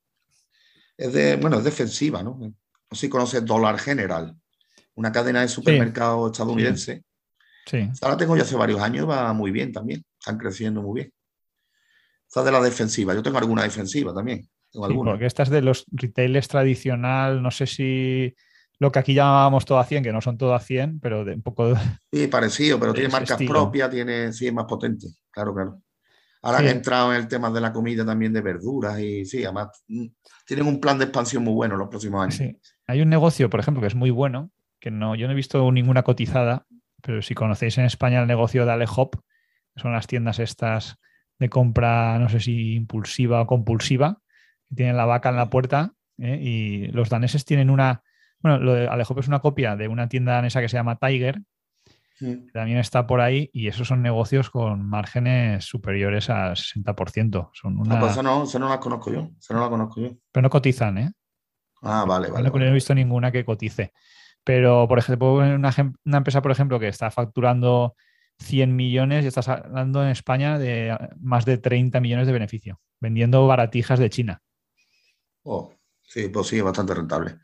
Es 0.98 1.14
de, 1.14 1.36
bueno, 1.38 1.58
es 1.58 1.64
defensiva, 1.64 2.24
¿no? 2.24 2.38
No 2.40 2.52
sé 2.92 3.02
si 3.02 3.10
conoces 3.10 3.46
Dollar 3.46 3.78
General 3.78 4.36
una 4.96 5.12
cadena 5.12 5.42
de 5.42 5.48
supermercados 5.48 6.32
estadounidense. 6.32 7.04
Sí. 7.66 7.90
Ahora 8.02 8.18
tengo 8.18 8.36
ya 8.36 8.44
hace 8.44 8.56
varios 8.56 8.80
años, 8.82 9.10
va 9.10 9.34
muy 9.34 9.52
bien 9.52 9.72
también, 9.72 10.04
están 10.20 10.38
creciendo 10.38 10.82
muy 10.82 11.02
bien. 11.02 11.14
Esta 12.28 12.44
de 12.44 12.52
la 12.52 12.62
defensiva, 12.62 13.14
yo 13.14 13.24
tengo 13.24 13.38
alguna 13.38 13.64
defensiva 13.64 14.14
también. 14.14 14.48
Tengo 14.72 14.86
alguna. 14.86 15.12
porque 15.12 15.26
esta 15.26 15.44
es 15.44 15.50
de 15.50 15.62
los 15.62 15.86
retailers 15.92 16.48
tradicional, 16.48 17.42
no 17.42 17.52
sé 17.52 17.66
si 17.66 18.36
lo 18.80 18.92
que 18.92 19.00
aquí 19.00 19.14
llamábamos 19.14 19.66
todo 19.66 19.80
a 19.80 19.86
100, 19.86 20.04
que 20.04 20.12
no 20.12 20.22
son 20.22 20.38
todo 20.38 20.54
a 20.54 20.60
100, 20.60 21.00
pero 21.00 21.24
de 21.24 21.34
un 21.34 21.42
poco... 21.42 21.74
Sí, 22.12 22.28
parecido, 22.28 22.80
pero 22.80 22.94
tiene 22.94 23.10
marcas 23.10 23.42
propias, 23.42 23.90
tiene, 23.90 24.34
sí, 24.34 24.48
es 24.48 24.54
más 24.54 24.66
potente, 24.66 25.08
claro, 25.32 25.54
claro. 25.54 25.82
Ahora 26.42 26.60
han 26.60 26.68
entrado 26.68 27.12
en 27.12 27.22
el 27.22 27.28
tema 27.28 27.50
de 27.50 27.60
la 27.60 27.74
comida 27.74 28.06
también 28.06 28.32
de 28.32 28.42
verduras 28.42 29.00
y 29.00 29.26
sí, 29.26 29.44
además 29.44 29.84
mm, 29.88 30.06
tienen 30.46 30.68
un 30.68 30.80
plan 30.80 31.00
de 31.00 31.06
expansión 31.06 31.44
muy 31.44 31.54
bueno 31.54 31.74
en 31.74 31.80
los 31.80 31.90
próximos 31.90 32.22
años. 32.22 32.36
Sí. 32.36 32.56
Hay 32.86 33.02
un 33.02 33.10
negocio, 33.10 33.50
por 33.50 33.60
ejemplo, 33.60 33.82
que 33.82 33.88
es 33.88 33.96
muy 33.96 34.12
bueno, 34.12 34.52
que 34.86 34.92
no, 34.92 35.16
yo 35.16 35.26
no 35.26 35.34
he 35.34 35.36
visto 35.36 35.72
ninguna 35.72 36.04
cotizada, 36.04 36.68
pero 37.02 37.24
si 37.24 37.34
conocéis 37.34 37.80
en 37.80 37.86
España 37.86 38.22
el 38.22 38.28
negocio 38.28 38.68
de 38.68 38.72
Alehop, 38.72 39.16
que 39.16 39.82
son 39.82 39.94
las 39.94 40.06
tiendas 40.06 40.38
estas 40.38 41.00
de 41.40 41.50
compra, 41.50 42.20
no 42.20 42.30
sé 42.30 42.40
si 42.40 42.76
impulsiva 42.76 43.42
o 43.42 43.48
compulsiva, 43.48 44.22
que 44.70 44.76
tienen 44.76 44.96
la 44.96 45.06
vaca 45.06 45.30
en 45.30 45.38
la 45.38 45.50
puerta, 45.50 45.94
¿eh? 46.20 46.38
y 46.40 46.88
los 46.90 47.10
daneses 47.10 47.46
tienen 47.46 47.72
una, 47.72 48.04
bueno, 48.42 48.60
lo 48.60 48.76
de 48.76 48.88
Alehop 48.88 49.18
es 49.18 49.28
una 49.28 49.40
copia 49.40 49.76
de 49.76 49.88
una 49.88 50.08
tienda 50.08 50.34
danesa 50.34 50.62
que 50.62 50.70
se 50.70 50.78
llama 50.78 51.00
Tiger, 51.00 51.42
que 52.20 52.52
también 52.54 52.78
está 52.78 53.08
por 53.08 53.22
ahí, 53.22 53.50
y 53.54 53.68
esos 53.70 53.88
son 53.88 54.04
negocios 54.04 54.52
con 54.52 54.88
márgenes 54.88 55.66
superiores 55.66 56.30
al 56.30 56.56
60%. 56.56 57.50
Son 57.54 57.80
una... 57.80 57.96
no, 57.96 58.00
pues 58.02 58.12
eso 58.12 58.22
no, 58.22 58.44
eso 58.44 58.60
no 58.60 58.70
las 58.70 58.78
conozco 58.78 59.12
yo, 59.12 59.32
eso 59.36 59.56
no 59.56 59.62
la 59.62 59.70
conozco 59.70 60.00
yo. 60.00 60.12
Pero 60.32 60.44
no 60.44 60.50
cotizan, 60.52 61.00
¿eh? 61.00 61.12
Ah, 61.82 62.06
vale, 62.08 62.30
vale. 62.30 62.52
No 62.52 62.66
he 62.66 62.72
visto 62.72 62.94
ninguna 62.94 63.32
que 63.32 63.44
cotice. 63.44 63.92
Pero, 64.46 64.88
por 64.88 65.00
ejemplo, 65.00 65.34
una, 65.34 65.74
una 66.06 66.18
empresa, 66.18 66.42
por 66.42 66.52
ejemplo, 66.52 66.80
que 66.80 66.88
está 66.88 67.12
facturando 67.12 67.96
100 68.40 68.76
millones 68.76 69.26
y 69.26 69.28
estás 69.28 69.48
hablando 69.50 70.04
en 70.04 70.10
España 70.10 70.58
de 70.60 70.98
más 71.20 71.46
de 71.46 71.58
30 71.58 72.00
millones 72.00 72.28
de 72.28 72.34
beneficio, 72.34 72.80
vendiendo 73.02 73.46
baratijas 73.48 74.00
de 74.00 74.10
China. 74.10 74.42
Oh, 75.44 75.74
sí, 76.04 76.30
pues 76.30 76.48
sí, 76.48 76.58
es 76.58 76.64
bastante 76.64 76.94
rentable. 76.94 77.38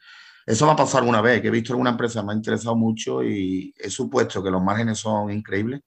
Eso 0.46 0.66
me 0.66 0.72
ha 0.72 0.76
pasado 0.76 1.00
alguna 1.00 1.22
vez, 1.22 1.42
que 1.42 1.48
he 1.48 1.52
visto 1.52 1.74
alguna 1.74 1.92
empresa, 1.92 2.24
me 2.24 2.34
ha 2.34 2.36
interesado 2.36 2.76
mucho 2.76 3.24
y 3.24 3.74
he 3.78 3.90
supuesto 3.90 4.44
que 4.44 4.50
los 4.50 4.62
márgenes 4.62 5.00
son 5.00 5.32
increíbles, 5.32 5.82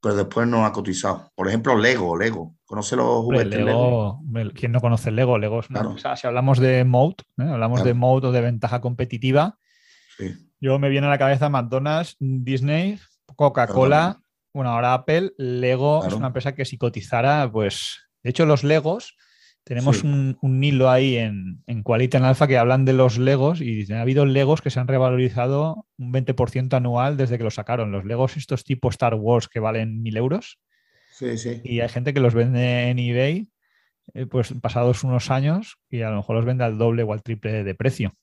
pero 0.00 0.14
después 0.14 0.46
no 0.46 0.64
ha 0.64 0.72
cotizado. 0.72 1.30
Por 1.34 1.48
ejemplo, 1.48 1.76
Lego, 1.76 2.16
Lego. 2.16 2.56
¿Conoce 2.64 2.96
los 2.96 3.24
juguetes 3.24 3.64
Lego, 3.64 4.20
¿Quién 4.54 4.72
no 4.72 4.80
conoce 4.80 5.12
Lego? 5.12 5.38
Lego 5.38 5.60
es 5.60 5.70
una 5.70 6.16
Si 6.16 6.26
hablamos 6.26 6.58
de 6.58 6.84
mode, 6.84 7.16
¿eh? 7.38 7.44
hablamos 7.44 7.84
de 7.84 7.94
mode 7.94 8.26
o 8.28 8.32
de 8.32 8.40
ventaja 8.40 8.80
competitiva, 8.80 9.58
yo 10.60 10.78
me 10.78 10.88
viene 10.88 11.06
a 11.06 11.10
la 11.10 11.18
cabeza 11.18 11.48
McDonald's, 11.48 12.16
Disney, 12.18 12.98
Coca-Cola, 13.36 14.20
bueno, 14.52 14.70
ahora 14.70 14.94
Apple, 14.94 15.32
Lego 15.36 16.06
es 16.06 16.14
una 16.14 16.28
empresa 16.28 16.54
que 16.54 16.64
si 16.64 16.78
cotizara, 16.78 17.50
pues, 17.52 18.08
de 18.22 18.30
hecho 18.30 18.46
los 18.46 18.64
Legos, 18.64 19.16
tenemos 19.66 20.04
un, 20.04 20.38
hilo 20.62 20.88
ahí 20.88 21.16
en, 21.16 21.62
en 21.66 21.82
Quality 21.82 22.18
en 22.18 22.24
Alpha 22.24 22.46
que 22.46 22.56
hablan 22.56 22.84
de 22.84 22.92
los 22.92 23.18
Legos 23.18 23.60
y 23.60 23.92
ha 23.92 24.00
habido 24.00 24.24
Legos 24.24 24.62
que 24.62 24.70
se 24.70 24.78
han 24.78 24.86
revalorizado 24.86 25.86
un 25.98 26.12
20% 26.12 26.72
anual 26.74 27.16
desde 27.16 27.36
que 27.36 27.42
los 27.42 27.56
sacaron. 27.56 27.90
Los 27.90 28.04
Legos 28.04 28.36
estos 28.36 28.62
tipo 28.62 28.88
Star 28.90 29.14
Wars 29.14 29.48
que 29.48 29.58
valen 29.58 30.02
mil 30.02 30.16
euros. 30.16 30.60
Sí, 31.10 31.36
sí. 31.36 31.62
Y 31.64 31.80
hay 31.80 31.88
gente 31.88 32.14
que 32.14 32.20
los 32.20 32.32
vende 32.32 32.90
en 32.90 33.00
eBay, 33.00 33.50
eh, 34.14 34.26
pues 34.26 34.54
pasados 34.62 35.02
unos 35.02 35.32
años, 35.32 35.78
y 35.90 36.02
a 36.02 36.10
lo 36.10 36.16
mejor 36.18 36.36
los 36.36 36.44
vende 36.44 36.62
al 36.62 36.78
doble 36.78 37.02
o 37.02 37.12
al 37.12 37.24
triple 37.24 37.64
de 37.64 37.74
precio. 37.74 38.14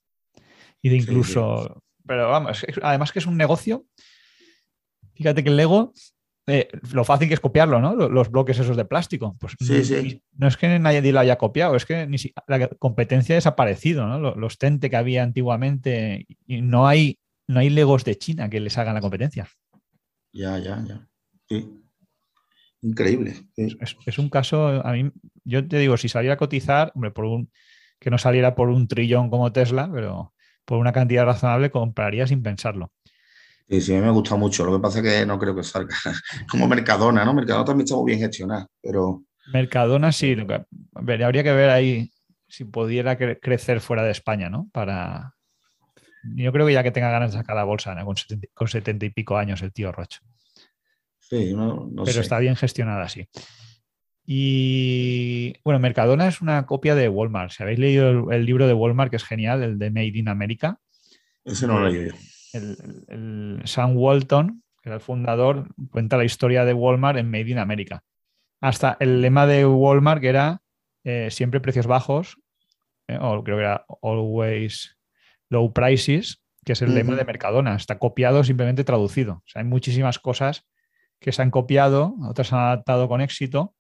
Y 0.82 0.90
de 0.90 0.96
incluso, 0.96 1.83
pero 2.06 2.30
vamos, 2.30 2.66
además 2.82 3.12
que 3.12 3.20
es 3.20 3.26
un 3.26 3.38
negocio. 3.38 3.86
Fíjate 5.16 5.44
que 5.44 5.50
el 5.50 5.58
Lego, 5.58 5.94
eh, 6.48 6.68
lo 6.92 7.06
fácil 7.06 7.28
que 7.28 7.36
es 7.36 7.40
copiarlo, 7.40 7.80
¿no? 7.80 7.96
Los 7.96 8.30
bloques 8.30 8.60
esos 8.60 8.76
de 8.76 8.86
plástico. 8.86 9.38
Pues 9.40 9.56
no, 10.38 10.48
es 10.48 10.58
que 10.58 10.80
nadie 10.80 11.12
lo 11.12 11.20
haya 11.20 11.38
copiado, 11.38 11.76
es 11.76 11.86
que 11.86 12.06
ni 12.08 12.18
la 12.48 12.68
competencia 12.68 13.36
ha 13.36 13.38
desaparecido, 13.38 14.08
¿no? 14.08 14.36
Los, 14.36 14.58
Tente 14.58 14.90
que 14.90 14.96
había 14.96 15.24
antiguamente 15.24 16.26
y 16.46 16.62
no 16.62 16.88
hay, 16.88 17.20
no 17.48 17.60
hay 17.60 17.70
Legos 17.70 18.04
de 18.04 18.18
China 18.18 18.50
que 18.50 18.60
les 18.60 18.78
hagan 18.78 18.96
la 18.96 19.02
competencia. 19.02 19.48
Ya, 20.34 20.58
ya, 20.58 20.84
ya. 20.86 21.08
Sí. 21.48 21.80
Increíble. 22.82 23.36
Es, 23.56 23.96
es, 24.06 24.20
un 24.20 24.30
caso, 24.30 24.68
a 24.68 24.92
mí, 24.92 25.10
yo 25.46 25.66
te 25.66 25.78
digo, 25.78 25.96
si 25.96 26.10
saliera 26.10 26.34
a 26.34 26.38
cotizar, 26.38 26.92
hombre, 26.96 27.12
por 27.12 27.24
un, 27.24 27.50
que 27.98 28.10
no 28.10 28.18
saliera 28.18 28.56
por 28.56 28.68
un 28.68 28.90
trillón 28.90 29.30
como 29.30 29.54
Tesla, 29.54 29.90
pero 29.94 30.33
por 30.66 30.78
una 30.78 30.92
cantidad 30.92 31.26
razonable 31.26 31.72
compraría 31.72 32.28
sin 32.28 32.42
pensarlo. 32.42 32.92
Sí, 33.70 33.82
sí, 33.82 33.94
a 33.94 34.00
mí 34.00 34.06
me 34.06 34.12
gusta 34.12 34.36
mucho. 34.36 34.66
Lo 34.66 34.74
que 34.74 34.82
pasa 34.82 35.00
es 35.00 35.06
que 35.06 35.26
no 35.26 35.40
creo 35.40 35.56
que 35.56 35.64
salga. 35.64 35.96
Como 36.50 36.68
Mercadona, 36.68 37.26
¿no? 37.26 37.34
Mercadona 37.34 37.66
también 37.66 37.86
está 37.86 37.96
muy 37.96 38.12
bien 38.12 38.20
gestionada, 38.20 38.68
pero... 38.82 39.24
Mercadona 39.52 40.12
sí, 40.12 40.36
lo 40.36 40.48
que, 40.48 40.66
habría 40.94 41.44
que 41.44 41.52
ver 41.52 41.70
ahí 41.70 42.12
si 42.48 42.66
pudiera 42.66 43.18
crecer 43.18 43.82
fuera 43.82 44.04
de 44.04 44.12
España, 44.12 44.50
¿no? 44.50 44.70
Para... 44.72 45.34
Yo 46.36 46.54
creo 46.54 46.66
que 46.66 46.74
ya 46.74 46.84
que 46.84 46.92
tenga 46.92 47.12
ganas 47.12 47.34
de 47.34 47.40
sacar 47.40 47.56
la 47.56 47.66
bolsa 47.66 47.96
con, 48.06 48.68
70, 48.68 49.06
y 49.06 49.10
pico 49.10 49.38
años 49.38 49.62
el 49.62 49.74
tío 49.74 49.92
Roche. 49.92 50.20
Sí, 51.20 51.54
no, 51.54 51.92
Pero 52.06 52.22
está 52.22 52.40
bien 52.40 52.56
gestionada, 52.56 53.10
sí. 53.10 53.28
Y 54.26 55.60
bueno, 55.64 55.80
Mercadona 55.80 56.28
es 56.28 56.42
una 56.42 56.66
copia 56.66 56.96
de 56.96 57.10
Walmart. 57.10 57.52
Si 57.52 57.62
habéis 57.62 57.80
leído 57.80 58.32
el, 58.32 58.46
libro 58.46 58.68
de 58.68 58.74
Walmart, 58.74 59.10
que 59.10 59.18
es 59.18 59.24
genial, 59.24 59.64
el 59.64 59.78
de 59.78 59.92
Made 59.92 60.18
in 60.18 60.30
America. 60.30 60.80
Ese 61.44 61.68
no 61.68 61.80
lo 61.80 61.88
he 61.88 61.92
leído. 61.92 62.16
El, 62.54 63.62
Sam 63.66 63.98
Walton, 63.98 64.64
que 64.82 64.90
era 64.90 64.96
el 64.96 65.02
fundador, 65.02 65.68
cuenta 65.92 66.18
la 66.18 66.24
historia 66.24 66.64
de 66.64 66.74
Walmart 66.74 67.18
en 67.18 67.30
Made 67.30 67.50
in 67.50 67.58
America. 67.58 68.04
Hasta 68.62 68.96
el 69.00 69.22
lema 69.22 69.46
de 69.46 69.66
Walmart, 69.66 70.22
que 70.22 70.30
era 70.30 70.62
eh, 71.04 71.28
siempre 71.30 71.60
precios 71.60 71.88
bajos, 71.88 72.38
eh, 73.08 73.18
o 73.20 73.44
creo 73.44 73.58
que 73.58 73.64
era 73.64 73.86
always 74.02 74.98
low 75.50 75.74
prices, 75.74 76.42
que 76.64 76.74
es 76.74 76.82
el 76.82 76.96
lema 76.96 77.16
de 77.16 77.26
Mercadona. 77.26 77.76
Está 77.76 78.00
copiado, 78.00 78.46
simplemente 78.46 78.86
traducido. 78.86 79.34
O 79.34 79.44
sea, 79.48 79.62
hay 79.62 79.68
muchísimas 79.68 80.18
cosas 80.18 80.66
que 81.20 81.34
se 81.34 81.42
han 81.42 81.52
copiado, 81.52 82.16
otras 82.24 82.48
se 82.48 82.56
han 82.56 82.62
adaptado 82.62 83.10
con 83.10 83.20
éxito 83.20 83.76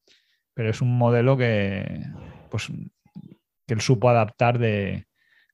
pero 0.53 0.69
es 0.69 0.81
un 0.81 0.97
modelo 0.97 1.37
que, 1.37 2.05
pues, 2.49 2.67
que 3.65 3.73
él 3.73 3.81
supo 3.81 4.09
adaptar 4.09 4.59
de, 4.59 5.07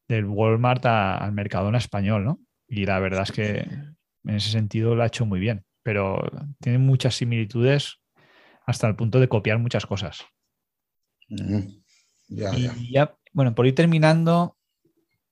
del 0.08 0.26
Walmart 0.26 0.86
al 0.86 1.32
Mercadona 1.32 1.78
español, 1.78 2.26
¿no? 2.26 2.39
Y 2.68 2.86
la 2.86 3.00
verdad 3.00 3.24
es 3.24 3.32
que 3.32 3.60
en 3.60 4.36
ese 4.36 4.52
sentido 4.52 4.95
lo 4.95 5.04
ha 5.04 5.08
hecho 5.08 5.26
muy 5.26 5.39
bien, 5.39 5.64
pero 5.84 6.22
tiene 6.60 6.78
muchas 6.80 7.16
similitudes 7.16 8.00
hasta 8.66 8.88
el 8.88 8.95
punto 8.95 9.20
de 9.20 9.30
copiar 9.30 9.60
muchas 9.60 9.86
cosas. 9.86 10.26
y 12.28 12.91
ya. 12.91 13.16
bueno, 13.34 13.56
por 13.56 13.66
ir 13.66 13.76
terminando, 13.76 14.58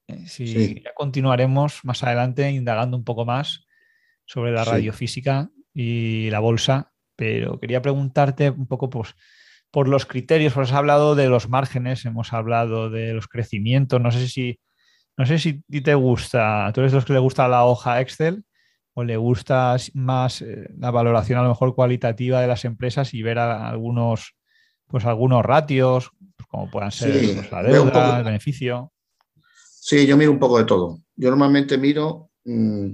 eh, 0.08 0.28
si 0.28 0.82
ya 0.82 0.94
continuaremos 0.96 1.84
más 1.84 2.04
adelante 2.04 2.50
indagando 2.50 2.98
un 2.98 3.04
poco 3.04 3.26
más 3.26 3.68
sobre 4.26 4.52
la 4.52 4.64
radiofísica 4.64 5.50
y 5.74 6.30
la 6.30 6.40
bolsa, 6.40 6.94
pero 7.16 7.60
quería 7.60 7.82
preguntarte 7.82 8.50
un 8.50 8.68
poco, 8.68 8.90
pues, 8.90 9.16
por 9.78 9.88
los 9.88 10.08
criterios, 10.08 10.54
pues 10.54 10.72
has 10.72 10.76
hablado 10.76 11.14
de 11.14 11.30
los 11.30 11.50
márgenes, 11.50 12.04
hemos 12.06 12.34
hablado 12.34 12.90
de 12.90 13.14
los 13.14 13.28
crecimientos, 13.28 14.02
no 14.02 14.12
sé 14.12 14.28
si, 14.28 14.60
no 15.16 15.28
sé 15.28 15.38
si 15.38 15.62
te 15.62 15.94
gusta, 15.94 16.72
tú 16.74 16.82
eres 16.82 16.94
de 16.94 16.96
los 16.96 17.06
que 17.06 17.14
le 17.14 17.20
gusta 17.20 17.48
la 17.48 17.64
hoja 17.64 18.02
Excel 18.02 18.44
o 18.96 19.04
le 19.04 19.18
gusta 19.18 19.76
más 19.94 20.42
eh, 20.42 20.68
la 20.80 20.90
valoración 20.90 21.38
a 21.38 21.44
lo 21.44 21.50
mejor 21.50 21.76
cualitativa 21.76 22.42
de 22.42 22.48
las 22.48 22.66
empresas 22.66 23.14
y 23.14 23.22
ver 23.22 23.38
algunos, 23.38 24.34
pues 24.88 25.06
algunos 25.06 25.46
ratios, 25.46 26.10
pues, 26.36 26.48
como 26.48 26.72
puedan 26.72 26.92
ser 26.92 27.36
pues, 27.36 27.52
la 27.52 27.62
deuda, 27.62 28.18
el 28.18 28.24
beneficio. 28.24 28.92
Sí, 29.62 30.08
yo 30.08 30.18
miro 30.18 30.32
un 30.32 30.40
poco 30.40 30.58
de 30.58 30.66
todo. 30.66 31.02
Yo 31.16 31.30
normalmente 31.30 31.78
miro, 31.78 32.32
mm, 32.46 32.88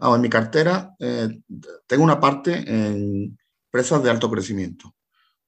en 0.00 0.20
mi 0.20 0.28
cartera 0.28 0.92
eh, 0.98 1.28
tengo 1.86 2.02
una 2.02 2.18
parte 2.18 2.64
en 2.66 3.38
empresas 3.66 4.02
de 4.02 4.10
alto 4.10 4.28
crecimiento. 4.28 4.92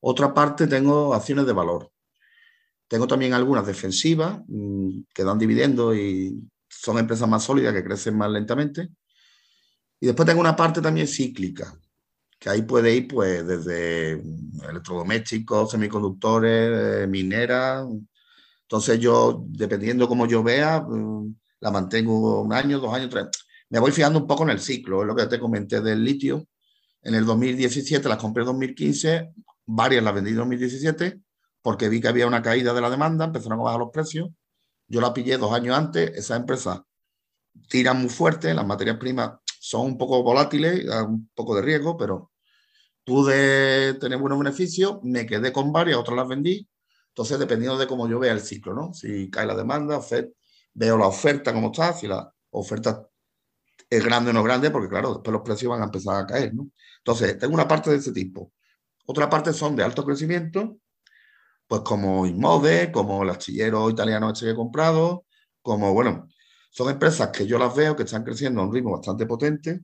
Otra 0.04 0.34
parte 0.34 0.66
tengo 0.66 1.14
acciones 1.14 1.46
de 1.46 1.52
valor. 1.52 1.90
Tengo 2.88 3.06
también 3.06 3.34
algunas 3.34 3.64
defensivas 3.64 4.40
mm, 4.48 5.02
que 5.14 5.24
dan 5.24 5.38
dividendos 5.38 5.96
y 5.96 6.42
son 6.68 6.98
empresas 6.98 7.28
más 7.28 7.44
sólidas 7.44 7.72
que 7.72 7.84
crecen 7.84 8.16
más 8.18 8.30
lentamente. 8.30 8.88
Y 10.00 10.06
después 10.06 10.26
tengo 10.26 10.40
una 10.40 10.56
parte 10.56 10.80
también 10.82 11.06
cíclica, 11.06 11.72
que 12.38 12.50
ahí 12.50 12.62
puede 12.62 12.94
ir 12.94 13.06
pues 13.06 13.46
desde 13.46 14.20
electrodomésticos, 14.68 15.70
semiconductores, 15.70 17.04
eh, 17.04 17.06
mineras. 17.06 17.86
Entonces 18.62 18.98
yo, 18.98 19.44
dependiendo 19.46 20.08
cómo 20.08 20.26
yo 20.26 20.42
vea, 20.42 20.80
mm, 20.80 21.34
la 21.60 21.70
mantengo 21.70 22.42
un 22.42 22.52
año, 22.52 22.80
dos 22.80 22.92
años, 22.92 23.08
tres. 23.08 23.28
Me 23.70 23.78
voy 23.78 23.92
fijando 23.92 24.18
un 24.18 24.26
poco 24.26 24.42
en 24.42 24.50
el 24.50 24.60
ciclo, 24.60 25.02
es 25.02 25.06
lo 25.06 25.14
que 25.14 25.26
te 25.26 25.38
comenté 25.38 25.80
del 25.80 26.02
litio. 26.02 26.48
En 27.02 27.14
el 27.14 27.24
2017 27.24 28.08
las 28.08 28.18
compré 28.18 28.42
en 28.42 28.48
2015, 28.48 29.32
varias 29.66 30.02
las 30.02 30.14
vendí 30.14 30.30
en 30.30 30.36
2017 30.36 31.20
porque 31.62 31.88
vi 31.88 32.00
que 32.00 32.08
había 32.08 32.26
una 32.26 32.42
caída 32.42 32.74
de 32.74 32.80
la 32.80 32.90
demanda, 32.90 33.26
empezaron 33.26 33.60
a 33.60 33.62
bajar 33.62 33.80
los 33.80 33.90
precios. 33.90 34.30
Yo 34.88 35.00
la 35.00 35.14
pillé 35.14 35.38
dos 35.38 35.52
años 35.52 35.76
antes, 35.76 36.10
esas 36.16 36.40
empresas 36.40 36.80
tiran 37.68 38.00
muy 38.00 38.08
fuerte, 38.08 38.52
las 38.52 38.66
materias 38.66 38.96
primas 38.98 39.32
son 39.60 39.86
un 39.86 39.98
poco 39.98 40.22
volátiles, 40.22 40.86
un 41.06 41.30
poco 41.34 41.54
de 41.54 41.62
riesgo, 41.62 41.96
pero 41.96 42.32
pude 43.04 43.94
tener 43.94 44.18
buenos 44.18 44.38
beneficios, 44.38 44.98
me 45.02 45.24
quedé 45.26 45.52
con 45.52 45.72
varias, 45.72 45.98
otras 45.98 46.16
las 46.16 46.28
vendí. 46.28 46.68
Entonces, 47.08 47.38
dependiendo 47.38 47.78
de 47.78 47.86
cómo 47.86 48.08
yo 48.08 48.18
vea 48.18 48.32
el 48.32 48.40
ciclo, 48.40 48.74
¿no? 48.74 48.92
Si 48.92 49.30
cae 49.30 49.46
la 49.46 49.54
demanda, 49.54 50.00
veo 50.74 50.98
la 50.98 51.06
oferta 51.06 51.52
cómo 51.52 51.70
está, 51.70 51.92
si 51.92 52.06
la 52.08 52.32
oferta 52.50 53.06
es 53.88 54.04
grande 54.04 54.30
o 54.30 54.32
no 54.32 54.42
grande, 54.42 54.70
porque 54.70 54.88
claro, 54.88 55.14
después 55.14 55.32
los 55.32 55.42
precios 55.42 55.70
van 55.70 55.82
a 55.82 55.84
empezar 55.84 56.16
a 56.16 56.26
caer, 56.26 56.54
¿no? 56.54 56.70
Entonces, 56.98 57.38
tengo 57.38 57.54
una 57.54 57.68
parte 57.68 57.90
de 57.90 57.96
ese 57.96 58.12
tipo. 58.12 58.52
Otra 59.06 59.28
parte 59.28 59.52
son 59.52 59.76
de 59.76 59.82
alto 59.82 60.04
crecimiento, 60.04 60.78
pues 61.66 61.82
como 61.82 62.26
Inmode, 62.26 62.92
como 62.92 63.22
el 63.22 63.30
astillero 63.30 63.88
italiano 63.90 64.30
este 64.30 64.46
que 64.46 64.50
he 64.52 64.54
comprado, 64.54 65.26
como, 65.62 65.92
bueno, 65.92 66.28
son 66.70 66.90
empresas 66.90 67.28
que 67.28 67.46
yo 67.46 67.58
las 67.58 67.74
veo 67.74 67.96
que 67.96 68.04
están 68.04 68.24
creciendo 68.24 68.60
a 68.60 68.64
un 68.64 68.72
ritmo 68.72 68.92
bastante 68.92 69.26
potente, 69.26 69.80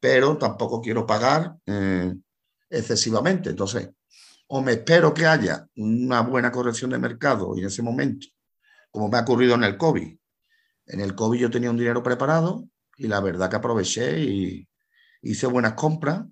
pero 0.00 0.36
tampoco 0.36 0.80
quiero 0.80 1.06
pagar 1.06 1.56
eh, 1.66 2.14
excesivamente. 2.70 3.50
Entonces, 3.50 3.90
o 4.48 4.60
me 4.62 4.72
espero 4.72 5.12
que 5.12 5.26
haya 5.26 5.66
una 5.76 6.20
buena 6.22 6.52
corrección 6.52 6.90
de 6.90 6.98
mercado 6.98 7.56
y 7.56 7.60
en 7.60 7.66
ese 7.66 7.82
momento, 7.82 8.26
como 8.90 9.08
me 9.08 9.18
ha 9.18 9.22
ocurrido 9.22 9.54
en 9.54 9.64
el 9.64 9.76
COVID, 9.76 10.16
en 10.86 11.00
el 11.00 11.14
COVID 11.14 11.40
yo 11.40 11.50
tenía 11.50 11.70
un 11.70 11.76
dinero 11.76 12.02
preparado 12.02 12.68
y 12.96 13.08
la 13.08 13.20
verdad 13.20 13.50
que 13.50 13.56
aproveché 13.56 14.20
y 14.20 14.68
hice 15.22 15.46
buenas 15.46 15.74
compras 15.74 16.24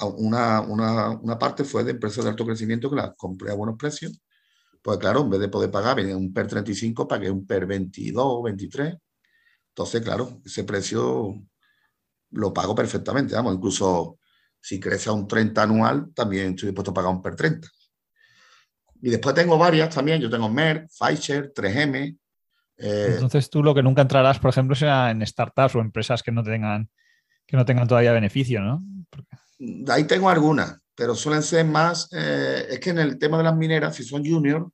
una, 0.00 0.60
una, 0.60 1.10
una, 1.10 1.38
parte 1.38 1.64
fue 1.64 1.84
de 1.84 1.92
empresas 1.92 2.24
de 2.24 2.30
alto 2.30 2.44
crecimiento 2.44 2.90
que 2.90 2.96
las 2.96 3.12
compré 3.16 3.50
a 3.50 3.54
buenos 3.54 3.76
precios. 3.76 4.20
Pues 4.82 4.98
claro, 4.98 5.20
en 5.20 5.30
vez 5.30 5.40
de 5.40 5.48
poder 5.48 5.70
pagar, 5.70 5.96
venía 5.96 6.16
un 6.16 6.32
PER 6.32 6.48
35, 6.48 7.08
pagué 7.08 7.30
un 7.30 7.46
PER 7.46 7.66
22, 7.66 8.42
23. 8.42 8.94
Entonces, 9.68 10.02
claro, 10.02 10.40
ese 10.44 10.64
precio 10.64 11.34
lo 12.30 12.52
pago 12.52 12.74
perfectamente. 12.74 13.34
Vamos, 13.34 13.54
incluso 13.54 14.18
si 14.60 14.80
crece 14.80 15.10
a 15.10 15.12
un 15.12 15.26
30 15.26 15.62
anual, 15.62 16.12
también 16.14 16.50
estoy 16.50 16.68
dispuesto 16.68 16.90
a 16.90 16.94
pagar 16.94 17.12
un 17.12 17.22
PER 17.22 17.36
30. 17.36 17.68
Y 19.02 19.10
después 19.10 19.34
tengo 19.34 19.56
varias 19.56 19.94
también. 19.94 20.20
Yo 20.20 20.30
tengo 20.30 20.48
Merck, 20.48 20.88
Pfizer, 20.88 21.52
3M. 21.52 22.18
Eh, 22.78 23.06
Entonces 23.14 23.48
tú 23.50 23.62
lo 23.62 23.74
que 23.74 23.82
nunca 23.82 24.02
entrarás, 24.02 24.38
por 24.38 24.50
ejemplo, 24.50 24.74
será 24.74 25.10
en 25.10 25.24
startups 25.26 25.76
o 25.76 25.80
empresas 25.80 26.22
que 26.22 26.32
no 26.32 26.42
tengan, 26.42 26.90
que 27.46 27.56
no 27.56 27.64
tengan 27.64 27.86
todavía 27.86 28.12
beneficio, 28.12 28.60
¿no? 28.60 28.82
Ahí 29.88 30.04
tengo 30.04 30.28
algunas, 30.28 30.78
pero 30.94 31.14
suelen 31.14 31.42
ser 31.42 31.64
más, 31.66 32.08
eh, 32.12 32.66
es 32.70 32.80
que 32.80 32.90
en 32.90 32.98
el 32.98 33.18
tema 33.18 33.38
de 33.38 33.44
las 33.44 33.56
mineras, 33.56 33.96
si 33.96 34.04
son 34.04 34.24
junior, 34.24 34.70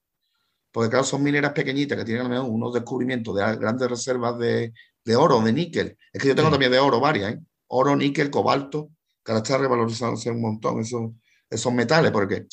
porque 0.72 0.90
claro, 0.90 1.04
son 1.04 1.22
mineras 1.22 1.52
pequeñitas 1.52 1.98
que 1.98 2.04
tienen 2.04 2.30
unos 2.32 2.72
descubrimientos 2.72 3.34
de 3.34 3.56
grandes 3.56 3.88
reservas 3.88 4.38
de, 4.38 4.72
de 5.04 5.16
oro, 5.16 5.40
de 5.40 5.52
níquel. 5.52 5.96
Es 6.12 6.22
que 6.22 6.28
yo 6.28 6.34
tengo 6.34 6.50
también 6.50 6.70
de 6.72 6.78
oro 6.78 7.00
varias, 7.00 7.34
¿eh? 7.34 7.40
oro, 7.68 7.96
níquel, 7.96 8.30
cobalto, 8.30 8.90
que 9.24 9.32
ahora 9.32 9.42
está 9.42 9.58
revalorizándose 9.58 10.30
un 10.30 10.40
montón 10.40 10.80
esos, 10.80 11.12
esos 11.48 11.72
metales, 11.72 12.12
porque 12.12 12.46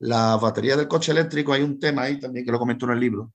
la 0.00 0.36
batería 0.36 0.76
del 0.76 0.88
coche 0.88 1.12
eléctrico, 1.12 1.52
hay 1.52 1.62
un 1.62 1.78
tema 1.78 2.02
ahí 2.02 2.18
también 2.18 2.44
que 2.44 2.52
lo 2.52 2.58
comento 2.58 2.86
en 2.86 2.92
el 2.92 3.00
libro, 3.00 3.32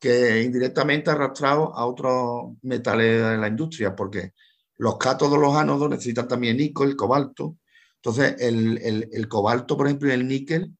que 0.00 0.42
indirectamente 0.42 1.10
ha 1.10 1.14
arrastrado 1.14 1.74
a 1.74 1.84
otros 1.86 2.56
metales 2.62 3.22
de 3.22 3.36
la 3.36 3.48
industria, 3.48 3.94
porque 3.96 4.32
los 4.76 4.96
cátodos, 4.96 5.38
los 5.38 5.54
ánodos 5.56 5.90
necesitan 5.90 6.28
también 6.28 6.56
níquel, 6.56 6.96
cobalto, 6.96 7.56
entonces, 8.02 8.36
el, 8.38 9.28
cobalto, 9.28 9.76
por 9.76 9.86
ejemplo, 9.86 10.08
y 10.08 10.12
el 10.12 10.26
níquel 10.26 10.72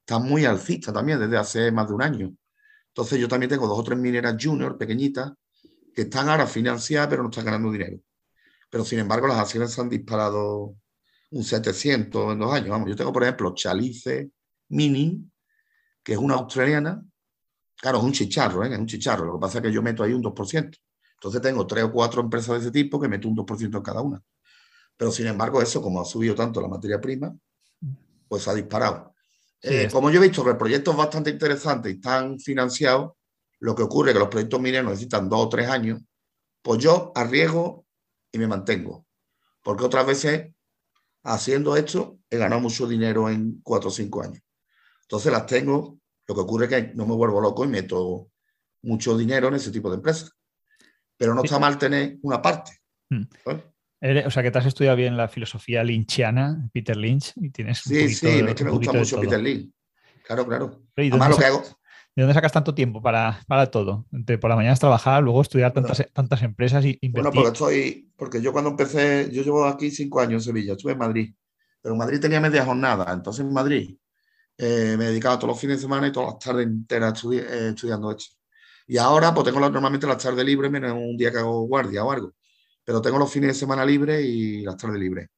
están 0.00 0.24
muy 0.24 0.44
alcista 0.44 0.92
también 0.92 1.18
desde 1.18 1.36
hace 1.38 1.72
más 1.72 1.88
de 1.88 1.94
un 1.94 2.02
año. 2.02 2.34
Entonces, 2.88 3.18
yo 3.18 3.28
también 3.28 3.48
tengo 3.48 3.66
dos 3.66 3.78
o 3.78 3.84
tres 3.84 3.98
mineras 3.98 4.36
junior 4.40 4.76
pequeñitas 4.76 5.32
que 5.94 6.02
están 6.02 6.28
ahora 6.28 6.46
financiadas, 6.46 7.08
pero 7.08 7.22
no 7.22 7.30
están 7.30 7.46
ganando 7.46 7.70
dinero. 7.70 7.98
Pero, 8.68 8.84
sin 8.84 8.98
embargo, 8.98 9.26
las 9.26 9.38
acciones 9.38 9.76
han 9.78 9.88
disparado 9.88 10.76
un 11.30 11.44
700 11.44 12.32
en 12.32 12.38
dos 12.38 12.52
años. 12.52 12.68
Vamos, 12.68 12.88
yo 12.88 12.96
tengo, 12.96 13.12
por 13.12 13.22
ejemplo, 13.22 13.54
Chalice 13.54 14.30
Mining, 14.68 15.32
que 16.02 16.12
es 16.12 16.18
una 16.18 16.34
australiana. 16.34 17.02
Claro, 17.76 17.98
es 17.98 18.04
un 18.04 18.12
chicharro, 18.12 18.64
¿eh? 18.64 18.72
es 18.72 18.78
un 18.78 18.86
chicharro. 18.86 19.24
Lo 19.24 19.34
que 19.34 19.40
pasa 19.40 19.58
es 19.58 19.64
que 19.64 19.72
yo 19.72 19.82
meto 19.82 20.02
ahí 20.02 20.12
un 20.12 20.22
2%. 20.22 20.78
Entonces 21.14 21.40
tengo 21.40 21.66
tres 21.66 21.84
o 21.84 21.92
cuatro 21.92 22.20
empresas 22.20 22.56
de 22.56 22.60
ese 22.60 22.70
tipo 22.70 23.00
que 23.00 23.08
meto 23.08 23.28
un 23.28 23.36
2% 23.36 23.76
en 23.76 23.82
cada 23.82 24.02
una. 24.02 24.22
Pero 25.00 25.10
sin 25.10 25.28
embargo, 25.28 25.62
eso, 25.62 25.80
como 25.80 26.02
ha 26.02 26.04
subido 26.04 26.34
tanto 26.34 26.60
la 26.60 26.68
materia 26.68 27.00
prima, 27.00 27.34
pues 28.28 28.46
ha 28.48 28.52
disparado. 28.52 29.14
Eh, 29.62 29.88
como 29.90 30.10
yo 30.10 30.22
he 30.22 30.28
visto 30.28 30.44
que 30.44 30.50
el 30.50 30.58
proyecto 30.58 30.90
es 30.90 30.96
bastante 30.98 31.30
interesante 31.30 31.88
y 31.88 31.94
están 31.94 32.38
financiados, 32.38 33.12
lo 33.60 33.74
que 33.74 33.82
ocurre 33.82 34.10
es 34.10 34.12
que 34.12 34.18
los 34.18 34.28
proyectos 34.28 34.60
mineros 34.60 34.90
necesitan 34.90 35.26
dos 35.26 35.46
o 35.46 35.48
tres 35.48 35.70
años, 35.70 36.02
pues 36.60 36.80
yo 36.80 37.12
arriesgo 37.14 37.86
y 38.30 38.36
me 38.36 38.46
mantengo. 38.46 39.06
Porque 39.62 39.84
otras 39.84 40.04
veces, 40.04 40.52
haciendo 41.22 41.76
esto, 41.76 42.18
he 42.28 42.36
ganado 42.36 42.60
mucho 42.60 42.86
dinero 42.86 43.30
en 43.30 43.62
cuatro 43.62 43.88
o 43.88 43.92
cinco 43.92 44.20
años. 44.20 44.42
Entonces 45.00 45.32
las 45.32 45.46
tengo, 45.46 45.98
lo 46.26 46.34
que 46.34 46.40
ocurre 46.42 46.66
es 46.66 46.70
que 46.70 46.94
no 46.94 47.06
me 47.06 47.14
vuelvo 47.14 47.40
loco 47.40 47.64
y 47.64 47.68
meto 47.68 48.28
mucho 48.82 49.16
dinero 49.16 49.48
en 49.48 49.54
ese 49.54 49.70
tipo 49.70 49.88
de 49.88 49.96
empresas. 49.96 50.30
Pero 51.16 51.34
no 51.34 51.42
está 51.42 51.58
mal 51.58 51.78
tener 51.78 52.18
una 52.20 52.42
parte. 52.42 52.82
Hmm. 53.08 53.22
O 54.02 54.30
sea, 54.30 54.42
que 54.42 54.50
te 54.50 54.58
has 54.58 54.66
estudiado 54.66 54.96
bien 54.96 55.16
la 55.16 55.28
filosofía 55.28 55.84
lynchiana, 55.84 56.68
Peter 56.72 56.96
Lynch, 56.96 57.32
y 57.36 57.50
tienes. 57.50 57.80
Sí, 57.80 58.08
sí, 58.08 58.26
es 58.26 58.54
que 58.54 58.64
me 58.64 58.70
gusta 58.70 58.92
mucho 58.92 59.20
Peter 59.20 59.40
Lynch. 59.40 59.70
Claro, 60.24 60.46
claro. 60.46 60.82
Además, 60.96 61.30
lo 61.30 61.36
que 61.36 61.44
hago, 61.44 61.62
¿De 62.16 62.22
dónde 62.22 62.34
sacas 62.34 62.52
tanto 62.52 62.74
tiempo 62.74 63.00
para, 63.00 63.40
para 63.46 63.70
todo? 63.70 64.06
Entre 64.12 64.36
por 64.36 64.50
la 64.50 64.56
mañana 64.56 64.74
es 64.74 64.80
trabajar, 64.80 65.22
luego 65.22 65.42
estudiar 65.42 65.72
tantas, 65.72 66.04
tantas 66.12 66.42
empresas 66.42 66.84
y 66.84 66.98
invertir. 67.00 67.12
Bueno, 67.12 67.30
porque 67.32 67.48
estoy, 67.48 68.12
porque 68.16 68.42
yo 68.42 68.52
cuando 68.52 68.70
empecé, 68.70 69.30
yo 69.30 69.42
llevo 69.42 69.64
aquí 69.64 69.90
cinco 69.90 70.20
años 70.20 70.42
en 70.42 70.52
Sevilla, 70.52 70.72
estuve 70.72 70.92
en 70.92 70.98
Madrid, 70.98 71.34
pero 71.80 71.94
en 71.94 71.98
Madrid 71.98 72.20
tenía 72.20 72.40
media 72.40 72.64
jornada, 72.64 73.12
entonces 73.12 73.44
en 73.46 73.52
Madrid 73.52 73.96
eh, 74.58 74.96
me 74.98 75.04
dedicaba 75.06 75.36
todos 75.36 75.50
los 75.50 75.60
fines 75.60 75.76
de 75.76 75.82
semana 75.82 76.08
y 76.08 76.12
todas 76.12 76.34
las 76.34 76.38
tardes 76.40 76.66
enteras 76.66 77.24
eh, 77.32 77.68
estudiando 77.74 78.10
esto. 78.10 78.36
Y 78.88 78.98
ahora 78.98 79.32
pues 79.32 79.46
tengo 79.46 79.60
normalmente 79.60 80.06
las 80.06 80.20
tardes 80.20 80.44
libres, 80.44 80.70
menos 80.70 80.92
un 80.92 81.16
día 81.16 81.30
que 81.30 81.38
hago 81.38 81.62
guardia 81.62 82.02
o 82.02 82.10
algo, 82.10 82.34
pero 82.90 83.00
tengo 83.00 83.20
los 83.20 83.30
fines 83.30 83.50
de 83.50 83.54
semana 83.54 83.84
libres 83.84 84.20
y 84.20 84.62
las 84.62 84.76
tardes 84.76 84.98
libres, 84.98 85.28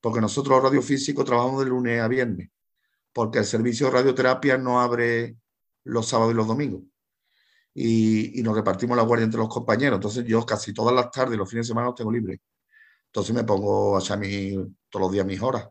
porque 0.00 0.20
nosotros 0.20 0.56
los 0.56 0.64
radiofísicos 0.64 1.24
trabajamos 1.24 1.62
de 1.62 1.70
lunes 1.70 2.00
a 2.00 2.08
viernes, 2.08 2.50
porque 3.12 3.38
el 3.38 3.44
servicio 3.44 3.86
de 3.86 3.92
radioterapia 3.92 4.58
no 4.58 4.80
abre 4.80 5.36
los 5.84 6.08
sábados 6.08 6.32
y 6.32 6.36
los 6.36 6.48
domingos. 6.48 6.82
Y, 7.72 8.42
nos 8.42 8.56
repartimos 8.56 8.96
la 8.96 9.04
guardia 9.04 9.24
entre 9.24 9.38
los 9.38 9.48
compañeros. 9.48 9.98
Entonces 9.98 10.24
yo 10.24 10.44
casi 10.44 10.74
todas 10.74 10.92
las 10.92 11.12
tardes 11.12 11.36
y 11.36 11.38
los 11.38 11.48
fines 11.48 11.68
de 11.68 11.68
semana 11.68 11.86
los 11.86 11.94
tengo 11.94 12.10
libres. 12.10 12.40
Entonces 13.04 13.32
me 13.32 13.44
pongo 13.44 13.94
a 13.94 13.98
hacer 13.98 14.18
mi, 14.18 14.56
todos 14.90 15.02
los 15.04 15.12
días 15.12 15.24
mis 15.24 15.40
horas. 15.40 15.68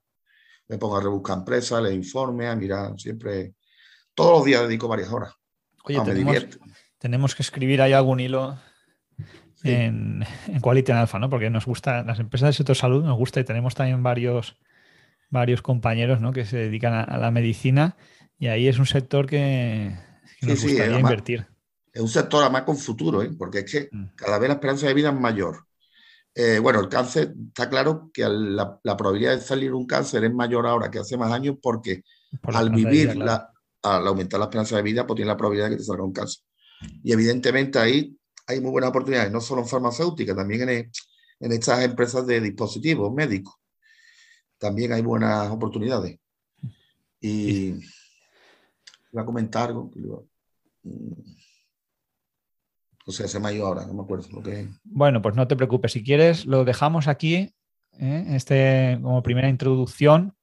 Me 0.69 0.77
pongo 0.77 0.95
a 0.95 1.01
rebuscar 1.01 1.39
empresas, 1.39 1.83
les 1.83 1.95
informe, 1.95 2.47
a 2.47 2.55
mirar 2.55 2.97
siempre. 2.97 3.55
Todos 4.13 4.37
los 4.37 4.45
días 4.45 4.61
dedico 4.61 4.87
varias 4.87 5.11
horas. 5.11 5.33
Oye, 5.83 5.99
tenemos, 6.97 7.35
que 7.35 7.43
escribir 7.43 7.81
ahí 7.81 7.91
algún 7.91 8.21
hilo 8.21 8.57
en, 9.63 10.23
en, 10.47 10.59
Quality 10.61 10.91
and 10.91 11.01
Alpha, 11.01 11.19
¿no? 11.19 11.29
Porque 11.29 11.49
nos 11.49 11.65
gusta, 11.65 12.03
las 12.03 12.19
empresas 12.19 12.47
del 12.47 12.53
sector 12.53 12.75
salud 12.75 13.03
nos 13.03 13.17
gusta 13.17 13.39
y 13.39 13.43
tenemos 13.43 13.75
también 13.75 14.03
varios, 14.03 14.57
varios 15.29 15.61
compañeros 15.61 16.21
¿no? 16.21 16.31
que 16.31 16.45
se 16.45 16.57
dedican 16.57 16.93
a 16.93 17.17
la 17.17 17.31
medicina 17.31 17.95
y 18.37 18.47
ahí 18.47 18.67
es 18.67 18.79
un 18.79 18.85
sector 18.85 19.27
que, 19.27 19.95
nos 20.41 20.61
gustaría 20.61 20.99
invertir. 20.99 21.47
Es 21.93 22.01
un 22.01 22.09
sector 22.09 22.43
además 22.43 22.63
con 22.63 22.77
futuro, 22.77 23.21
¿eh? 23.21 23.31
porque 23.37 23.59
es 23.59 23.71
que 23.71 23.89
mm. 23.91 24.15
cada 24.15 24.37
vez 24.37 24.49
la 24.49 24.55
esperanza 24.55 24.87
de 24.87 24.93
vida 24.93 25.09
es 25.09 25.15
mayor. 25.15 25.65
Eh, 26.33 26.59
bueno, 26.59 26.81
el 26.81 26.89
cáncer, 26.89 27.33
está 27.47 27.69
claro 27.69 28.11
que 28.13 28.27
la, 28.27 28.77
probabilidad 28.97 29.35
de 29.35 29.41
salir 29.41 29.73
un 29.73 29.87
cáncer 29.87 30.25
es 30.25 30.33
mayor 30.33 30.67
ahora 30.67 30.91
que 30.91 30.99
hace 30.99 31.15
más 31.15 31.31
años 31.31 31.55
porque 31.61 32.03
al 32.43 32.71
vivir, 32.71 33.17
al 33.81 34.07
aumentar 34.07 34.39
la 34.39 34.47
esperanza 34.47 34.75
de 34.75 34.81
vida, 34.81 35.07
pues 35.07 35.15
tiene 35.15 35.29
la 35.29 35.37
probabilidad 35.37 35.69
de 35.69 35.75
que 35.75 35.79
te 35.79 35.85
salga 35.85 36.03
un 36.03 36.11
cáncer. 36.11 36.43
Y 37.03 37.13
evidentemente 37.13 37.79
ahí 37.79 38.17
hay 38.47 38.61
muy 38.61 38.71
buenas 38.71 38.89
oportunidades, 38.89 39.31
no 39.31 39.41
solo 39.41 39.61
en 39.61 39.67
farmacéutica, 39.67 40.35
también 40.35 40.69
en, 40.69 40.91
en 41.39 41.51
estas 41.51 41.83
empresas 41.83 42.25
de 42.27 42.41
dispositivos 42.41 43.13
médicos. 43.13 43.55
También 44.57 44.93
hay 44.93 45.01
buenas 45.01 45.49
oportunidades. 45.51 46.19
Y 47.19 47.73
iba 49.11 49.21
a 49.21 49.25
comentar 49.25 49.69
algo. 49.69 49.91
Mm, 50.83 51.13
o 53.07 53.11
sea, 53.11 53.27
se 53.27 53.39
me 53.39 53.49
ha 53.49 53.53
ido 53.53 53.67
ahora, 53.67 53.85
no 53.85 53.93
me 53.93 54.01
acuerdo 54.01 54.27
lo 54.31 54.41
que 54.41 54.67
Bueno, 54.83 55.21
pues 55.21 55.35
no 55.35 55.47
te 55.47 55.55
preocupes. 55.55 55.91
Si 55.91 56.03
quieres, 56.03 56.45
lo 56.45 56.65
dejamos 56.65 57.07
aquí, 57.07 57.35
¿eh? 57.99 58.25
este, 58.29 58.97
como 59.01 59.21
primera 59.21 59.49
introducción 59.49 60.35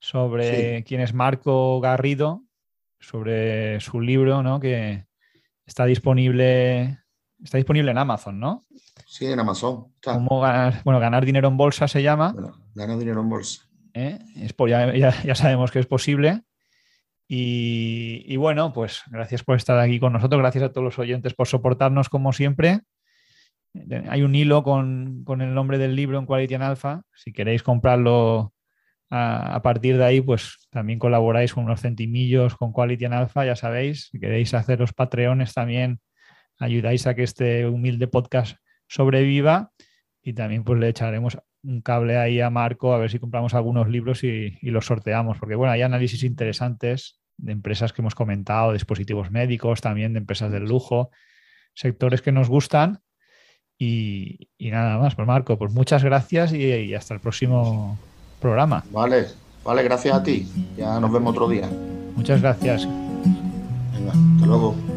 sobre 0.00 0.82
quién 0.84 1.00
es 1.02 1.14
Marco 1.14 1.80
Garrido, 1.80 2.42
sobre 2.98 3.80
su 3.80 4.00
libro, 4.00 4.42
¿no? 4.42 4.60
Que 4.60 5.06
está 5.66 5.84
disponible, 5.84 6.99
está 7.42 7.58
disponible 7.58 7.90
en 7.90 7.98
Amazon, 7.98 8.38
¿no? 8.38 8.62
Sí, 9.06 9.26
en 9.26 9.40
Amazon. 9.40 9.86
¿Cómo 10.02 10.40
ganar, 10.40 10.82
bueno, 10.84 11.00
ganar 11.00 11.24
dinero 11.24 11.48
en 11.48 11.56
bolsa 11.56 11.88
se 11.88 12.02
llama. 12.02 12.32
Bueno, 12.32 12.52
ganar 12.74 12.98
dinero 12.98 13.20
en 13.20 13.28
bolsa. 13.28 13.62
¿Eh? 13.94 14.18
Es 14.36 14.54
ya, 15.24 15.34
sabemos 15.34 15.70
que 15.70 15.80
es 15.80 15.86
posible. 15.86 16.42
Y, 17.32 18.36
bueno, 18.36 18.72
pues 18.72 19.02
gracias 19.08 19.44
por 19.44 19.56
estar 19.56 19.78
aquí 19.78 20.00
con 20.00 20.12
nosotros, 20.12 20.40
gracias 20.40 20.64
a 20.64 20.72
todos 20.72 20.84
los 20.84 20.98
oyentes 20.98 21.32
por 21.32 21.46
soportarnos 21.46 22.08
como 22.08 22.32
siempre. 22.32 22.80
Hay 24.08 24.22
un 24.22 24.34
hilo 24.34 24.64
con, 24.64 25.24
el 25.28 25.54
nombre 25.54 25.78
del 25.78 25.94
libro 25.94 26.18
en 26.18 26.26
Quality 26.26 26.54
and 26.54 26.64
Alpha. 26.64 27.02
Si 27.14 27.32
queréis 27.32 27.62
comprarlo 27.62 28.52
a, 29.10 29.60
partir 29.62 29.96
de 29.96 30.04
ahí, 30.04 30.20
pues 30.20 30.66
también 30.70 30.98
colaboráis 30.98 31.54
con 31.54 31.64
unos 31.64 31.80
centimillos 31.80 32.56
con 32.56 32.72
Quality 32.72 33.04
and 33.04 33.14
Alpha, 33.14 33.46
ya 33.46 33.54
sabéis. 33.54 34.08
Si 34.10 34.18
queréis 34.18 34.52
hacer 34.54 34.80
los 34.80 34.92
patreones 34.92 35.54
también 35.54 36.00
ayudáis 36.60 37.08
a 37.08 37.14
que 37.14 37.24
este 37.24 37.66
humilde 37.66 38.06
podcast 38.06 38.58
sobreviva 38.86 39.72
y 40.22 40.34
también 40.34 40.62
pues 40.62 40.78
le 40.78 40.88
echaremos 40.88 41.38
un 41.62 41.80
cable 41.80 42.16
ahí 42.16 42.40
a 42.40 42.50
Marco 42.50 42.94
a 42.94 42.98
ver 42.98 43.10
si 43.10 43.18
compramos 43.18 43.54
algunos 43.54 43.88
libros 43.88 44.22
y, 44.22 44.56
y 44.62 44.70
los 44.70 44.86
sorteamos, 44.86 45.38
porque 45.38 45.56
bueno, 45.56 45.72
hay 45.72 45.82
análisis 45.82 46.22
interesantes 46.22 47.20
de 47.42 47.52
empresas 47.52 47.92
que 47.92 48.02
hemos 48.02 48.14
comentado, 48.14 48.72
dispositivos 48.72 49.30
médicos, 49.30 49.80
también 49.80 50.12
de 50.12 50.18
empresas 50.18 50.52
del 50.52 50.64
lujo, 50.64 51.10
sectores 51.74 52.22
que 52.22 52.32
nos 52.32 52.48
gustan. 52.48 53.00
Y, 53.78 54.50
nada 54.58 54.98
más, 54.98 55.14
pues 55.14 55.26
Marco, 55.26 55.56
pues 55.58 55.72
muchas 55.72 56.04
gracias 56.04 56.52
y, 56.52 56.94
hasta 56.94 57.14
el 57.14 57.20
próximo 57.20 57.98
programa. 58.38 58.84
Vale, 58.90 59.26
vale, 59.64 59.82
gracias 59.82 60.14
a 60.14 60.22
ti. 60.22 60.46
Ya 60.76 61.00
nos 61.00 61.10
vemos 61.10 61.32
otro 61.32 61.48
día. 61.48 61.68
Muchas 62.14 62.42
gracias. 62.42 62.86
Venga, 62.86 64.12
hasta 64.12 64.46
luego. 64.46 64.89